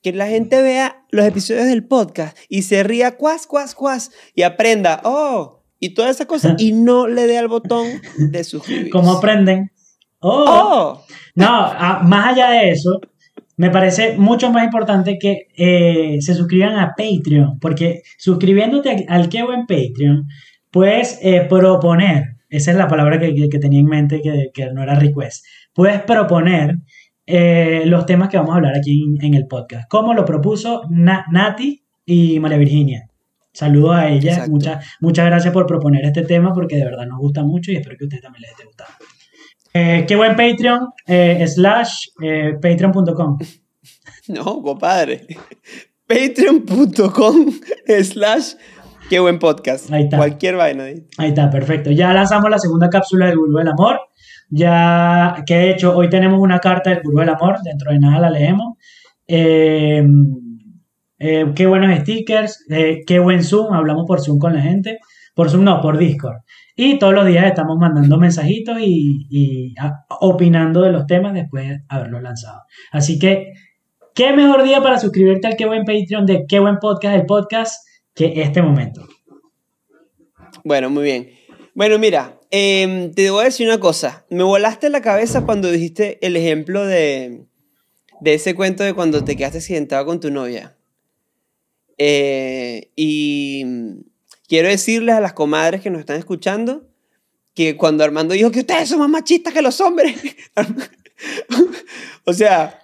Que 0.02 0.12
la 0.12 0.26
gente 0.26 0.60
vea 0.60 1.02
los 1.10 1.24
episodios 1.24 1.64
del 1.64 1.86
podcast 1.86 2.36
y 2.50 2.62
se 2.62 2.82
ría 2.82 3.16
cuas, 3.16 3.46
cuas, 3.46 3.74
cuas 3.74 4.10
y 4.34 4.42
aprenda, 4.42 5.00
oh, 5.04 5.62
y 5.80 5.94
todas 5.94 6.10
esas 6.16 6.26
cosas 6.26 6.56
y 6.60 6.72
no 6.74 7.06
le 7.08 7.26
dé 7.26 7.38
al 7.38 7.48
botón 7.48 7.86
de 8.18 8.44
suscribir. 8.44 8.90
¿Cómo 8.90 9.12
aprenden? 9.12 9.70
Oh, 10.20 10.44
¡Oh! 10.46 11.04
No, 11.34 11.48
a- 11.48 12.00
más 12.02 12.32
allá 12.34 12.50
de 12.50 12.70
eso, 12.70 13.00
me 13.56 13.70
parece 13.70 14.16
mucho 14.18 14.50
más 14.50 14.64
importante 14.64 15.16
que 15.18 15.48
eh, 15.56 16.16
se 16.20 16.34
suscriban 16.34 16.76
a 16.78 16.92
Patreon, 16.96 17.58
porque 17.60 18.02
suscribiéndote 18.18 18.90
a- 18.90 19.14
al 19.14 19.28
Qué 19.30 19.42
Buen 19.42 19.66
Patreon, 19.66 20.26
puedes 20.70 21.18
eh, 21.22 21.46
proponer, 21.48 22.33
esa 22.56 22.70
es 22.72 22.76
la 22.76 22.88
palabra 22.88 23.18
que, 23.18 23.34
que- 23.34 23.48
que 23.48 23.58
tenía 23.58 23.80
en 23.80 23.86
mente, 23.86 24.20
que, 24.22 24.50
que 24.52 24.70
no 24.72 24.82
era 24.82 24.94
request, 24.94 25.44
puedes 25.72 26.00
proponer 26.02 26.76
eh, 27.26 27.82
los 27.86 28.04
temas 28.06 28.28
que 28.28 28.36
vamos 28.36 28.52
a 28.52 28.56
hablar 28.56 28.76
aquí 28.76 29.02
en, 29.02 29.24
en 29.24 29.34
el 29.34 29.46
podcast. 29.46 29.88
Como 29.88 30.12
lo 30.14 30.24
propuso 30.24 30.82
Na- 30.90 31.24
Nati 31.32 31.82
y 32.04 32.38
María 32.40 32.58
Virginia. 32.58 33.08
Saludos 33.52 33.94
a 33.96 34.08
ellas. 34.08 34.48
Muchas, 34.48 34.84
muchas 35.00 35.26
gracias 35.26 35.52
por 35.52 35.64
proponer 35.66 36.04
este 36.04 36.22
tema 36.22 36.52
porque 36.52 36.76
de 36.76 36.84
verdad 36.84 37.06
nos 37.06 37.18
gusta 37.20 37.42
mucho 37.44 37.70
y 37.72 37.76
espero 37.76 37.96
que 37.96 38.04
a 38.04 38.06
ustedes 38.06 38.22
también 38.22 38.42
les 38.42 38.50
esté 38.50 38.64
gustando. 38.64 38.92
Eh, 39.72 40.04
qué 40.06 40.16
buen 40.16 40.36
Patreon, 40.36 40.88
eh, 41.06 41.46
slash, 41.46 42.08
patreon.com. 42.60 43.38
No, 44.28 44.62
compadre. 44.62 45.26
Patreon.com 46.06 47.50
slash 48.02 48.54
qué 49.10 49.20
buen 49.20 49.38
podcast. 49.38 49.92
Ahí 49.92 50.04
está. 50.04 50.16
Cualquier 50.16 50.56
vaina. 50.56 50.84
ahí. 50.84 51.06
Ahí 51.18 51.28
está, 51.28 51.50
perfecto. 51.50 51.90
Ya 51.90 52.12
lanzamos 52.12 52.50
la 52.50 52.58
segunda 52.58 52.88
cápsula 52.90 53.26
del 53.26 53.38
Burgo 53.38 53.58
del 53.58 53.68
Amor. 53.68 54.00
Ya, 54.50 55.42
que 55.46 55.54
de 55.54 55.70
hecho 55.70 55.96
hoy 55.96 56.08
tenemos 56.08 56.38
una 56.40 56.58
carta 56.60 56.90
del 56.90 57.00
Burgo 57.02 57.20
del 57.20 57.30
Amor, 57.30 57.56
dentro 57.64 57.92
de 57.92 57.98
nada 57.98 58.20
la 58.20 58.30
leemos. 58.30 58.74
Eh, 59.26 60.04
eh, 61.18 61.46
qué 61.54 61.66
buenos 61.66 61.98
stickers, 62.00 62.64
eh, 62.70 63.00
qué 63.06 63.18
buen 63.18 63.42
Zoom, 63.42 63.72
hablamos 63.72 64.04
por 64.06 64.20
Zoom 64.20 64.38
con 64.38 64.54
la 64.54 64.60
gente. 64.62 64.98
Por 65.34 65.50
Zoom 65.50 65.64
no, 65.64 65.80
por 65.80 65.98
Discord. 65.98 66.36
Y 66.76 66.98
todos 66.98 67.14
los 67.14 67.26
días 67.26 67.46
estamos 67.46 67.76
mandando 67.78 68.18
mensajitos 68.18 68.78
y, 68.80 69.26
y, 69.30 69.74
a- 69.80 70.04
opinando 70.20 70.82
de 70.82 70.92
los 70.92 71.06
temas 71.06 71.32
después 71.34 71.68
de 71.68 71.78
haberlos 71.88 72.22
lanzado. 72.22 72.62
Así 72.92 73.18
que, 73.18 73.52
qué 74.14 74.32
mejor 74.32 74.62
día 74.64 74.80
para 74.82 74.98
suscribirte 74.98 75.46
al 75.48 75.56
Qué 75.56 75.66
Buen 75.66 75.84
Patreon 75.84 76.26
de 76.26 76.44
Qué 76.48 76.60
Buen 76.60 76.78
Podcast, 76.78 77.16
el 77.16 77.26
podcast, 77.26 77.74
que 78.14 78.32
este 78.36 78.62
momento. 78.62 79.06
Bueno, 80.62 80.90
muy 80.90 81.02
bien. 81.04 81.30
Bueno, 81.74 81.98
mira, 81.98 82.38
em, 82.50 83.12
te 83.12 83.30
voy 83.30 83.42
a 83.42 83.44
decir 83.44 83.66
una 83.66 83.80
cosa. 83.80 84.24
Me 84.30 84.44
volaste 84.44 84.88
la 84.88 85.02
cabeza 85.02 85.44
cuando 85.44 85.70
dijiste 85.70 86.24
el 86.24 86.36
ejemplo 86.36 86.86
de, 86.86 87.46
de 88.20 88.34
ese 88.34 88.54
cuento 88.54 88.84
de 88.84 88.94
cuando 88.94 89.24
te 89.24 89.36
quedaste 89.36 89.58
accidentado 89.58 90.06
con 90.06 90.20
tu 90.20 90.30
novia. 90.30 90.76
Eh, 91.98 92.90
y 92.96 93.64
quiero 94.48 94.68
decirles 94.68 95.14
a 95.14 95.20
las 95.20 95.32
comadres 95.32 95.80
que 95.80 95.90
nos 95.90 96.00
están 96.00 96.18
escuchando 96.18 96.88
que 97.54 97.76
cuando 97.76 98.02
Armando 98.02 98.34
dijo 98.34 98.50
que 98.50 98.60
ustedes 98.60 98.88
son 98.88 98.98
más 98.98 99.08
machistas 99.08 99.52
que 99.52 99.62
los 99.62 99.80
hombres, 99.80 100.16
o 102.24 102.32
sea, 102.32 102.80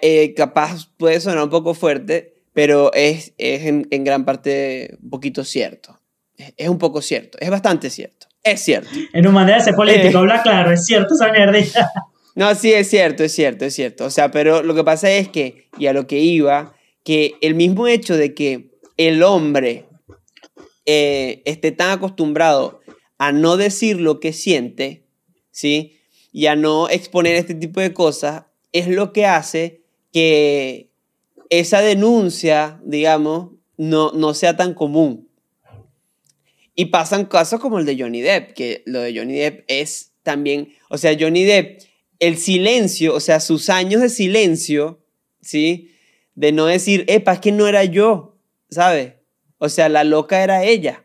eh, 0.00 0.32
capaz 0.36 0.88
puede 0.96 1.20
sonar 1.20 1.44
un 1.44 1.50
poco 1.50 1.74
fuerte, 1.74 2.33
pero 2.54 2.90
es, 2.94 3.34
es 3.36 3.66
en, 3.66 3.86
en 3.90 4.04
gran 4.04 4.24
parte 4.24 4.96
un 5.02 5.10
poquito 5.10 5.44
cierto. 5.44 6.00
Es, 6.36 6.54
es 6.56 6.68
un 6.68 6.78
poco 6.78 7.02
cierto, 7.02 7.36
es 7.40 7.50
bastante 7.50 7.90
cierto. 7.90 8.26
Es 8.42 8.60
cierto. 8.60 8.90
En 9.12 9.24
de 9.46 9.60
ser 9.60 9.74
político, 9.74 10.08
Eh. 10.08 10.16
habla 10.16 10.42
claro, 10.42 10.70
es 10.70 10.86
cierto 10.86 11.14
esa 11.14 11.30
mierdita. 11.30 11.90
No, 12.36 12.52
sí, 12.56 12.72
es 12.72 12.90
cierto, 12.90 13.22
es 13.22 13.30
cierto, 13.32 13.64
es 13.64 13.74
cierto. 13.74 14.06
O 14.06 14.10
sea, 14.10 14.32
pero 14.32 14.64
lo 14.64 14.74
que 14.74 14.82
pasa 14.82 15.08
es 15.08 15.28
que, 15.28 15.68
y 15.78 15.86
a 15.86 15.92
lo 15.92 16.08
que 16.08 16.18
iba, 16.18 16.74
que 17.04 17.34
el 17.42 17.54
mismo 17.54 17.86
hecho 17.86 18.16
de 18.16 18.34
que 18.34 18.72
el 18.96 19.22
hombre 19.22 19.86
eh, 20.84 21.42
esté 21.44 21.70
tan 21.70 21.92
acostumbrado 21.92 22.80
a 23.18 23.30
no 23.30 23.56
decir 23.56 24.00
lo 24.00 24.18
que 24.18 24.32
siente, 24.32 25.04
¿sí? 25.52 26.00
Y 26.32 26.46
a 26.46 26.56
no 26.56 26.88
exponer 26.88 27.36
este 27.36 27.54
tipo 27.54 27.80
de 27.80 27.92
cosas, 27.94 28.46
es 28.72 28.88
lo 28.88 29.12
que 29.12 29.26
hace 29.26 29.82
que 30.12 30.90
esa 31.50 31.80
denuncia, 31.80 32.80
digamos, 32.84 33.50
no, 33.76 34.12
no 34.12 34.34
sea 34.34 34.56
tan 34.56 34.74
común. 34.74 35.28
Y 36.74 36.86
pasan 36.86 37.26
casos 37.26 37.60
como 37.60 37.78
el 37.78 37.86
de 37.86 37.98
Johnny 37.98 38.20
Depp, 38.20 38.52
que 38.52 38.82
lo 38.86 39.00
de 39.00 39.16
Johnny 39.16 39.34
Depp 39.34 39.64
es 39.68 40.12
también, 40.22 40.74
o 40.88 40.98
sea, 40.98 41.16
Johnny 41.18 41.44
Depp, 41.44 41.82
el 42.18 42.36
silencio, 42.38 43.14
o 43.14 43.20
sea, 43.20 43.40
sus 43.40 43.68
años 43.70 44.00
de 44.00 44.08
silencio, 44.08 45.04
¿sí? 45.40 45.92
De 46.34 46.52
no 46.52 46.66
decir, 46.66 47.04
epa, 47.06 47.34
es 47.34 47.40
que 47.40 47.52
no 47.52 47.68
era 47.68 47.84
yo, 47.84 48.36
¿sabes? 48.70 49.14
O 49.58 49.68
sea, 49.68 49.88
la 49.88 50.04
loca 50.04 50.42
era 50.42 50.64
ella. 50.64 51.03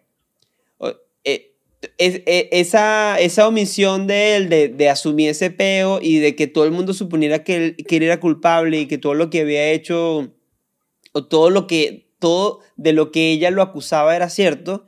Es- 1.97 2.21
eh, 2.25 2.49
esa, 2.51 3.19
esa 3.19 3.47
omisión 3.47 4.05
de 4.07 4.35
él, 4.35 4.49
de, 4.49 4.67
de 4.67 4.89
asumir 4.89 5.29
ese 5.29 5.49
peo 5.49 5.99
y 6.01 6.19
de 6.19 6.35
que 6.35 6.47
todo 6.47 6.65
el 6.65 6.71
mundo 6.71 6.93
suponiera 6.93 7.43
que 7.43 7.55
él, 7.55 7.75
que 7.87 7.97
él 7.97 8.03
era 8.03 8.19
culpable 8.19 8.79
y 8.81 8.85
que 8.87 8.97
todo 8.97 9.13
lo 9.13 9.29
que 9.29 9.41
había 9.41 9.69
hecho, 9.71 10.33
o 11.13 11.25
todo 11.27 11.49
lo 11.49 11.67
que, 11.67 12.09
todo 12.19 12.59
de 12.75 12.93
lo 12.93 13.11
que 13.11 13.31
ella 13.31 13.49
lo 13.51 13.61
acusaba 13.61 14.15
era 14.15 14.29
cierto, 14.29 14.87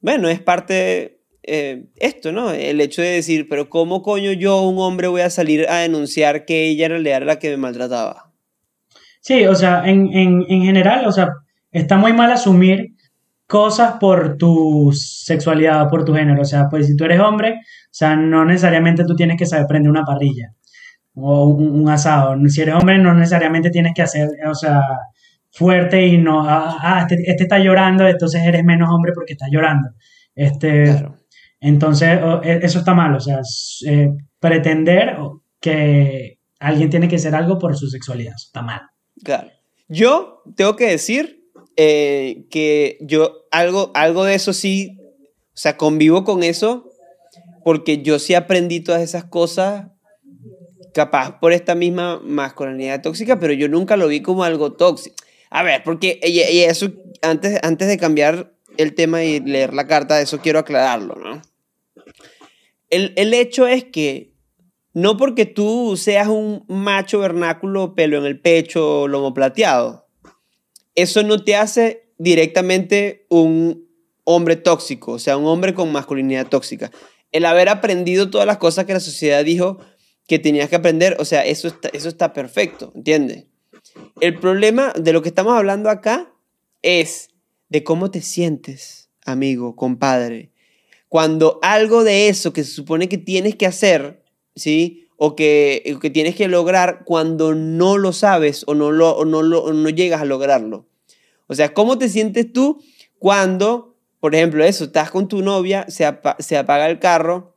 bueno, 0.00 0.28
es 0.28 0.40
parte 0.40 1.20
eh, 1.42 1.84
esto, 1.96 2.32
¿no? 2.32 2.52
El 2.52 2.80
hecho 2.80 3.02
de 3.02 3.08
decir, 3.08 3.48
pero 3.48 3.70
¿cómo 3.70 4.02
coño 4.02 4.32
yo, 4.32 4.60
un 4.62 4.78
hombre, 4.78 5.08
voy 5.08 5.22
a 5.22 5.30
salir 5.30 5.66
a 5.68 5.78
denunciar 5.78 6.44
que 6.44 6.68
ella 6.68 6.86
en 6.86 6.92
realidad 6.92 7.16
era 7.18 7.26
la 7.26 7.38
que 7.38 7.50
me 7.50 7.56
maltrataba? 7.56 8.32
Sí, 9.20 9.44
o 9.46 9.54
sea, 9.54 9.82
en, 9.86 10.12
en, 10.14 10.44
en 10.48 10.62
general, 10.62 11.06
o 11.06 11.12
sea, 11.12 11.30
está 11.72 11.96
muy 11.96 12.12
mal 12.12 12.30
asumir 12.30 12.94
cosas 13.50 13.94
por 13.98 14.36
tu 14.36 14.92
sexualidad 14.94 15.82
o 15.82 15.88
por 15.90 16.04
tu 16.04 16.14
género. 16.14 16.42
O 16.42 16.44
sea, 16.44 16.68
pues 16.70 16.86
si 16.86 16.94
tú 16.94 17.04
eres 17.04 17.18
hombre, 17.18 17.54
o 17.54 17.88
sea, 17.90 18.14
no 18.14 18.44
necesariamente 18.44 19.04
tú 19.04 19.16
tienes 19.16 19.36
que 19.36 19.44
saber 19.44 19.66
prender 19.66 19.90
una 19.90 20.04
parrilla 20.04 20.52
o 21.14 21.46
un, 21.46 21.80
un 21.80 21.88
asado. 21.88 22.36
Si 22.48 22.60
eres 22.62 22.76
hombre, 22.76 22.96
no 22.98 23.12
necesariamente 23.12 23.70
tienes 23.70 23.92
que 23.92 24.02
hacer, 24.02 24.28
o 24.48 24.54
sea, 24.54 24.80
fuerte 25.50 26.06
y 26.06 26.16
no, 26.16 26.48
ah, 26.48 26.78
ah, 26.80 27.00
este, 27.00 27.28
este 27.28 27.42
está 27.42 27.58
llorando, 27.58 28.06
entonces 28.06 28.40
eres 28.44 28.62
menos 28.64 28.88
hombre 28.88 29.10
porque 29.12 29.32
está 29.32 29.46
llorando. 29.50 29.88
Este, 30.34 30.84
Claro. 30.84 31.16
Entonces, 31.62 32.20
e- 32.44 32.60
eso 32.62 32.78
está 32.78 32.94
mal, 32.94 33.16
o 33.16 33.20
sea, 33.20 33.40
eh, 33.86 34.10
pretender 34.38 35.16
que 35.60 36.38
alguien 36.60 36.88
tiene 36.88 37.08
que 37.08 37.18
ser 37.18 37.34
algo 37.34 37.58
por 37.58 37.76
su 37.76 37.88
sexualidad, 37.88 38.34
eso 38.36 38.46
está 38.46 38.62
mal. 38.62 38.82
Claro. 39.24 39.48
Yo 39.88 40.44
tengo 40.56 40.76
que 40.76 40.86
decir 40.86 41.50
eh, 41.76 42.46
que 42.50 42.96
yo 43.00 43.39
algo, 43.50 43.90
algo 43.94 44.24
de 44.24 44.34
eso 44.34 44.52
sí, 44.52 44.98
o 45.00 45.56
sea, 45.56 45.76
convivo 45.76 46.24
con 46.24 46.42
eso 46.42 46.90
porque 47.64 48.02
yo 48.02 48.18
sí 48.18 48.34
aprendí 48.34 48.80
todas 48.80 49.02
esas 49.02 49.24
cosas 49.24 49.88
capaz 50.94 51.38
por 51.38 51.52
esta 51.52 51.74
misma 51.74 52.20
masculinidad 52.22 53.02
tóxica, 53.02 53.38
pero 53.38 53.52
yo 53.52 53.68
nunca 53.68 53.96
lo 53.96 54.08
vi 54.08 54.22
como 54.22 54.44
algo 54.44 54.72
tóxico. 54.72 55.16
A 55.50 55.62
ver, 55.62 55.82
porque 55.84 56.20
eso, 56.22 56.92
antes, 57.22 57.58
antes 57.62 57.88
de 57.88 57.98
cambiar 57.98 58.52
el 58.76 58.94
tema 58.94 59.24
y 59.24 59.40
leer 59.40 59.74
la 59.74 59.86
carta, 59.86 60.20
eso 60.20 60.40
quiero 60.40 60.58
aclararlo, 60.58 61.14
¿no? 61.16 61.42
El, 62.88 63.12
el 63.16 63.34
hecho 63.34 63.66
es 63.66 63.84
que 63.84 64.32
no 64.92 65.16
porque 65.16 65.46
tú 65.46 65.96
seas 65.96 66.28
un 66.28 66.64
macho 66.66 67.20
vernáculo, 67.20 67.94
pelo 67.94 68.18
en 68.18 68.24
el 68.24 68.40
pecho, 68.40 69.06
lomo 69.06 69.32
plateado, 69.34 70.08
eso 70.94 71.22
no 71.22 71.44
te 71.44 71.56
hace 71.56 72.09
directamente 72.20 73.24
un 73.30 73.88
hombre 74.24 74.56
tóxico, 74.56 75.12
o 75.12 75.18
sea, 75.18 75.38
un 75.38 75.46
hombre 75.46 75.72
con 75.72 75.90
masculinidad 75.90 76.48
tóxica. 76.48 76.90
El 77.32 77.46
haber 77.46 77.70
aprendido 77.70 78.28
todas 78.28 78.46
las 78.46 78.58
cosas 78.58 78.84
que 78.84 78.92
la 78.92 79.00
sociedad 79.00 79.42
dijo 79.42 79.78
que 80.28 80.38
tenías 80.38 80.68
que 80.68 80.76
aprender, 80.76 81.16
o 81.18 81.24
sea, 81.24 81.46
eso 81.46 81.66
está, 81.66 81.88
eso 81.94 82.10
está 82.10 82.34
perfecto, 82.34 82.92
¿entiendes? 82.94 83.46
El 84.20 84.38
problema 84.38 84.92
de 84.92 85.14
lo 85.14 85.22
que 85.22 85.30
estamos 85.30 85.54
hablando 85.54 85.88
acá 85.88 86.30
es 86.82 87.30
de 87.70 87.84
cómo 87.84 88.10
te 88.10 88.20
sientes, 88.20 89.08
amigo, 89.24 89.74
compadre, 89.74 90.52
cuando 91.08 91.58
algo 91.62 92.04
de 92.04 92.28
eso 92.28 92.52
que 92.52 92.64
se 92.64 92.72
supone 92.72 93.08
que 93.08 93.16
tienes 93.16 93.56
que 93.56 93.66
hacer, 93.66 94.22
¿sí? 94.54 95.08
O 95.16 95.36
que, 95.36 95.96
que 96.02 96.10
tienes 96.10 96.36
que 96.36 96.48
lograr 96.48 97.02
cuando 97.06 97.54
no 97.54 97.96
lo 97.96 98.12
sabes 98.12 98.64
o 98.66 98.74
no, 98.74 98.92
lo, 98.92 99.16
o 99.16 99.24
no, 99.24 99.40
lo, 99.40 99.64
o 99.64 99.72
no 99.72 99.88
llegas 99.88 100.20
a 100.20 100.26
lograrlo. 100.26 100.89
O 101.50 101.54
sea, 101.56 101.74
¿cómo 101.74 101.98
te 101.98 102.08
sientes 102.08 102.52
tú 102.52 102.80
cuando, 103.18 103.96
por 104.20 104.36
ejemplo, 104.36 104.62
eso, 104.64 104.84
estás 104.84 105.10
con 105.10 105.26
tu 105.26 105.42
novia, 105.42 105.84
se, 105.88 106.04
apa- 106.06 106.36
se 106.38 106.56
apaga 106.56 106.88
el 106.88 107.00
carro 107.00 107.56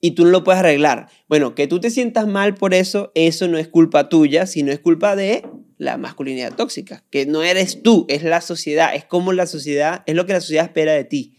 y 0.00 0.12
tú 0.12 0.24
no 0.24 0.30
lo 0.30 0.42
puedes 0.42 0.60
arreglar? 0.60 1.08
Bueno, 1.28 1.54
que 1.54 1.66
tú 1.66 1.80
te 1.80 1.90
sientas 1.90 2.26
mal 2.26 2.54
por 2.54 2.72
eso, 2.72 3.12
eso 3.14 3.46
no 3.46 3.58
es 3.58 3.68
culpa 3.68 4.08
tuya, 4.08 4.46
sino 4.46 4.72
es 4.72 4.80
culpa 4.80 5.16
de 5.16 5.44
la 5.76 5.98
masculinidad 5.98 6.54
tóxica, 6.54 7.04
que 7.10 7.26
no 7.26 7.42
eres 7.42 7.82
tú, 7.82 8.06
es 8.08 8.22
la 8.22 8.40
sociedad, 8.40 8.94
es 8.94 9.04
como 9.04 9.34
la 9.34 9.46
sociedad, 9.46 10.02
es 10.06 10.14
lo 10.14 10.24
que 10.24 10.32
la 10.32 10.40
sociedad 10.40 10.64
espera 10.64 10.92
de 10.94 11.04
ti. 11.04 11.36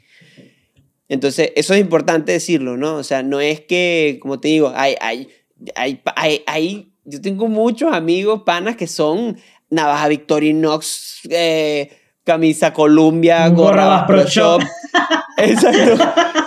Entonces, 1.09 1.51
eso 1.55 1.73
es 1.73 1.81
importante 1.81 2.31
decirlo, 2.31 2.77
¿no? 2.77 2.95
O 2.95 3.03
sea, 3.03 3.23
no 3.23 3.41
es 3.41 3.59
que, 3.61 4.19
como 4.21 4.39
te 4.39 4.49
digo, 4.49 4.71
hay, 4.75 4.95
hay, 5.01 5.27
hay, 5.75 6.43
hay- 6.45 6.91
yo 7.05 7.19
tengo 7.21 7.47
muchos 7.47 7.91
amigos, 7.91 8.43
panas, 8.45 8.75
que 8.77 8.85
son 8.87 9.37
navaja 9.71 10.07
Victorinox, 10.07 11.21
eh, 11.29 11.89
camisa 12.23 12.71
Columbia, 12.71 13.49
Gorra 13.49 13.55
gorra 13.55 13.85
Bass 13.85 13.99
Bass 13.99 14.07
Pro 14.07 14.15
Pro 14.17 14.29
Shop. 14.29 14.61
Exacto. 15.37 16.03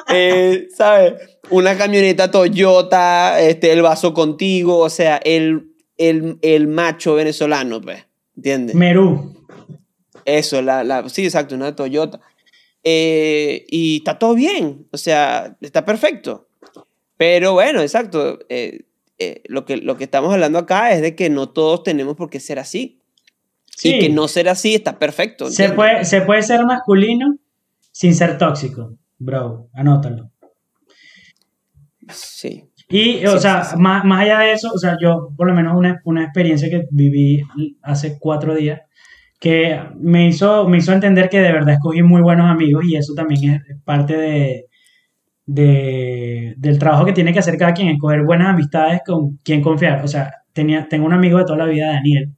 Eh, 0.09 0.68
¿Sabes? 0.75 1.14
Una 1.51 1.77
camioneta 1.77 2.31
Toyota, 2.31 3.41
este, 3.41 3.72
el 3.72 3.83
vaso 3.83 4.14
contigo, 4.14 4.79
o 4.79 4.89
sea, 4.89 5.16
el, 5.16 5.72
el, 5.99 6.39
el 6.43 6.68
macho 6.68 7.14
venezolano, 7.14 7.81
pues, 7.81 8.07
¿entiendes? 8.37 8.77
Merú. 8.77 9.35
Eso, 10.25 10.62
la, 10.62 10.85
la, 10.85 11.09
sí, 11.09 11.25
exacto, 11.25 11.55
una 11.55 11.75
Toyota. 11.75 12.20
Eh, 12.83 13.66
y 13.68 13.99
está 13.99 14.18
todo 14.18 14.35
bien, 14.35 14.87
o 14.93 14.97
sea, 14.97 15.57
está 15.61 15.85
perfecto. 15.85 16.49
Pero 17.16 17.53
bueno, 17.53 17.81
exacto. 17.83 18.39
eh, 18.49 18.85
eh, 19.18 19.43
lo, 19.47 19.64
que, 19.64 19.77
lo 19.77 19.97
que 19.97 20.05
estamos 20.05 20.33
hablando 20.33 20.59
acá 20.59 20.93
es 20.93 21.01
de 21.01 21.14
que 21.14 21.31
no 21.31 21.49
todos 21.49 21.83
tenemos 21.85 22.16
por 22.16 22.31
qué 22.31 22.41
ser 22.41 22.59
así. 22.59 23.01
Sí. 23.77 23.97
Y 23.97 23.99
que 23.99 24.09
no 24.09 24.29
ser 24.29 24.49
así 24.49 24.75
está 24.75 24.99
perfecto. 24.99 25.51
Se 25.51 25.70
puede, 25.70 26.05
se 26.05 26.20
puede 26.22 26.43
ser 26.43 26.64
masculino 26.64 27.37
sin 27.93 28.14
ser 28.14 28.39
tóxico, 28.39 28.97
bro. 29.18 29.68
Anótalo. 29.75 30.31
Sí. 32.11 32.64
Y, 32.89 33.25
o 33.27 33.33
Sí, 33.33 33.39
sea, 33.41 33.64
sí, 33.64 33.70
sí. 33.77 33.83
Más, 33.83 34.05
más 34.05 34.22
allá 34.22 34.41
de 34.41 34.53
eso, 34.53 34.70
o 34.72 34.79
sea, 34.79 34.97
yo 35.01 35.31
por 35.37 35.49
lo 35.49 35.55
menos 35.55 35.75
una, 35.77 36.01
una 36.05 36.25
experiencia 36.25 36.68
que 36.68 36.85
viví 36.91 37.43
hace 37.83 38.18
cuatro 38.20 38.55
días 38.55 38.81
que 39.41 39.79
me 39.99 40.29
hizo, 40.29 40.68
me 40.68 40.79
hizo 40.79 40.93
entender 40.93 41.29
que 41.29 41.41
de 41.41 41.53
verdad 41.53 41.75
escogí 41.75 42.03
muy 42.03 42.22
buenos 42.22 42.51
amigos 42.51 42.85
y 42.87 42.97
eso 42.97 43.12
también 43.14 43.55
es 43.68 43.77
parte 43.85 44.16
de, 44.16 44.66
de- 45.47 46.55
del 46.57 46.79
trabajo 46.79 47.05
que 47.05 47.12
tiene 47.12 47.33
que 47.33 47.39
hacer 47.41 47.57
cada 47.59 47.72
quien, 47.75 47.89
escoger 47.89 48.22
buenas 48.25 48.49
amistades 48.49 49.01
con 49.05 49.37
quien 49.43 49.61
confiar. 49.61 50.03
O 50.05 50.09
sea, 50.09 50.33
tenía, 50.53 50.87
tengo 50.89 51.07
un 51.07 51.12
amigo 51.12 51.39
de 51.39 51.45
toda 51.45 51.59
la 51.59 51.66
vida, 51.66 51.89
Daniel, 51.89 52.35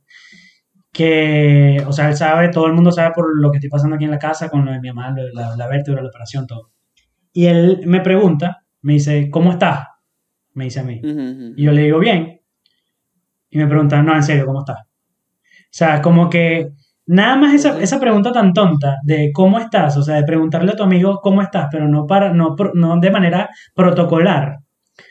que, 0.97 1.84
o 1.86 1.92
sea, 1.92 2.09
él 2.09 2.16
sabe, 2.16 2.49
todo 2.49 2.66
el 2.66 2.72
mundo 2.72 2.90
sabe 2.90 3.12
por 3.14 3.38
lo 3.38 3.51
que 3.51 3.59
estoy 3.59 3.68
pasando 3.68 3.97
aquí 3.97 4.07
en 4.07 4.12
la 4.12 4.18
casa 4.18 4.49
con 4.49 4.64
lo 4.64 4.72
de 4.72 4.80
mi 4.80 4.88
mamá, 4.88 5.11
lo 5.11 5.26
de 5.26 5.32
la, 5.34 5.55
la 5.55 5.68
vértebra, 5.68 6.01
la 6.01 6.09
operación, 6.09 6.47
todo. 6.47 6.70
Y 7.34 7.44
él 7.44 7.82
me 7.84 8.01
pregunta, 8.01 8.64
me 8.80 8.94
dice, 8.94 9.28
¿cómo 9.30 9.53
estás? 9.53 9.88
Me 10.55 10.64
dice 10.64 10.80
a 10.80 10.84
mí. 10.84 10.99
Ujú, 11.05 11.11
ujú. 11.11 11.53
Y 11.55 11.64
yo 11.64 11.72
le 11.72 11.82
digo, 11.82 11.99
bien. 11.99 12.40
Y 13.51 13.59
me 13.59 13.66
pregunta, 13.66 14.03
no, 14.03 14.14
en 14.14 14.22
serio, 14.22 14.47
¿cómo 14.47 14.61
estás? 14.61 14.78
O 14.80 15.68
sea, 15.68 16.01
como 16.01 16.30
que 16.30 16.70
nada 17.05 17.36
más 17.36 17.53
esa, 17.53 17.78
esa 17.78 18.01
pregunta 18.01 18.32
tan 18.32 18.55
tonta 18.55 18.97
de 19.05 19.32
cómo 19.34 19.59
estás, 19.59 19.99
o 19.99 20.03
sea, 20.03 20.14
de 20.16 20.24
preguntarle 20.24 20.72
a 20.72 20.76
tu 20.76 20.82
amigo 20.82 21.20
cómo 21.20 21.42
estás, 21.42 21.68
pero 21.70 21.86
no, 21.88 22.07
para, 22.07 22.32
no, 22.32 22.57
no 22.72 22.99
de 22.99 23.11
manera 23.11 23.51
protocolar, 23.74 24.61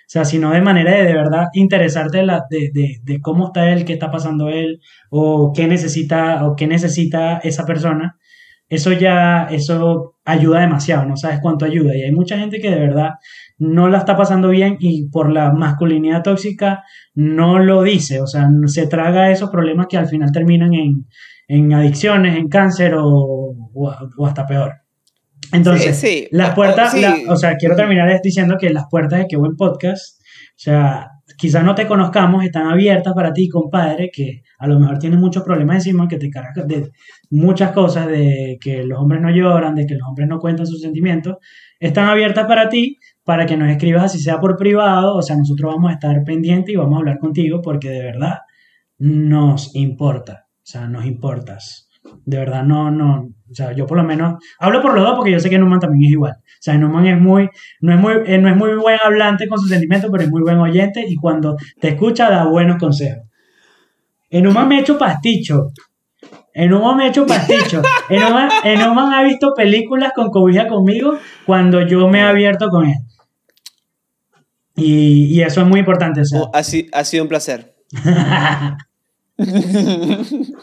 sea, 0.07 0.25
sino 0.25 0.51
de 0.51 0.61
manera 0.61 0.91
de 0.93 1.05
de 1.05 1.13
verdad 1.13 1.45
interesarte 1.53 2.17
de, 2.19 2.25
la- 2.25 2.43
de, 2.49 2.69
de- 2.73 2.99
de 3.03 3.21
cómo 3.21 3.47
está 3.47 3.69
él, 3.71 3.85
qué 3.85 3.93
está 3.93 4.11
pasando 4.11 4.49
él, 4.49 4.79
o 5.09 5.51
qué 5.55 5.67
necesita, 5.67 6.45
o 6.45 6.55
qué 6.55 6.67
necesita 6.67 7.37
esa 7.39 7.65
persona. 7.65 8.17
Eso 8.67 8.91
ya, 8.93 9.43
eso 9.51 10.15
ayuda 10.25 10.61
demasiado, 10.61 11.05
no 11.05 11.17
sabes 11.17 11.39
cuánto 11.41 11.65
ayuda. 11.65 11.95
Y 11.95 12.01
hay 12.03 12.11
mucha 12.11 12.37
gente 12.37 12.59
que 12.59 12.71
de 12.71 12.79
verdad 12.79 13.11
no 13.59 13.87
la 13.89 13.99
está 13.99 14.17
pasando 14.17 14.49
bien 14.49 14.77
y 14.79 15.07
por 15.09 15.31
la 15.31 15.51
masculinidad 15.53 16.23
tóxica 16.23 16.83
no 17.13 17.59
lo 17.59 17.83
dice, 17.83 18.21
o 18.21 18.27
sea, 18.27 18.47
se 18.65 18.87
traga 18.87 19.31
esos 19.31 19.49
problemas 19.51 19.87
que 19.87 19.97
al 19.97 20.07
final 20.07 20.31
terminan 20.31 20.73
en, 20.73 21.05
en 21.47 21.73
adicciones, 21.73 22.37
en 22.37 22.47
cáncer 22.49 22.95
o, 22.95 23.05
o- 23.07 23.95
o 24.17 24.25
hasta 24.25 24.45
peor. 24.47 24.73
Entonces, 25.51 25.95
Sí, 25.97 26.07
sí. 26.07 26.27
las 26.31 26.53
puertas, 26.55 26.91
sí. 26.93 27.01
la- 27.01 27.17
o 27.29 27.35
sea, 27.35 27.55
quiero 27.55 27.75
terminar 27.75 28.09
es 28.09 28.21
diciendo 28.21 28.57
que 28.59 28.69
las 28.71 28.85
puertas 28.89 29.19
de 29.19 29.27
Qué 29.27 29.37
Buen 29.37 29.55
Podcast, 29.55 30.19
o 30.21 30.57
sea, 30.57 31.07
quizás 31.37 31.63
no 31.63 31.75
te 31.75 31.87
conozcamos, 31.87 32.43
están 32.43 32.67
abiertas 32.67 33.13
para 33.13 33.31
ti, 33.33 33.47
compadre, 33.49 34.09
que 34.13 34.41
a 34.59 34.67
lo 34.67 34.79
mejor 34.79 34.99
tienes 34.99 35.19
muchos 35.19 35.43
problemas 35.43 35.77
encima, 35.77 36.07
que 36.07 36.17
te 36.17 36.29
cargas 36.29 36.67
de 36.67 36.89
muchas 37.29 37.71
cosas, 37.71 38.07
de 38.07 38.57
que 38.59 38.83
los 38.83 38.99
hombres 38.99 39.21
no 39.21 39.29
lloran, 39.31 39.75
de 39.75 39.85
que 39.85 39.95
los 39.95 40.07
hombres 40.07 40.27
no 40.27 40.39
cuentan 40.39 40.65
sus 40.65 40.81
sentimientos, 40.81 41.35
están 41.79 42.07
abiertas 42.09 42.47
para 42.47 42.69
ti, 42.69 42.97
para 43.23 43.45
que 43.45 43.57
nos 43.57 43.69
escribas 43.69 44.03
así 44.05 44.19
sea 44.19 44.39
por 44.39 44.55
privado, 44.57 45.15
o 45.15 45.21
sea, 45.21 45.35
nosotros 45.35 45.73
vamos 45.75 45.89
a 45.91 45.93
estar 45.95 46.15
pendientes 46.25 46.73
y 46.73 46.77
vamos 46.77 46.95
a 46.95 46.99
hablar 46.99 47.17
contigo 47.19 47.61
porque 47.61 47.89
de 47.89 48.03
verdad 48.03 48.37
nos 48.97 49.75
importa, 49.75 50.47
o 50.57 50.61
sea, 50.65 50.87
nos 50.87 51.05
importas. 51.05 51.84
De 52.25 52.37
verdad, 52.37 52.63
no, 52.63 52.89
no, 52.91 53.29
o 53.49 53.53
sea, 53.53 53.71
yo 53.73 53.85
por 53.85 53.97
lo 53.97 54.03
menos 54.03 54.35
hablo 54.59 54.81
por 54.81 54.93
los 54.95 55.03
dos 55.03 55.15
porque 55.15 55.31
yo 55.31 55.39
sé 55.39 55.49
que 55.49 55.57
Numan 55.59 55.79
también 55.79 56.05
es 56.05 56.11
igual. 56.11 56.33
O 56.33 56.57
sea, 56.59 56.75
Numan 56.77 57.05
es 57.07 57.19
muy, 57.19 57.49
no 57.81 57.93
es 57.93 57.99
muy, 57.99 58.13
eh, 58.25 58.37
no 58.39 58.49
es 58.49 58.55
muy 58.55 58.75
buen 58.75 58.97
hablante 59.03 59.47
con 59.47 59.59
sus 59.59 59.69
sentimientos, 59.69 60.09
pero 60.11 60.23
es 60.23 60.29
muy 60.31 60.41
buen 60.41 60.57
oyente 60.57 61.05
y 61.07 61.15
cuando 61.15 61.55
te 61.79 61.89
escucha 61.89 62.29
da 62.29 62.45
buenos 62.47 62.77
consejos. 62.77 63.23
En 64.29 64.43
Numan 64.43 64.67
me 64.67 64.77
he 64.77 64.81
hecho 64.81 64.97
pasticho. 64.97 65.71
En 66.53 66.71
Numan 66.71 66.97
me 66.97 67.05
he 67.05 67.09
hecho 67.09 67.25
pasticho. 67.27 67.81
En 68.09 68.21
Numan, 68.21 68.49
en 68.63 68.79
Numan 68.79 69.13
ha 69.13 69.23
visto 69.23 69.53
películas 69.55 70.11
con 70.15 70.29
cobija 70.29 70.67
conmigo 70.67 71.17
cuando 71.45 71.81
yo 71.85 72.07
me 72.07 72.19
he 72.19 72.23
abierto 72.23 72.69
con 72.69 72.85
él. 72.87 72.95
Y, 74.75 75.25
y 75.37 75.41
eso 75.41 75.61
es 75.61 75.67
muy 75.67 75.79
importante. 75.79 76.21
O 76.21 76.25
sea, 76.25 76.41
Oh, 76.41 76.51
ha, 76.53 76.63
si- 76.63 76.87
ha 76.91 77.03
sido 77.03 77.23
un 77.23 77.29
placer. 77.29 77.75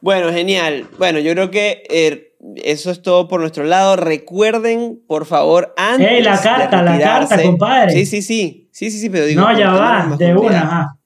Bueno, 0.00 0.32
genial. 0.32 0.86
Bueno, 0.98 1.18
yo 1.18 1.32
creo 1.32 1.50
que 1.50 1.82
eh, 1.90 2.32
eso 2.56 2.90
es 2.90 3.02
todo 3.02 3.28
por 3.28 3.40
nuestro 3.40 3.64
lado. 3.64 3.96
Recuerden, 3.96 5.00
por 5.06 5.26
favor, 5.26 5.74
antes 5.76 6.08
Ey, 6.10 6.22
la 6.22 6.36
de 6.36 6.42
carta, 6.42 6.82
la 6.82 6.92
retirarse- 6.96 7.28
carta, 7.28 7.42
compadre. 7.42 7.92
Sí, 7.92 8.06
sí, 8.06 8.22
sí. 8.22 8.68
Sí, 8.72 8.90
sí, 8.90 8.98
sí, 8.98 9.10
pero 9.10 9.26
digo. 9.26 9.40
no, 9.42 9.58
ya 9.58 9.70
va, 9.72 10.16
de 10.18 10.34
una. 10.34 10.60
ajá. 10.62 10.96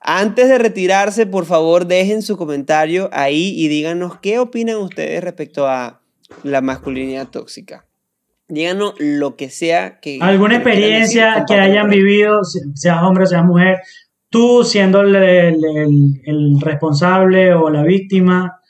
Antes 0.00 0.48
de 0.48 0.58
retirarse, 0.58 1.26
por 1.26 1.46
favor, 1.46 1.86
dejen 1.86 2.22
su 2.22 2.36
comentario 2.36 3.10
ahí 3.12 3.52
y 3.56 3.66
díganos 3.68 4.18
qué 4.20 4.38
opinan 4.38 4.76
ustedes 4.76 5.22
respecto 5.24 5.66
a 5.66 6.00
la 6.44 6.60
masculinidad 6.60 7.28
tóxica. 7.28 7.86
Díganos 8.48 8.94
lo 8.98 9.34
que 9.34 9.50
sea 9.50 9.98
que... 9.98 10.18
alguna 10.22 10.62
que 10.62 10.70
experiencia 10.70 11.30
decir, 11.30 11.44
que 11.48 11.54
hayan 11.54 11.88
vivido, 11.90 12.44
se- 12.44 12.60
seas 12.74 13.02
hombre 13.02 13.24
o 13.24 13.26
seas 13.26 13.44
mujer, 13.44 13.78
tú 14.30 14.64
siendo 14.64 15.00
el, 15.02 15.14
el- 15.16 15.64
el- 15.64 16.20
el 16.24 16.60
responsable 16.60 17.54
o 17.54 17.70
la 17.70 17.82
víctima, 17.82 18.60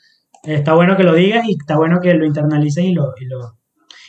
está 0.43 0.73
bueno 0.73 0.95
que 0.97 1.03
lo 1.03 1.13
digas 1.13 1.45
y 1.47 1.53
está 1.59 1.77
bueno 1.77 1.99
que 2.01 2.13
lo 2.13 2.25
internalices 2.25 2.83
y 2.85 2.93
lo, 2.93 3.13
y 3.19 3.25
lo, 3.25 3.57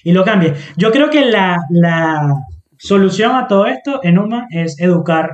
y 0.05 0.13
lo 0.13 0.25
cambies. 0.25 0.53
Yo 0.77 0.91
creo 0.93 1.11
que 1.11 1.25
la, 1.27 1.59
la 1.71 2.35
solución 2.79 3.35
a 3.37 3.49
todo 3.49 3.67
esto 3.67 4.01
en 4.03 4.19
UMA 4.19 4.47
es 4.51 4.79
educar 4.81 5.31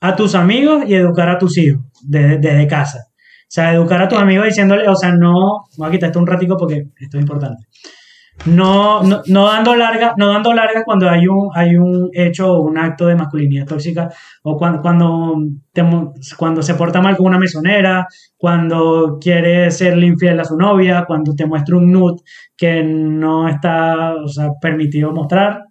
a 0.00 0.14
tus 0.16 0.34
amigos 0.34 0.84
y 0.86 0.94
educar 0.94 1.28
a 1.28 1.38
tus 1.38 1.56
hijos 1.58 1.82
desde, 2.02 2.38
desde 2.38 2.66
casa. 2.66 2.98
O 3.08 3.48
sea, 3.48 3.72
educar 3.74 4.02
a 4.02 4.08
tus 4.08 4.18
amigos 4.18 4.46
diciéndole, 4.46 4.88
o 4.88 4.96
sea, 4.96 5.12
no, 5.12 5.64
voy 5.78 5.88
a 5.88 5.90
quitar 5.90 6.08
esto 6.08 6.18
un 6.18 6.26
ratico 6.26 6.56
porque 6.58 6.88
esto 6.98 7.16
es 7.18 7.22
importante. 7.22 7.66
No, 8.44 9.02
no, 9.02 9.22
no 9.26 9.46
dando 9.46 9.74
largas, 9.74 10.12
no 10.16 10.28
dando 10.28 10.52
largas 10.52 10.84
cuando 10.84 11.08
hay 11.08 11.26
un, 11.26 11.48
hay 11.54 11.76
un 11.76 12.10
hecho 12.12 12.52
o 12.52 12.62
un 12.62 12.78
acto 12.78 13.06
de 13.06 13.16
masculinidad 13.16 13.66
tóxica, 13.66 14.08
o 14.42 14.56
cuando, 14.56 14.82
cuando, 14.82 15.36
te 15.72 15.82
cuando 16.36 16.62
se 16.62 16.74
porta 16.74 17.00
mal 17.00 17.16
con 17.16 17.26
una 17.26 17.38
mesonera, 17.38 18.06
cuando 18.36 19.18
quiere 19.20 19.70
serle 19.70 20.06
infiel 20.06 20.38
a 20.38 20.44
su 20.44 20.56
novia, 20.56 21.04
cuando 21.06 21.34
te 21.34 21.46
muestra 21.46 21.76
un 21.76 21.90
nude 21.90 22.22
que 22.56 22.84
no 22.84 23.48
está 23.48 24.14
permitido 24.60 25.12
mostrar. 25.12 25.64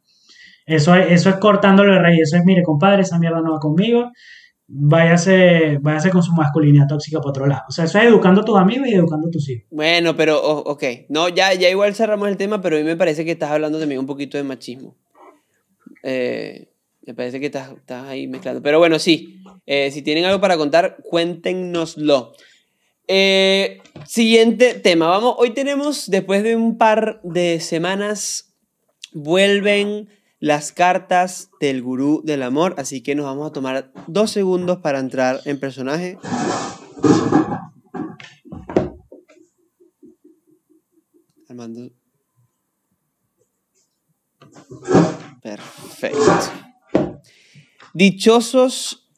Eso 0.65 0.95
es, 0.95 1.11
eso 1.11 1.29
es 1.29 1.35
cortándolo 1.35 1.93
de 1.93 1.99
raíz. 1.99 2.21
Eso 2.23 2.37
es, 2.37 2.43
mire, 2.43 2.63
compadre, 2.63 3.03
esa 3.03 3.19
mierda 3.19 3.41
no 3.41 3.53
va 3.53 3.59
conmigo. 3.59 4.11
Váyase, 4.67 5.77
váyase 5.79 6.09
con 6.09 6.23
su 6.23 6.33
masculinidad 6.33 6.87
tóxica 6.87 7.19
por 7.21 7.29
otro 7.29 7.45
lado. 7.45 7.63
O 7.69 7.71
sea, 7.71 7.85
eso 7.85 7.99
es 7.99 8.05
educando 8.05 8.41
a 8.41 8.45
tus 8.45 8.57
amigos 8.57 8.87
y 8.87 8.95
educando 8.95 9.27
a 9.27 9.31
tus 9.31 9.47
hijos. 9.49 9.65
Bueno, 9.69 10.15
pero, 10.15 10.41
o- 10.41 10.71
ok. 10.71 10.83
No, 11.09 11.29
ya, 11.29 11.53
ya 11.53 11.69
igual 11.69 11.93
cerramos 11.93 12.27
el 12.29 12.37
tema, 12.37 12.61
pero 12.61 12.75
a 12.75 12.79
mí 12.79 12.85
me 12.85 12.95
parece 12.97 13.23
que 13.25 13.31
estás 13.31 13.51
hablando 13.51 13.79
también 13.79 13.99
un 13.99 14.07
poquito 14.07 14.37
de 14.37 14.43
machismo. 14.43 14.95
Eh, 16.03 16.67
me 17.05 17.13
parece 17.13 17.39
que 17.39 17.45
estás, 17.47 17.71
estás 17.73 18.07
ahí 18.07 18.27
mezclando. 18.27 18.61
Pero 18.63 18.79
bueno, 18.79 18.97
sí. 18.97 19.39
Eh, 19.67 19.91
si 19.91 20.01
tienen 20.01 20.25
algo 20.25 20.41
para 20.41 20.57
contar, 20.57 20.97
cuéntenoslo. 21.03 22.33
Eh, 23.07 23.79
siguiente 24.07 24.73
tema. 24.73 25.07
Vamos, 25.09 25.35
hoy 25.37 25.51
tenemos, 25.51 26.09
después 26.09 26.41
de 26.43 26.55
un 26.55 26.79
par 26.79 27.21
de 27.23 27.59
semanas, 27.59 28.55
vuelven 29.13 30.09
las 30.39 30.71
cartas 30.71 31.49
del 31.59 31.81
gurú 31.81 32.21
del 32.23 32.43
amor. 32.43 32.75
Así 32.77 33.01
que 33.01 33.15
nos 33.15 33.25
vamos 33.25 33.49
a 33.49 33.53
tomar 33.53 33.91
dos 34.07 34.31
segundos 34.31 34.79
para 34.79 34.99
entrar 34.99 35.41
en 35.45 35.59
personaje. 35.59 36.17
Armando. 41.49 41.91
Perfecto. 45.41 46.51
Dichosos 47.93 49.09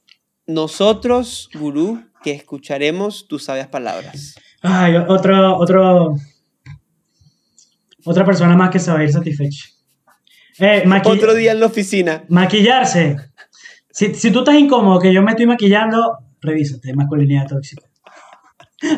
nosotros, 0.45 1.49
gurú, 1.53 2.03
que 2.23 2.31
escucharemos 2.31 3.27
tus 3.27 3.45
sabias 3.45 3.67
palabras. 3.67 4.35
Ay, 4.61 4.95
otro, 4.95 5.57
otro, 5.57 6.15
otra 8.05 8.25
persona 8.25 8.55
más 8.55 8.69
que 8.69 8.79
se 8.79 8.91
va 8.91 8.99
a 8.99 9.03
ir 9.03 9.11
satisfecha. 9.11 9.76
Eh, 10.59 10.83
Otro 11.05 11.35
día 11.35 11.51
en 11.51 11.59
la 11.59 11.67
oficina. 11.67 12.23
Maquillarse. 12.29 13.15
Si, 13.91 14.13
si 14.15 14.31
tú 14.31 14.39
estás 14.39 14.55
incómodo 14.55 14.99
que 14.99 15.13
yo 15.13 15.21
me 15.21 15.31
estoy 15.31 15.45
maquillando, 15.45 16.17
revísate, 16.41 16.93
masculinidad 16.93 17.47
tóxica. 17.47 17.83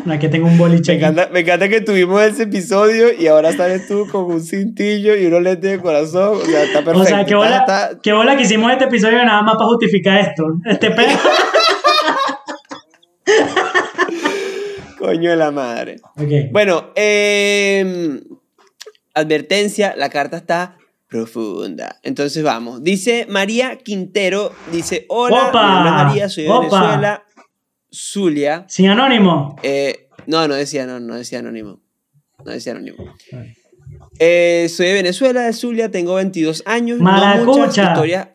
No 0.06 0.12
es 0.14 0.20
que 0.20 0.28
tengo 0.28 0.46
un 0.48 0.58
boliche. 0.58 0.92
Me 0.92 0.98
encanta, 0.98 1.30
me 1.32 1.40
encanta 1.40 1.70
que 1.70 1.80
tuvimos 1.80 2.22
ese 2.22 2.44
episodio 2.44 3.14
y 3.18 3.28
ahora 3.28 3.54
sales 3.54 3.88
tú 3.88 4.06
con 4.12 4.26
un 4.26 4.42
cintillo 4.44 5.16
y 5.16 5.26
unos 5.28 5.42
lentes 5.42 5.72
de 5.72 5.80
corazón. 5.80 6.38
O 6.42 6.46
sea, 6.46 6.64
está 6.64 6.80
perfecto. 6.84 7.00
O 7.00 7.06
sea, 7.06 7.26
qué 7.26 7.34
bola, 7.36 7.60
Está- 7.60 7.86
está- 7.92 8.00
qué 8.04 8.12
bola 8.12 8.36
que 8.36 8.44
hicimos 8.44 8.70
este 8.74 8.84
episodio 8.84 9.24
nada 9.24 9.42
más 9.42 9.56
para 9.56 9.68
justificar 9.68 10.20
esto. 10.20 10.44
Este 10.66 10.92
pe... 10.92 11.06
Coño 15.00 15.30
de 15.30 15.36
la 15.38 15.52
madre. 15.52 15.96
Bueno, 16.52 16.92
eh, 16.96 18.20
advertencia, 19.14 19.94
la 19.96 20.10
carta 20.10 20.38
está 20.38 20.76
profunda. 21.10 22.00
Entonces 22.04 22.44
vamos. 22.44 22.84
Dice 22.84 23.26
María 23.28 23.78
Quintero, 23.78 24.54
dice, 24.72 25.06
hola, 25.10 25.50
Opa, 25.50 25.68
mi 25.68 25.74
nombre 25.74 25.90
es 25.90 25.96
María, 26.06 26.30
soy 26.30 26.44
de 26.46 26.50
opa. 26.52 26.82
Venezuela, 26.82 27.26
Zulia. 27.92 28.66
Sin 28.70 28.90
anónimo. 28.90 29.56
Eh, 29.64 30.08
no, 30.28 30.48
no 30.48 30.54
decía, 30.54 30.86
no, 30.86 31.00
no 31.00 31.16
decía 31.16 31.40
anónimo. 31.40 31.82
No 32.46 32.52
decía 32.52 32.74
anónimo. 32.74 32.98
Eh, 34.20 34.68
soy 34.70 34.88
de 34.88 34.94
Venezuela, 34.94 35.42
de 35.42 35.54
Zulia, 35.54 35.90
tengo 35.90 36.14
22 36.16 36.64
años. 36.66 37.00
No 37.00 37.12
muchas 37.12 37.46
Maracucha. 37.46 37.84
historias, 37.92 38.28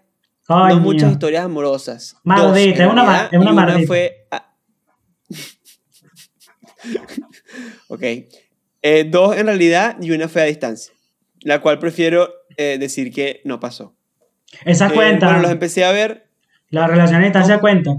Coño. 0.47 0.69
no 0.75 0.81
muchas 0.81 1.13
historias 1.13 1.45
amorosas. 1.45 2.17
Maldita, 2.25 2.85
es 2.85 2.93
una 2.93 3.29
es 3.31 3.39
una 3.39 3.53
una 3.53 3.79
fue... 3.87 4.27
ah. 4.31 4.51
ok. 7.89 8.03
Eh, 8.83 9.05
dos 9.09 9.37
en 9.37 9.47
realidad 9.47 9.97
y 10.01 10.11
una 10.11 10.29
fue 10.29 10.43
a 10.43 10.47
distancia. 10.47 10.93
La 11.41 11.61
cual 11.61 11.79
prefiero 11.79 12.29
eh, 12.57 12.77
decir 12.79 13.13
que 13.13 13.41
no 13.45 13.61
pasó. 13.61 13.95
Esa 14.65 14.89
Eh, 14.89 14.93
cuenta. 14.95 15.27
bueno, 15.27 15.43
los 15.43 15.51
empecé 15.51 15.85
a 15.85 15.93
ver. 15.93 16.29
La 16.71 16.87
relación 16.87 17.23
a 17.23 17.61
cuenta. 17.61 17.93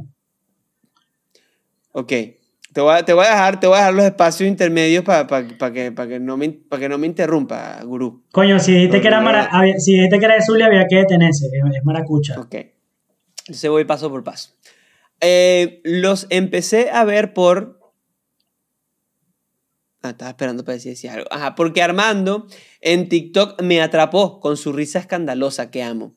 Ok. 1.91 2.11
Te 2.73 2.81
voy, 2.81 2.93
a, 2.93 3.05
te 3.05 3.13
voy 3.13 3.25
a 3.25 3.29
dejar, 3.29 3.59
te 3.61 3.67
voy 3.67 3.75
a 3.77 3.79
dejar 3.79 3.93
los 3.93 4.05
espacios 4.05 4.49
intermedios 4.49 5.05
para 5.05 5.47
que, 5.71 5.91
pa 5.93 6.07
que, 6.07 6.19
no 6.19 6.35
me, 6.35 6.49
pa 6.49 6.77
que 6.77 6.89
no 6.89 6.97
me 6.97 7.07
interrumpa, 7.07 7.79
gurú. 7.85 8.25
Coño, 8.33 8.59
si 8.59 8.73
dijiste, 8.73 8.97
No, 8.97 9.01
que 9.01 9.07
era, 9.07 9.21
mara- 9.21 9.45
había- 9.49 9.79
si 9.79 9.93
dijiste 9.93 10.19
que 10.19 10.25
era 10.25 10.35
de 10.35 10.41
Zulia, 10.41 10.65
había 10.65 10.85
que 10.85 10.97
detenerse. 10.97 11.45
Es, 11.45 11.53
es 11.77 11.85
maracucha. 11.85 12.37
Ok. 12.37 12.53
Entonces 13.47 13.69
voy 13.69 13.85
paso 13.85 14.09
por 14.09 14.25
paso. 14.25 14.55
Eh, 15.21 15.79
los 15.85 16.27
empecé 16.31 16.89
a 16.91 17.05
ver 17.05 17.33
por. 17.33 17.74
Ah, 20.05 20.11
estaba 20.11 20.29
esperando 20.31 20.63
para 20.63 20.75
decir, 20.75 20.91
decir 20.91 21.09
algo. 21.09 21.27
Ajá, 21.31 21.55
porque 21.55 21.81
Armando 21.81 22.47
en 22.81 23.09
TikTok 23.09 23.61
me 23.61 23.81
atrapó 23.81 24.39
con 24.39 24.55
su 24.57 24.71
risa 24.73 24.99
escandalosa 24.99 25.71
que 25.71 25.81
amo. 25.83 26.13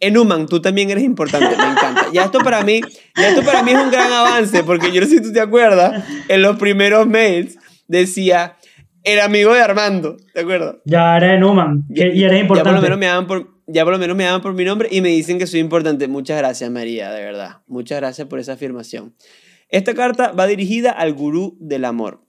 Enuman, 0.00 0.46
tú 0.46 0.60
también 0.62 0.90
eres 0.90 1.04
importante, 1.04 1.56
me 1.56 1.62
encanta. 1.72 2.06
Ya 2.12 2.24
esto 2.24 2.38
para 2.40 2.62
mí, 2.62 2.80
ya 3.16 3.28
esto 3.28 3.42
para 3.44 3.62
mí 3.62 3.72
es 3.72 3.78
un 3.78 3.90
gran 3.90 4.10
avance, 4.12 4.64
porque 4.64 4.90
yo 4.92 5.00
no 5.02 5.06
sé 5.06 5.16
si 5.18 5.22
tú 5.22 5.32
te 5.32 5.40
acuerdas, 5.40 6.04
en 6.28 6.40
los 6.42 6.56
primeros 6.58 7.06
mails 7.06 7.58
decía 7.86 8.56
el 9.04 9.20
amigo 9.20 9.52
de 9.52 9.60
Armando, 9.60 10.16
¿te 10.32 10.40
acuerdas? 10.40 10.76
Ya 10.86 11.16
eres 11.18 11.38
Numan. 11.38 11.84
que- 11.94 12.12
y 12.14 12.24
eres 12.24 12.40
Ya 12.42 12.46
por, 12.48 12.56
lo 12.56 12.62
importante. 12.62 12.80
menos 12.82 12.98
me 12.98 13.06
llaman 13.06 13.26
por, 13.26 13.50
ya 13.66 13.84
por 13.84 13.92
lo 13.92 13.98
menos 13.98 14.16
me 14.16 14.24
llaman 14.24 14.40
por 14.40 14.54
mi 14.54 14.64
nombre 14.64 14.88
y 14.90 15.02
me 15.02 15.10
dicen 15.10 15.38
que 15.38 15.46
soy 15.46 15.60
importante. 15.60 16.08
Muchas 16.08 16.38
gracias, 16.38 16.70
María, 16.70 17.10
de 17.12 17.22
verdad. 17.22 17.58
Muchas 17.66 17.98
gracias 18.00 18.26
por 18.26 18.38
esa 18.40 18.54
afirmación. 18.54 19.14
Esta 19.68 19.94
carta 19.94 20.32
va 20.32 20.46
dirigida 20.46 20.90
al 20.92 21.12
gurú 21.12 21.56
del 21.60 21.84
amor. 21.84 22.22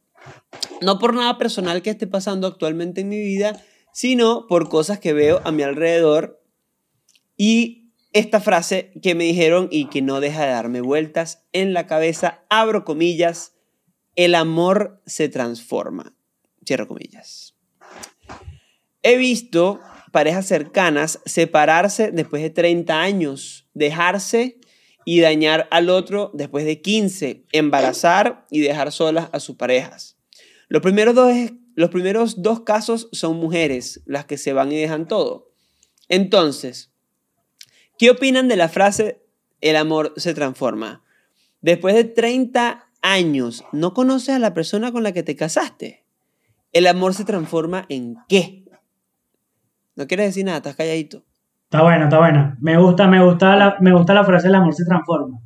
No 0.81 0.99
por 0.99 1.13
nada 1.13 1.37
personal 1.37 1.81
que 1.81 1.91
esté 1.91 2.07
pasando 2.07 2.47
actualmente 2.47 3.01
en 3.01 3.09
mi 3.09 3.19
vida, 3.19 3.63
sino 3.93 4.47
por 4.47 4.69
cosas 4.69 4.99
que 4.99 5.13
veo 5.13 5.41
a 5.43 5.51
mi 5.51 5.63
alrededor 5.63 6.43
y 7.37 7.81
esta 8.13 8.41
frase 8.41 8.91
que 9.01 9.15
me 9.15 9.23
dijeron 9.23 9.67
y 9.71 9.85
que 9.85 10.01
no 10.01 10.19
deja 10.19 10.43
de 10.43 10.51
darme 10.51 10.81
vueltas 10.81 11.45
en 11.53 11.73
la 11.73 11.87
cabeza, 11.87 12.43
abro 12.49 12.83
comillas, 12.83 13.53
el 14.15 14.35
amor 14.35 15.01
se 15.05 15.29
transforma. 15.29 16.15
Cierro 16.65 16.87
comillas. 16.87 17.55
He 19.01 19.17
visto 19.17 19.79
parejas 20.11 20.45
cercanas 20.45 21.19
separarse 21.25 22.11
después 22.11 22.43
de 22.43 22.49
30 22.49 23.01
años, 23.01 23.69
dejarse 23.73 24.59
y 25.05 25.21
dañar 25.21 25.67
al 25.71 25.89
otro 25.89 26.31
después 26.33 26.65
de 26.65 26.81
15, 26.81 27.45
embarazar 27.53 28.45
y 28.51 28.59
dejar 28.59 28.91
solas 28.91 29.29
a 29.31 29.39
sus 29.39 29.55
parejas. 29.55 30.20
Los 30.71 30.81
primeros 30.81 31.13
dos, 31.13 31.33
los 31.75 31.89
primeros 31.89 32.41
dos 32.43 32.61
casos 32.61 33.09
son 33.11 33.35
mujeres, 33.35 34.01
las 34.05 34.23
que 34.23 34.37
se 34.37 34.53
van 34.53 34.71
y 34.71 34.77
dejan 34.77 35.05
todo. 35.05 35.49
Entonces, 36.07 36.93
¿qué 37.99 38.09
opinan 38.09 38.47
de 38.47 38.55
la 38.55 38.69
frase 38.69 39.21
el 39.59 39.75
amor 39.75 40.13
se 40.15 40.33
transforma? 40.33 41.03
Después 41.59 41.93
de 41.93 42.05
30 42.05 42.87
años, 43.01 43.65
¿no 43.73 43.93
conoces 43.93 44.33
a 44.33 44.39
la 44.39 44.53
persona 44.53 44.93
con 44.93 45.03
la 45.03 45.11
que 45.11 45.23
te 45.23 45.35
casaste? 45.35 46.05
¿El 46.71 46.87
amor 46.87 47.15
se 47.15 47.25
transforma 47.25 47.85
en 47.89 48.15
qué? 48.29 48.63
No 49.97 50.07
quieres 50.07 50.27
decir 50.27 50.45
nada, 50.45 50.59
estás 50.59 50.77
calladito. 50.77 51.25
Está 51.65 51.83
buena, 51.83 52.05
está 52.05 52.19
buena. 52.19 52.57
Me 52.61 52.77
gusta, 52.77 53.09
me 53.09 53.21
gusta 53.21 53.57
la, 53.57 53.75
me 53.81 53.91
gusta 53.91 54.13
la 54.13 54.23
frase 54.23 54.47
el 54.47 54.55
amor 54.55 54.73
se 54.73 54.85
transforma. 54.85 55.37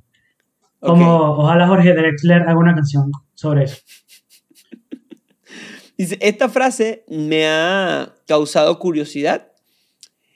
Como 0.80 1.32
ojalá 1.32 1.68
Jorge 1.68 1.96
Drexler 1.96 2.44
haga 2.44 2.60
una 2.60 2.76
canción 2.76 3.12
sobre 3.34 3.64
eso. 3.64 3.78
Esta 5.98 6.50
frase 6.50 7.06
me 7.08 7.46
ha 7.46 8.16
causado 8.28 8.80
curiosidad 8.80 9.52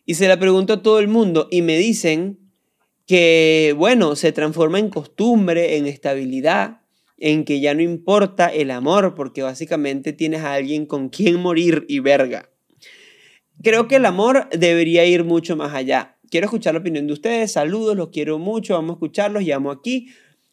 y 0.05 0.16
se 0.16 0.28
la 0.28 0.39
pregunto 0.39 0.74
a 0.74 0.82
todo 0.82 0.99
el 0.99 1.07
mundo 1.07 1.47
y 1.51 1.62
me 1.62 1.78
dicen 1.78 2.39
que, 3.05 3.74
bueno, 3.78 4.16
se 4.16 4.32
transforma 4.32 4.80
en 4.80 4.89
costumbre, 4.89 5.78
en 5.78 5.86
estabilidad, 5.86 6.82
en 7.18 7.43
que 7.43 7.60
ya 7.60 7.74
no 7.74 7.82
importa 7.82 8.47
el 8.47 8.72
amor 8.72 9.16
porque 9.16 9.41
básicamente 9.41 10.14
tienes 10.14 10.41
a 10.41 10.53
alguien 10.53 10.86
con 10.86 11.10
quien 11.10 11.36
morir 11.36 11.86
y 11.89 11.99
verga. 11.99 12.49
Creo 13.62 13.88
que 13.88 13.97
el 13.97 14.05
amor 14.05 14.47
debería 14.51 15.05
ir 15.05 15.26
mucho 15.26 15.57
más 15.57 15.74
allá. 15.74 16.18
Quiero 16.30 16.45
escuchar 16.45 16.76
la 16.76 16.80
opinión 16.80 17.07
de 17.07 17.14
ustedes. 17.14 17.51
Saludos, 17.51 17.97
los 17.97 18.10
quiero 18.10 18.39
mucho. 18.39 18.76
Vamos 18.76 18.91
a 18.91 18.93
escucharlos. 18.93 19.43
Llamo 19.43 19.72
aquí. 19.72 20.10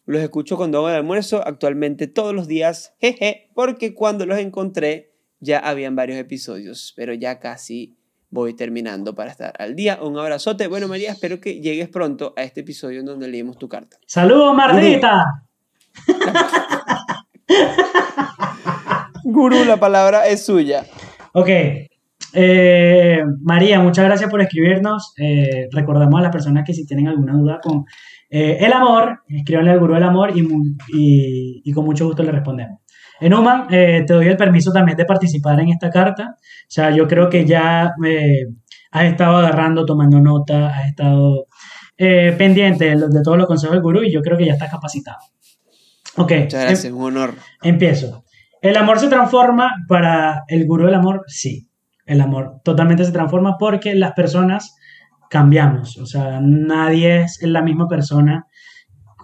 Los 0.07 0.23
escucho 0.23 0.55
cuando 0.55 0.77
hago 0.77 0.89
el 0.89 0.95
almuerzo, 0.95 1.45
actualmente 1.45 2.07
todos 2.07 2.33
los 2.33 2.47
días, 2.47 2.93
jeje, 2.99 3.51
porque 3.53 3.93
cuando 3.93 4.25
los 4.25 4.39
encontré 4.39 5.11
ya 5.41 5.59
habían 5.59 5.97
varios 5.97 6.17
episodios, 6.17 6.93
pero 6.95 7.13
ya 7.13 7.39
casi 7.39 7.97
voy 8.29 8.55
terminando 8.55 9.15
para 9.15 9.31
estar 9.31 9.53
al 9.59 9.75
día. 9.75 9.99
Un 10.01 10.17
abrazote. 10.17 10.67
Bueno, 10.67 10.87
María, 10.87 11.11
espero 11.11 11.41
que 11.41 11.59
llegues 11.59 11.89
pronto 11.89 12.33
a 12.37 12.43
este 12.43 12.61
episodio 12.61 13.01
en 13.01 13.05
donde 13.05 13.27
leímos 13.27 13.57
tu 13.57 13.67
carta. 13.67 13.97
¡Saludos, 14.05 14.55
Mardita! 14.55 15.25
Gurú, 19.25 19.65
la 19.65 19.77
palabra 19.77 20.25
es 20.27 20.45
suya. 20.45 20.85
Ok. 21.33 21.49
Eh, 22.33 23.23
María, 23.41 23.81
muchas 23.81 24.05
gracias 24.05 24.29
por 24.29 24.41
escribirnos. 24.41 25.13
Eh, 25.17 25.67
recordamos 25.71 26.17
a 26.19 26.23
las 26.23 26.31
personas 26.31 26.63
que 26.65 26.73
si 26.73 26.85
tienen 26.85 27.09
alguna 27.09 27.33
duda 27.33 27.59
con 27.61 27.85
eh, 28.29 28.57
el 28.59 28.73
amor, 28.73 29.21
escríbanle 29.27 29.71
al 29.71 29.79
gurú 29.79 29.93
del 29.93 30.03
amor 30.03 30.35
y, 30.37 30.41
mu- 30.41 30.75
y- 30.93 31.61
y 31.63 31.71
con 31.73 31.85
mucho 31.85 32.05
gusto 32.05 32.23
le 32.23 32.31
respondemos. 32.31 32.79
Enuman, 33.19 33.67
eh, 33.71 34.03
te 34.05 34.13
doy 34.13 34.27
el 34.27 34.37
permiso 34.37 34.71
también 34.71 34.97
de 34.97 35.05
participar 35.05 35.59
en 35.59 35.69
esta 35.69 35.89
carta. 35.89 36.35
O 36.37 36.69
sea, 36.69 36.91
yo 36.91 37.07
creo 37.07 37.29
que 37.29 37.45
ya 37.45 37.91
eh, 38.05 38.45
has 38.91 39.05
estado 39.05 39.37
agarrando, 39.37 39.85
tomando 39.85 40.19
nota, 40.21 40.67
has 40.67 40.87
estado 40.89 41.47
eh, 41.97 42.35
pendiente 42.37 42.95
de, 42.95 43.21
todos 43.23 43.37
los 43.37 43.47
consejos 43.47 43.73
del 43.75 43.81
gurú 43.81 44.03
y 44.03 44.11
yo 44.13 44.21
creo 44.21 44.37
que 44.37 44.45
ya 44.45 44.53
estás 44.53 44.69
capacitado. 44.69 45.17
Ok. 46.17 46.31
Muchas 46.41 46.63
gracias, 46.65 46.93
un 46.93 47.03
honor. 47.03 47.33
Empiezo. 47.63 48.23
¿El 48.61 48.75
amor 48.77 48.99
se 48.99 49.07
transforma 49.07 49.71
para 49.87 50.43
el 50.47 50.65
gurú 50.67 50.85
del 50.85 50.95
amor? 50.95 51.23
Sí. 51.27 51.69
El 52.05 52.21
amor 52.21 52.61
totalmente 52.63 53.03
se 53.03 53.11
transforma 53.11 53.57
porque 53.59 53.93
las 53.95 54.13
personas 54.13 54.75
cambiamos. 55.29 55.97
O 55.97 56.05
sea, 56.05 56.39
nadie 56.41 57.21
es 57.21 57.39
la 57.43 57.61
misma 57.61 57.87
persona 57.87 58.45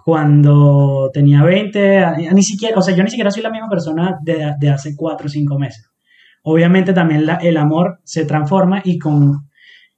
cuando 0.04 1.10
tenía 1.14 1.42
20, 1.42 1.98
a- 1.98 2.16
ni 2.32 2.42
siquiera, 2.42 2.78
o 2.78 2.82
sea, 2.82 2.94
yo 2.94 3.02
ni 3.02 3.10
siquiera 3.10 3.30
soy 3.30 3.42
la 3.42 3.50
misma 3.50 3.68
persona 3.68 4.18
de, 4.22 4.52
de 4.58 4.70
hace 4.70 4.94
4 4.94 5.26
o 5.26 5.30
5 5.30 5.58
meses. 5.58 5.88
Obviamente 6.42 6.92
también 6.92 7.24
la- 7.24 7.36
el 7.36 7.56
amor 7.56 8.00
se 8.04 8.24
transforma 8.26 8.82
y 8.84 8.98
con 8.98 9.48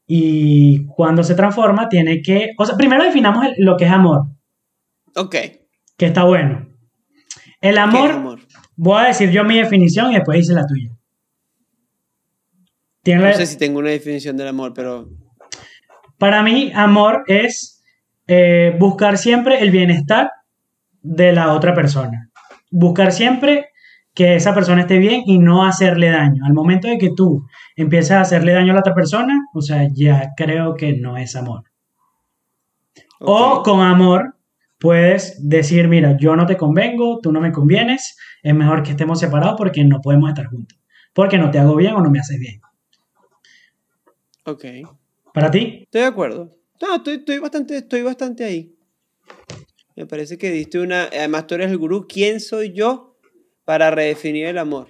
y 0.09 0.87
cuando 0.87 1.25
se 1.25 1.35
transforma 1.35 1.89
tiene 1.89 2.23
que, 2.23 2.51
o 2.57 2.65
sea, 2.65 2.77
primero 2.77 3.03
definamos 3.03 3.45
el- 3.47 3.55
lo 3.65 3.77
que 3.77 3.87
es 3.87 3.91
amor, 3.91 4.29
Ok. 5.17 5.31
¿Qué 5.33 5.67
que 5.97 6.07
está 6.07 6.23
bueno. 6.25 6.69
El 7.61 7.79
amor 7.79 8.11
amor? 8.13 8.41
Voy 8.77 9.01
a 9.03 9.07
decir 9.09 9.31
yo 9.31 9.43
mi 9.43 9.57
definición 9.59 10.13
y 10.13 10.15
después 10.15 10.39
dice 10.39 10.53
la 10.53 10.67
tuya. 10.67 10.91
Tiene 13.03 13.23
No 13.23 13.29
la- 13.29 13.35
sé 13.35 13.47
si 13.47 13.57
tengo 13.59 13.79
una 13.79 13.91
definición 13.91 14.37
del 14.37 14.49
amor, 14.49 14.73
pero 14.75 15.09
Para 16.19 16.43
mí, 16.43 16.73
amor 16.75 17.25
es 17.27 17.85
eh, 18.27 18.75
buscar 18.79 19.19
siempre 19.19 19.61
el 19.61 19.71
bienestar 19.71 20.31
de 21.03 21.33
la 21.33 21.53
otra 21.53 21.75
persona. 21.75 22.31
Buscar 22.71 23.13
siempre 23.13 23.71
que 24.15 24.35
esa 24.35 24.55
persona 24.55 24.81
esté 24.81 24.99
bien 24.99 25.23
y 25.27 25.39
no 25.39 25.65
hacerle 25.65 26.11
daño. 26.11 26.45
Al 26.47 26.55
momento 26.55 26.89
de 26.89 26.97
que 26.97 27.11
tú 27.15 27.47
empiezas 27.77 28.13
a 28.13 28.21
hacerle 28.23 28.55
daño 28.55 28.73
a 28.73 28.75
la 28.75 28.81
otra 28.81 28.95
persona, 28.95 29.47
o 29.53 29.61
sea, 29.61 29.89
ya 29.93 30.31
creo 30.37 30.75
que 30.75 30.95
no 30.95 31.19
es 31.19 31.37
amor. 31.37 31.65
O 33.21 33.63
con 33.63 33.83
amor 33.83 34.37
puedes 34.79 35.47
decir, 35.47 35.89
mira, 35.89 36.17
yo 36.19 36.35
no 36.35 36.47
te 36.47 36.57
convengo, 36.57 37.21
tú 37.21 37.31
no 37.31 37.41
me 37.41 37.53
convienes, 37.53 38.17
es 38.43 38.55
mejor 38.55 38.83
que 38.83 38.93
estemos 38.93 39.21
separados 39.21 39.57
porque 39.57 39.85
no 39.85 40.01
podemos 40.01 40.31
estar 40.31 40.47
juntos. 40.47 40.79
Porque 41.13 41.39
no 41.39 41.51
te 41.51 41.59
hago 41.59 41.77
bien 41.77 41.95
o 41.95 42.01
no 42.01 42.11
me 42.11 42.19
haces 42.19 42.39
bien. 42.39 42.61
Ok. 44.45 44.65
¿Para 45.37 45.51
ti? 45.51 45.81
Estoy 45.83 46.01
de 46.01 46.07
acuerdo. 46.07 46.57
No, 46.81 46.97
estoy, 46.97 47.17
estoy, 47.17 47.39
bastante, 47.41 47.77
estoy 47.77 48.01
bastante 48.01 48.43
ahí. 48.43 48.75
Me 49.95 50.07
parece 50.07 50.39
que 50.39 50.51
diste 50.51 50.81
una... 50.81 51.11
Además, 51.13 51.47
tú 51.47 51.57
eres 51.57 51.71
el 51.71 51.77
gurú. 51.77 52.07
¿Quién 52.09 52.41
soy 52.41 52.73
yo 52.73 53.19
para 53.67 53.91
redefinir 53.91 54.47
el 54.47 54.57
amor? 54.57 54.87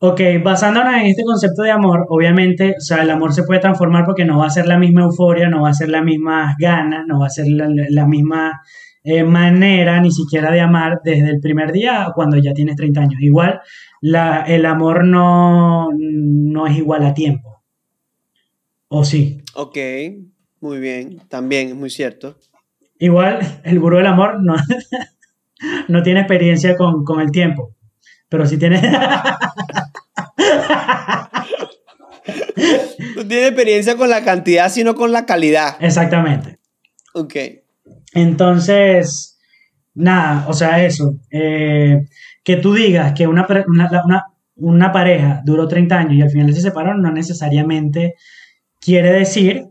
Ok, 0.00 0.20
basándonos 0.44 0.92
en 0.96 1.06
este 1.06 1.22
concepto 1.22 1.62
de 1.62 1.70
amor, 1.70 2.04
obviamente, 2.10 2.74
o 2.76 2.80
sea, 2.80 3.02
el 3.02 3.08
amor 3.08 3.32
se 3.32 3.44
puede 3.44 3.60
transformar 3.60 4.04
porque 4.04 4.26
no 4.26 4.36
va 4.36 4.48
a 4.48 4.50
ser 4.50 4.66
la 4.66 4.76
misma 4.76 5.04
euforia, 5.04 5.48
no 5.48 5.62
va 5.62 5.70
a 5.70 5.74
ser 5.74 5.88
la 5.88 6.02
misma 6.02 6.54
ganas, 6.58 7.06
no 7.06 7.18
va 7.18 7.26
a 7.28 7.30
ser 7.30 7.46
la, 7.48 7.68
la 7.88 8.06
misma 8.06 8.60
eh, 9.02 9.24
manera 9.24 9.98
ni 10.02 10.10
siquiera 10.10 10.50
de 10.50 10.60
amar 10.60 11.00
desde 11.02 11.30
el 11.30 11.40
primer 11.40 11.72
día 11.72 12.08
cuando 12.14 12.36
ya 12.36 12.52
tienes 12.52 12.76
30 12.76 13.00
años. 13.00 13.20
Igual, 13.22 13.60
la, 14.02 14.42
el 14.42 14.66
amor 14.66 15.06
no, 15.06 15.88
no 15.96 16.66
es 16.66 16.76
igual 16.76 17.06
a 17.06 17.14
tiempo. 17.14 17.47
¿O 18.88 19.04
sí? 19.04 19.42
Ok, 19.54 19.76
muy 20.60 20.78
bien, 20.78 21.20
también 21.28 21.68
es 21.68 21.74
muy 21.74 21.90
cierto. 21.90 22.38
Igual, 22.98 23.60
el 23.64 23.78
gurú 23.78 23.96
del 23.98 24.06
amor 24.06 24.42
no, 24.42 24.56
no 25.88 26.02
tiene 26.02 26.20
experiencia 26.20 26.76
con, 26.76 27.04
con 27.04 27.20
el 27.20 27.30
tiempo, 27.30 27.74
pero 28.28 28.46
sí 28.46 28.58
tiene... 28.58 28.80
No 33.16 33.26
tiene 33.26 33.46
experiencia 33.48 33.96
con 33.96 34.10
la 34.10 34.22
cantidad, 34.24 34.70
sino 34.70 34.94
con 34.94 35.12
la 35.12 35.26
calidad. 35.26 35.76
Exactamente. 35.80 36.58
Ok. 37.14 37.34
Entonces, 38.14 39.38
nada, 39.94 40.46
o 40.48 40.52
sea, 40.52 40.84
eso. 40.84 41.14
eh, 41.30 42.06
que 42.44 42.56
tú 42.56 42.74
digas 42.74 43.12
que 43.14 43.26
una, 43.26 43.46
una, 43.66 43.88
una- 44.04 44.24
una 44.60 44.90
pareja 44.92 45.40
duró 45.44 45.68
30 45.68 45.98
años 45.98 46.14
y 46.14 46.22
al 46.22 46.30
final 46.30 46.52
se 46.52 46.60
separaron, 46.60 47.00
no 47.02 47.12
necesariamente 47.12 48.14
quiere 48.88 49.12
decir 49.12 49.66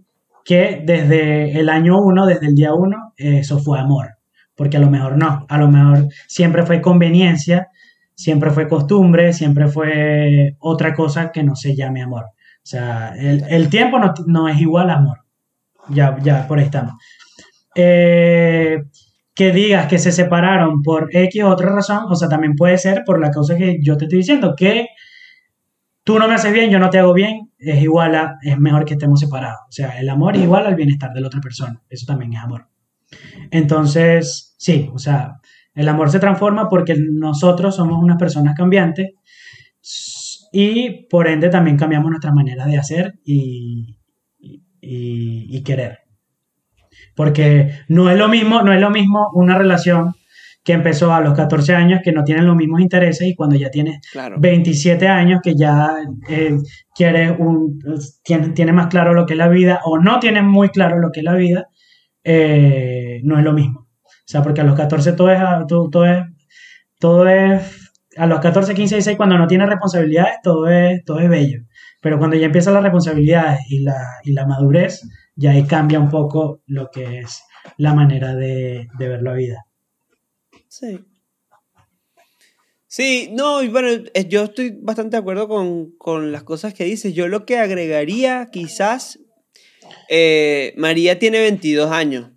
que 0.45 0.83
desde 0.85 1.59
el 1.59 1.69
año 1.69 1.99
1, 1.99 2.27
desde 2.27 2.45
el 2.45 2.53
día 2.53 2.75
1, 2.75 3.13
eso 3.17 3.57
fue 3.57 3.79
amor. 3.79 4.09
Porque 4.55 4.77
a 4.77 4.79
lo 4.79 4.91
mejor 4.91 5.17
no. 5.17 5.43
A 5.49 5.57
lo 5.57 5.67
mejor 5.69 6.07
siempre 6.27 6.63
fue 6.63 6.81
conveniencia, 6.81 7.69
siempre 8.13 8.51
fue 8.51 8.67
costumbre, 8.67 9.33
siempre 9.33 9.69
fue 9.69 10.55
otra 10.59 10.93
cosa 10.93 11.31
que 11.31 11.41
no 11.41 11.55
se 11.55 11.75
llame 11.75 12.03
amor. 12.03 12.25
O 12.25 12.69
sea, 12.69 13.15
el, 13.17 13.69
tiempo 13.69 13.97
no, 13.97 14.13
no 14.27 14.47
es 14.47 14.61
igual 14.61 14.91
a 14.91 14.97
amor. 14.97 15.21
Ya, 15.89 16.15
ya, 16.21 16.47
por 16.47 16.59
ahí 16.59 16.65
estamos. 16.65 16.93
Eh, 17.73 18.77
que 19.33 19.51
digas 19.51 19.87
que 19.87 19.97
se 19.97 20.11
separaron 20.11 20.83
por 20.83 21.09
X 21.11 21.43
o 21.43 21.49
otra 21.49 21.71
razón, 21.71 22.05
o 22.07 22.15
sea, 22.15 22.29
también 22.29 22.53
puede 22.53 22.77
ser 22.77 23.01
por 23.03 23.19
la 23.19 23.31
causa 23.31 23.57
que 23.57 23.79
yo 23.81 23.97
te 23.97 24.05
estoy 24.05 24.19
diciendo, 24.19 24.53
que 24.55 24.89
tú 26.03 26.19
no 26.19 26.27
me 26.27 26.35
haces 26.35 26.53
bien, 26.53 26.69
yo 26.69 26.77
no 26.77 26.91
te 26.91 26.99
hago 26.99 27.13
bien, 27.13 27.46
es 27.59 27.81
igual 27.81 28.15
a, 28.15 28.37
es 28.41 28.57
mejor 28.59 28.85
que 28.85 28.93
estemos 28.93 29.19
separados. 29.19 29.61
O 29.67 29.71
sea, 29.71 29.99
el 29.99 30.09
amor 30.09 30.35
es 30.35 30.43
igual 30.43 30.65
al 30.67 30.75
bienestar 30.75 31.11
de 31.13 31.21
la 31.21 31.27
otra 31.27 31.41
persona, 31.41 31.81
eso 31.89 32.05
también 32.05 32.33
es 32.33 32.39
amor. 32.39 32.67
Entonces, 33.51 34.55
sí, 34.57 34.89
o 34.93 34.99
sea, 34.99 35.39
el 35.73 35.87
amor 35.89 36.09
se 36.09 36.19
transforma 36.19 36.69
porque 36.69 36.95
nosotros 36.97 37.75
somos 37.75 38.01
unas 38.03 38.17
personas 38.17 38.55
cambiantes 38.55 39.11
y 40.51 41.05
por 41.07 41.27
ende 41.27 41.49
también 41.49 41.77
cambiamos 41.77 42.09
nuestra 42.09 42.33
manera 42.33 42.65
de 42.65 42.77
hacer 42.77 43.19
y- 43.23 43.97
y- 44.39 45.57
y 45.57 45.63
querer. 45.63 45.99
Porque 47.15 47.71
no 47.89 48.09
es 48.09 48.17
lo 48.17 48.27
mismo, 48.27 48.61
no 48.61 48.73
es 48.73 48.79
lo 48.81 48.89
mismo 48.89 49.29
una 49.33 49.57
relación 49.57 50.13
que 50.67 50.73
empezó 50.73 51.13
a 51.13 51.21
los 51.21 51.33
14 51.33 51.75
años, 51.75 52.01
que 52.03 52.11
no 52.11 52.25
tienen 52.25 52.45
los 52.45 52.57
mismos 52.57 52.81
intereses, 52.81 53.25
y 53.25 53.35
cuando 53.35 53.55
ya 53.55 53.69
tienes 53.71 54.01
Claro. 54.11 54.35
27 54.37 55.07
años, 55.07 55.39
que 55.41 55.55
ya 55.55 55.95
eh, 56.27 56.57
quiere 56.93 57.31
un, 57.31 57.79
tiene, 58.21 58.49
tiene 58.49 58.73
más 58.73 58.87
claro 58.87 59.13
lo 59.13 59.25
que 59.25 59.35
es 59.35 59.37
la 59.37 59.47
vida, 59.47 59.79
o 59.85 59.97
no 59.97 60.19
tiene 60.19 60.41
muy 60.41 60.67
claro 60.67 60.99
lo 60.99 61.09
que 61.13 61.21
es 61.21 61.23
la 61.23 61.35
vida, 61.35 61.69
eh, 62.21 63.21
no 63.23 63.37
es 63.37 63.45
lo 63.45 63.53
mismo. 63.53 63.87
O 64.03 64.25
sea, 64.25 64.43
porque 64.43 64.59
a 64.59 64.65
los 64.65 64.75
14 64.75 65.13
todo 65.13 65.31
es, 65.31 65.39
todo, 65.69 65.89
todo 65.89 66.05
es, 66.05 66.25
todo 66.99 67.25
es, 67.29 67.93
a 68.17 68.27
los 68.27 68.41
14, 68.41 68.73
15, 68.73 68.95
16, 68.95 69.15
cuando 69.15 69.37
no 69.37 69.47
tienes 69.47 69.69
responsabilidades, 69.69 70.35
todo 70.43 70.67
es, 70.67 71.01
todo 71.05 71.21
es 71.21 71.29
bello. 71.29 71.61
Pero 72.01 72.19
cuando 72.19 72.35
ya 72.35 72.47
empiezan 72.47 72.73
las 72.73 72.83
responsabilidades 72.83 73.61
y 73.69 73.83
la, 73.83 73.95
y 74.25 74.33
la 74.33 74.45
madurez, 74.45 75.01
ya 75.33 75.51
ahí 75.51 75.63
cambia 75.63 75.97
un 75.97 76.09
poco 76.09 76.59
lo 76.65 76.89
que 76.91 77.19
es 77.19 77.41
la 77.77 77.93
manera 77.93 78.35
de, 78.35 78.89
de 78.99 79.07
ver 79.07 79.21
la 79.23 79.31
vida. 79.31 79.63
Sí. 80.79 80.99
Sí, 82.85 83.29
no, 83.31 83.63
y 83.63 83.67
bueno, 83.67 83.89
eh, 84.13 84.27
yo 84.27 84.43
estoy 84.43 84.77
bastante 84.79 85.17
de 85.17 85.21
acuerdo 85.21 85.47
con, 85.47 85.91
con 85.97 86.31
las 86.31 86.43
cosas 86.43 86.73
que 86.73 86.83
dices. 86.83 87.15
Yo 87.15 87.27
lo 87.27 87.45
que 87.45 87.57
agregaría, 87.57 88.49
quizás, 88.51 89.19
eh, 90.07 90.73
María 90.77 91.17
tiene 91.17 91.39
22 91.39 91.91
años, 91.91 92.29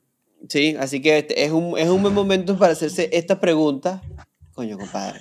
¿sí? 0.49 0.75
Así 0.79 1.03
que 1.03 1.19
este 1.19 1.45
es 1.45 1.51
un, 1.53 1.79
es 1.79 1.89
un 1.89 2.03
buen 2.03 2.15
momento 2.15 2.59
para 2.59 2.73
hacerse 2.73 3.11
esta 3.13 3.41
pregunta. 3.41 4.03
Coño, 4.55 4.79
compadre. 4.79 5.21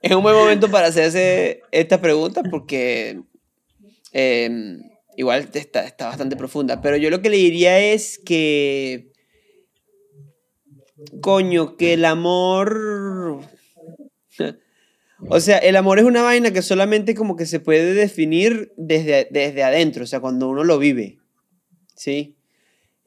es 0.00 0.14
un 0.14 0.22
buen 0.22 0.36
momento 0.36 0.70
para 0.70 0.86
hacerse 0.86 1.62
esta 1.72 2.00
pregunta 2.00 2.42
porque 2.44 3.20
eh, 4.12 4.78
igual 5.16 5.50
está, 5.52 5.84
está 5.84 6.06
bastante 6.06 6.36
profunda. 6.36 6.80
Pero 6.80 6.96
yo 6.96 7.10
lo 7.10 7.20
que 7.20 7.30
le 7.30 7.36
diría 7.36 7.80
es 7.80 8.18
que 8.18 9.12
coño, 11.20 11.76
que 11.76 11.94
el 11.94 12.04
amor... 12.04 13.40
O 15.28 15.40
sea, 15.40 15.56
el 15.58 15.76
amor 15.76 15.98
es 15.98 16.04
una 16.04 16.22
vaina 16.22 16.52
que 16.52 16.60
solamente 16.60 17.14
como 17.14 17.36
que 17.36 17.46
se 17.46 17.58
puede 17.58 17.94
definir 17.94 18.72
desde, 18.76 19.26
desde 19.30 19.62
adentro, 19.62 20.04
o 20.04 20.06
sea, 20.06 20.20
cuando 20.20 20.48
uno 20.48 20.62
lo 20.62 20.78
vive, 20.78 21.18
¿sí? 21.94 22.36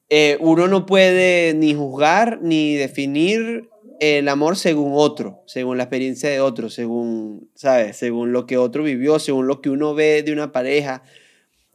Eh, 0.09 0.37
uno 0.39 0.67
no 0.67 0.87
puede 0.87 1.53
ni 1.53 1.75
juzgar 1.75 2.39
ni 2.41 2.73
definir 2.73 3.69
el 3.99 4.27
amor 4.27 4.55
según 4.57 4.93
otro, 4.95 5.43
según 5.45 5.77
la 5.77 5.83
experiencia 5.83 6.29
de 6.29 6.39
otro, 6.39 6.69
según, 6.69 7.51
¿sabes? 7.53 7.97
Según 7.97 8.31
lo 8.31 8.47
que 8.47 8.57
otro 8.57 8.83
vivió, 8.83 9.19
según 9.19 9.45
lo 9.45 9.61
que 9.61 9.69
uno 9.69 9.93
ve 9.93 10.23
de 10.23 10.33
una 10.33 10.51
pareja. 10.51 11.03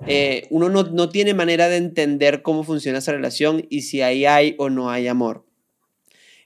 Eh, 0.09 0.49
uno 0.51 0.69
no, 0.69 0.83
no 0.83 1.11
tiene 1.11 1.35
manera 1.35 1.69
de 1.69 1.77
entender 1.77 2.43
cómo 2.43 2.65
funciona 2.65 2.99
esa 2.99 3.12
relación 3.12 3.67
y 3.71 3.83
si 3.83 4.03
ahí 4.03 4.25
hay 4.25 4.57
o 4.59 4.69
no 4.69 4.91
hay 4.91 5.07
amor. 5.07 5.45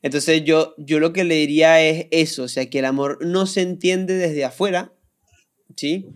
Entonces 0.02 0.44
yo, 0.44 0.74
yo 0.78 1.00
lo 1.00 1.12
que 1.12 1.24
le 1.24 1.34
diría 1.34 1.80
es 1.80 2.06
eso, 2.10 2.44
o 2.44 2.48
sea, 2.48 2.70
que 2.70 2.78
el 2.78 2.84
amor 2.84 3.18
no 3.24 3.46
se 3.46 3.62
entiende 3.62 4.14
desde 4.14 4.44
afuera, 4.44 4.92
¿sí? 5.76 6.06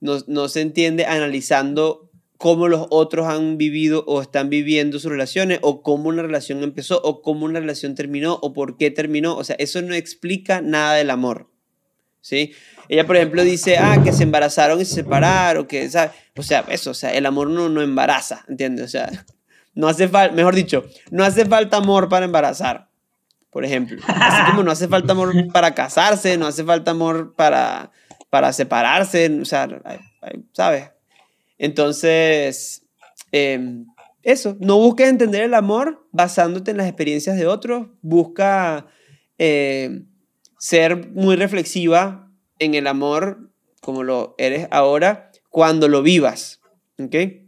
No, 0.00 0.18
no 0.26 0.48
se 0.48 0.60
entiende 0.60 1.06
analizando 1.06 2.10
cómo 2.36 2.68
los 2.68 2.86
otros 2.90 3.26
han 3.26 3.56
vivido 3.58 4.04
o 4.06 4.20
están 4.20 4.50
viviendo 4.50 4.98
sus 4.98 5.10
relaciones, 5.10 5.58
o 5.62 5.82
cómo 5.82 6.08
una 6.08 6.22
relación 6.22 6.62
empezó, 6.62 7.00
o 7.02 7.22
cómo 7.22 7.46
una 7.46 7.60
relación 7.60 7.94
terminó, 7.94 8.38
o 8.42 8.52
por 8.52 8.76
qué 8.76 8.90
terminó. 8.90 9.36
O 9.36 9.44
sea, 9.44 9.56
eso 9.58 9.82
no 9.82 9.94
explica 9.94 10.60
nada 10.60 10.94
del 10.94 11.10
amor, 11.10 11.50
¿sí? 12.20 12.52
Ella, 12.88 13.06
por 13.06 13.16
ejemplo, 13.16 13.42
dice, 13.42 13.78
ah, 13.78 14.00
que 14.04 14.12
se 14.12 14.24
embarazaron 14.24 14.80
y 14.80 14.84
se 14.84 14.96
separaron, 14.96 15.66
que, 15.66 15.88
¿sabes? 15.88 16.12
O 16.36 16.42
sea, 16.42 16.64
eso, 16.68 16.90
o 16.90 16.94
sea, 16.94 17.14
el 17.14 17.24
amor 17.26 17.48
no, 17.48 17.68
no 17.68 17.82
embaraza, 17.82 18.44
¿entiendes? 18.48 18.84
O 18.84 18.88
sea, 18.88 19.10
no 19.74 19.88
hace 19.88 20.06
falta, 20.06 20.34
mejor 20.34 20.54
dicho, 20.54 20.84
no 21.10 21.24
hace 21.24 21.46
falta 21.46 21.78
amor 21.78 22.08
para 22.08 22.26
embarazar 22.26 22.90
por 23.54 23.64
ejemplo. 23.64 24.02
Así 24.08 24.50
como 24.50 24.64
no 24.64 24.72
hace 24.72 24.88
falta 24.88 25.12
amor 25.12 25.32
para 25.52 25.76
casarse, 25.76 26.36
no 26.36 26.48
hace 26.48 26.64
falta 26.64 26.90
amor 26.90 27.34
para, 27.36 27.92
para 28.28 28.52
separarse, 28.52 29.30
o 29.40 29.44
sea, 29.44 29.68
¿sabes? 30.52 30.90
Entonces, 31.56 32.84
eh, 33.30 33.84
eso, 34.24 34.56
no 34.58 34.78
busques 34.78 35.08
entender 35.08 35.44
el 35.44 35.54
amor 35.54 36.04
basándote 36.10 36.72
en 36.72 36.78
las 36.78 36.88
experiencias 36.88 37.36
de 37.36 37.46
otros, 37.46 37.86
busca 38.02 38.88
eh, 39.38 40.02
ser 40.58 41.10
muy 41.12 41.36
reflexiva 41.36 42.28
en 42.58 42.74
el 42.74 42.88
amor 42.88 43.52
como 43.80 44.02
lo 44.02 44.34
eres 44.36 44.66
ahora 44.72 45.30
cuando 45.48 45.86
lo 45.86 46.02
vivas, 46.02 46.60
¿ok? 46.98 47.43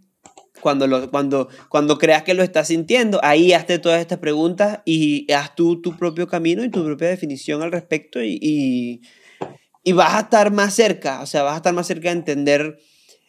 Cuando, 0.60 0.86
lo, 0.86 1.10
cuando, 1.10 1.48
cuando 1.68 1.98
creas 1.98 2.22
que 2.22 2.34
lo 2.34 2.42
estás 2.42 2.68
sintiendo, 2.68 3.20
ahí 3.22 3.52
hazte 3.52 3.78
todas 3.78 4.00
estas 4.00 4.18
preguntas 4.18 4.80
y 4.84 5.30
haz 5.32 5.54
tú 5.54 5.80
tu 5.80 5.96
propio 5.96 6.26
camino 6.26 6.64
y 6.64 6.70
tu 6.70 6.84
propia 6.84 7.08
definición 7.08 7.62
al 7.62 7.72
respecto 7.72 8.22
y, 8.22 8.38
y, 8.40 9.02
y 9.84 9.92
vas 9.92 10.14
a 10.14 10.20
estar 10.20 10.50
más 10.52 10.74
cerca, 10.74 11.20
o 11.20 11.26
sea, 11.26 11.42
vas 11.42 11.54
a 11.54 11.56
estar 11.58 11.74
más 11.74 11.86
cerca 11.86 12.08
de 12.08 12.16
entender 12.16 12.78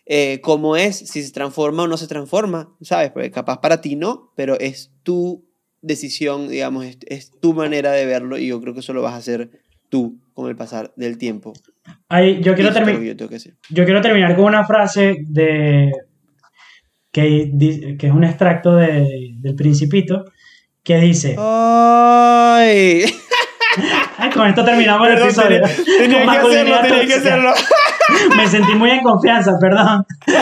eh, 0.05 0.39
cómo 0.41 0.77
es, 0.77 0.97
si 0.97 1.21
se 1.21 1.31
transforma 1.31 1.83
o 1.83 1.87
no 1.87 1.97
se 1.97 2.07
transforma, 2.07 2.73
¿sabes? 2.81 3.11
Porque 3.11 3.29
capaz 3.29 3.59
para 3.59 3.81
ti 3.81 3.95
no, 3.95 4.31
pero 4.35 4.57
es 4.59 4.91
tu 5.03 5.45
decisión, 5.81 6.47
digamos, 6.47 6.85
es, 6.85 6.97
es 7.07 7.31
tu 7.39 7.53
manera 7.53 7.91
de 7.91 8.05
verlo 8.05 8.37
y 8.37 8.47
yo 8.47 8.61
creo 8.61 8.73
que 8.73 8.79
eso 8.79 8.93
lo 8.93 9.01
vas 9.01 9.13
a 9.13 9.17
hacer 9.17 9.51
tú 9.89 10.19
con 10.33 10.49
el 10.49 10.55
pasar 10.55 10.93
del 10.95 11.17
tiempo. 11.17 11.53
Ahí, 12.09 12.41
yo, 12.41 12.55
quiero 12.55 12.71
yo 12.71 13.27
yo 13.69 13.85
quiero 13.85 14.01
terminar 14.01 14.35
con 14.35 14.45
una 14.45 14.65
frase 14.65 15.17
de 15.27 15.91
que, 17.21 17.95
que 17.97 18.07
es 18.07 18.13
un 18.13 18.23
extracto 18.23 18.75
de- 18.75 19.33
del 19.39 19.55
Principito 19.55 20.25
que 20.83 20.97
dice, 20.99 21.35
¡Ay! 21.39 23.05
Ay, 24.17 24.29
con 24.31 24.47
esto 24.47 24.63
terminamos 24.63 25.07
el 25.07 25.13
Perdón, 25.15 25.27
episodio. 25.29 25.61
tenía, 25.99 26.19
tenía 26.19 26.31
que 26.31 26.37
hacerlo, 26.47 26.75
tenía 26.81 27.05
que 27.07 27.13
hacerlo. 27.15 27.53
Me 28.37 28.47
sentí 28.47 28.73
muy 28.75 28.89
en 28.91 29.01
confianza, 29.01 29.51
perdón. 29.59 30.05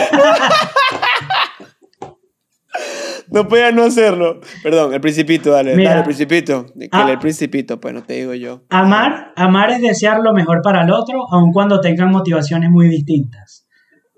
No 3.28 3.48
podía 3.48 3.72
no 3.72 3.82
hacerlo. 3.84 4.40
Perdón, 4.62 4.94
el 4.94 5.00
principito, 5.00 5.50
dale. 5.50 5.74
Mira. 5.74 5.90
dale, 5.90 6.00
el 6.02 6.04
principito. 6.04 6.66
Que 6.78 6.88
Ah. 6.92 7.08
el 7.10 7.18
principito, 7.18 7.80
pues 7.80 7.92
no 7.92 8.02
te 8.02 8.14
digo 8.14 8.34
yo. 8.34 8.62
Amar, 8.70 9.32
amar 9.34 9.70
es 9.70 9.80
desear 9.82 10.20
lo 10.20 10.32
mejor 10.32 10.60
para 10.62 10.82
el 10.84 10.90
otro, 10.92 11.24
aun 11.32 11.52
cuando 11.52 11.80
tengan 11.80 12.10
motivaciones 12.12 12.70
muy 12.70 12.88
distintas. 12.88 13.65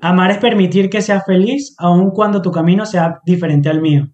Amar 0.00 0.30
es 0.30 0.38
permitir 0.38 0.90
que 0.90 1.02
seas 1.02 1.24
feliz, 1.26 1.74
aun 1.78 2.10
cuando 2.10 2.40
tu 2.40 2.50
camino 2.50 2.86
sea 2.86 3.20
diferente 3.24 3.68
al 3.68 3.80
mío. 3.80 4.08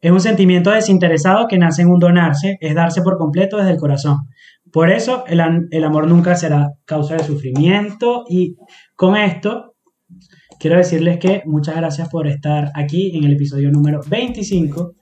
Es 0.00 0.10
un 0.10 0.20
sentimiento 0.20 0.70
desinteresado 0.70 1.46
que 1.48 1.58
nace 1.58 1.82
en 1.82 1.88
un 1.88 1.98
donarse, 1.98 2.56
es 2.60 2.74
darse 2.74 3.02
por 3.02 3.18
completo 3.18 3.56
desde 3.56 3.72
el 3.72 3.78
corazón. 3.78 4.28
Por 4.72 4.90
eso 4.90 5.24
el, 5.26 5.40
el 5.70 5.84
amor 5.84 6.06
nunca 6.06 6.34
será 6.34 6.70
causa 6.84 7.16
de 7.16 7.24
sufrimiento 7.24 8.24
y 8.28 8.56
con 8.94 9.16
esto 9.16 9.75
quiero 10.66 10.78
decirles 10.78 11.18
que 11.20 11.42
muchas 11.46 11.76
gracias 11.76 12.08
por 12.08 12.26
estar 12.26 12.72
aquí 12.74 13.16
en 13.16 13.22
el 13.22 13.34
episodio 13.34 13.70
número 13.70 14.00
25 14.04 14.96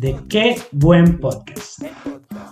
de 0.00 0.16
Qué 0.30 0.56
buen 0.72 1.20
podcast. 1.20 1.82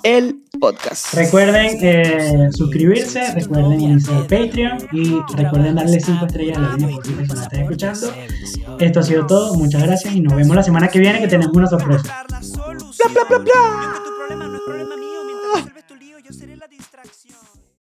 El 0.03 0.43
podcast. 0.61 1.14
Recuerden 1.14 1.79
eh, 1.81 2.49
suscribirse, 2.53 3.33
recuerden 3.33 3.73
unirse 3.73 4.12
al 4.12 4.27
Patreon 4.27 4.79
y 4.93 5.16
recuerden 5.35 5.77
darle 5.77 5.99
5 5.99 6.27
estrellas 6.27 6.59
a 6.59 6.61
la 6.61 6.77
línea 6.77 6.97
por 6.97 7.11
nos 7.11 7.41
están 7.41 7.61
escuchando. 7.61 8.12
Esto 8.79 9.01
ha 9.01 9.03
sido 9.03 9.27
todo, 9.27 9.55
muchas 9.55 9.83
gracias 9.85 10.14
y 10.14 10.21
nos 10.21 10.37
vemos 10.37 10.55
la 10.55 10.62
semana 10.62 10.89
que 10.89 10.99
viene 10.99 11.21
que 11.21 11.29
tenemos 11.29 11.57
una 11.57 11.69
sorpresa. 11.69 12.23
Bla, 12.29 13.25
bla, 13.31 13.39
bla. 13.39 14.08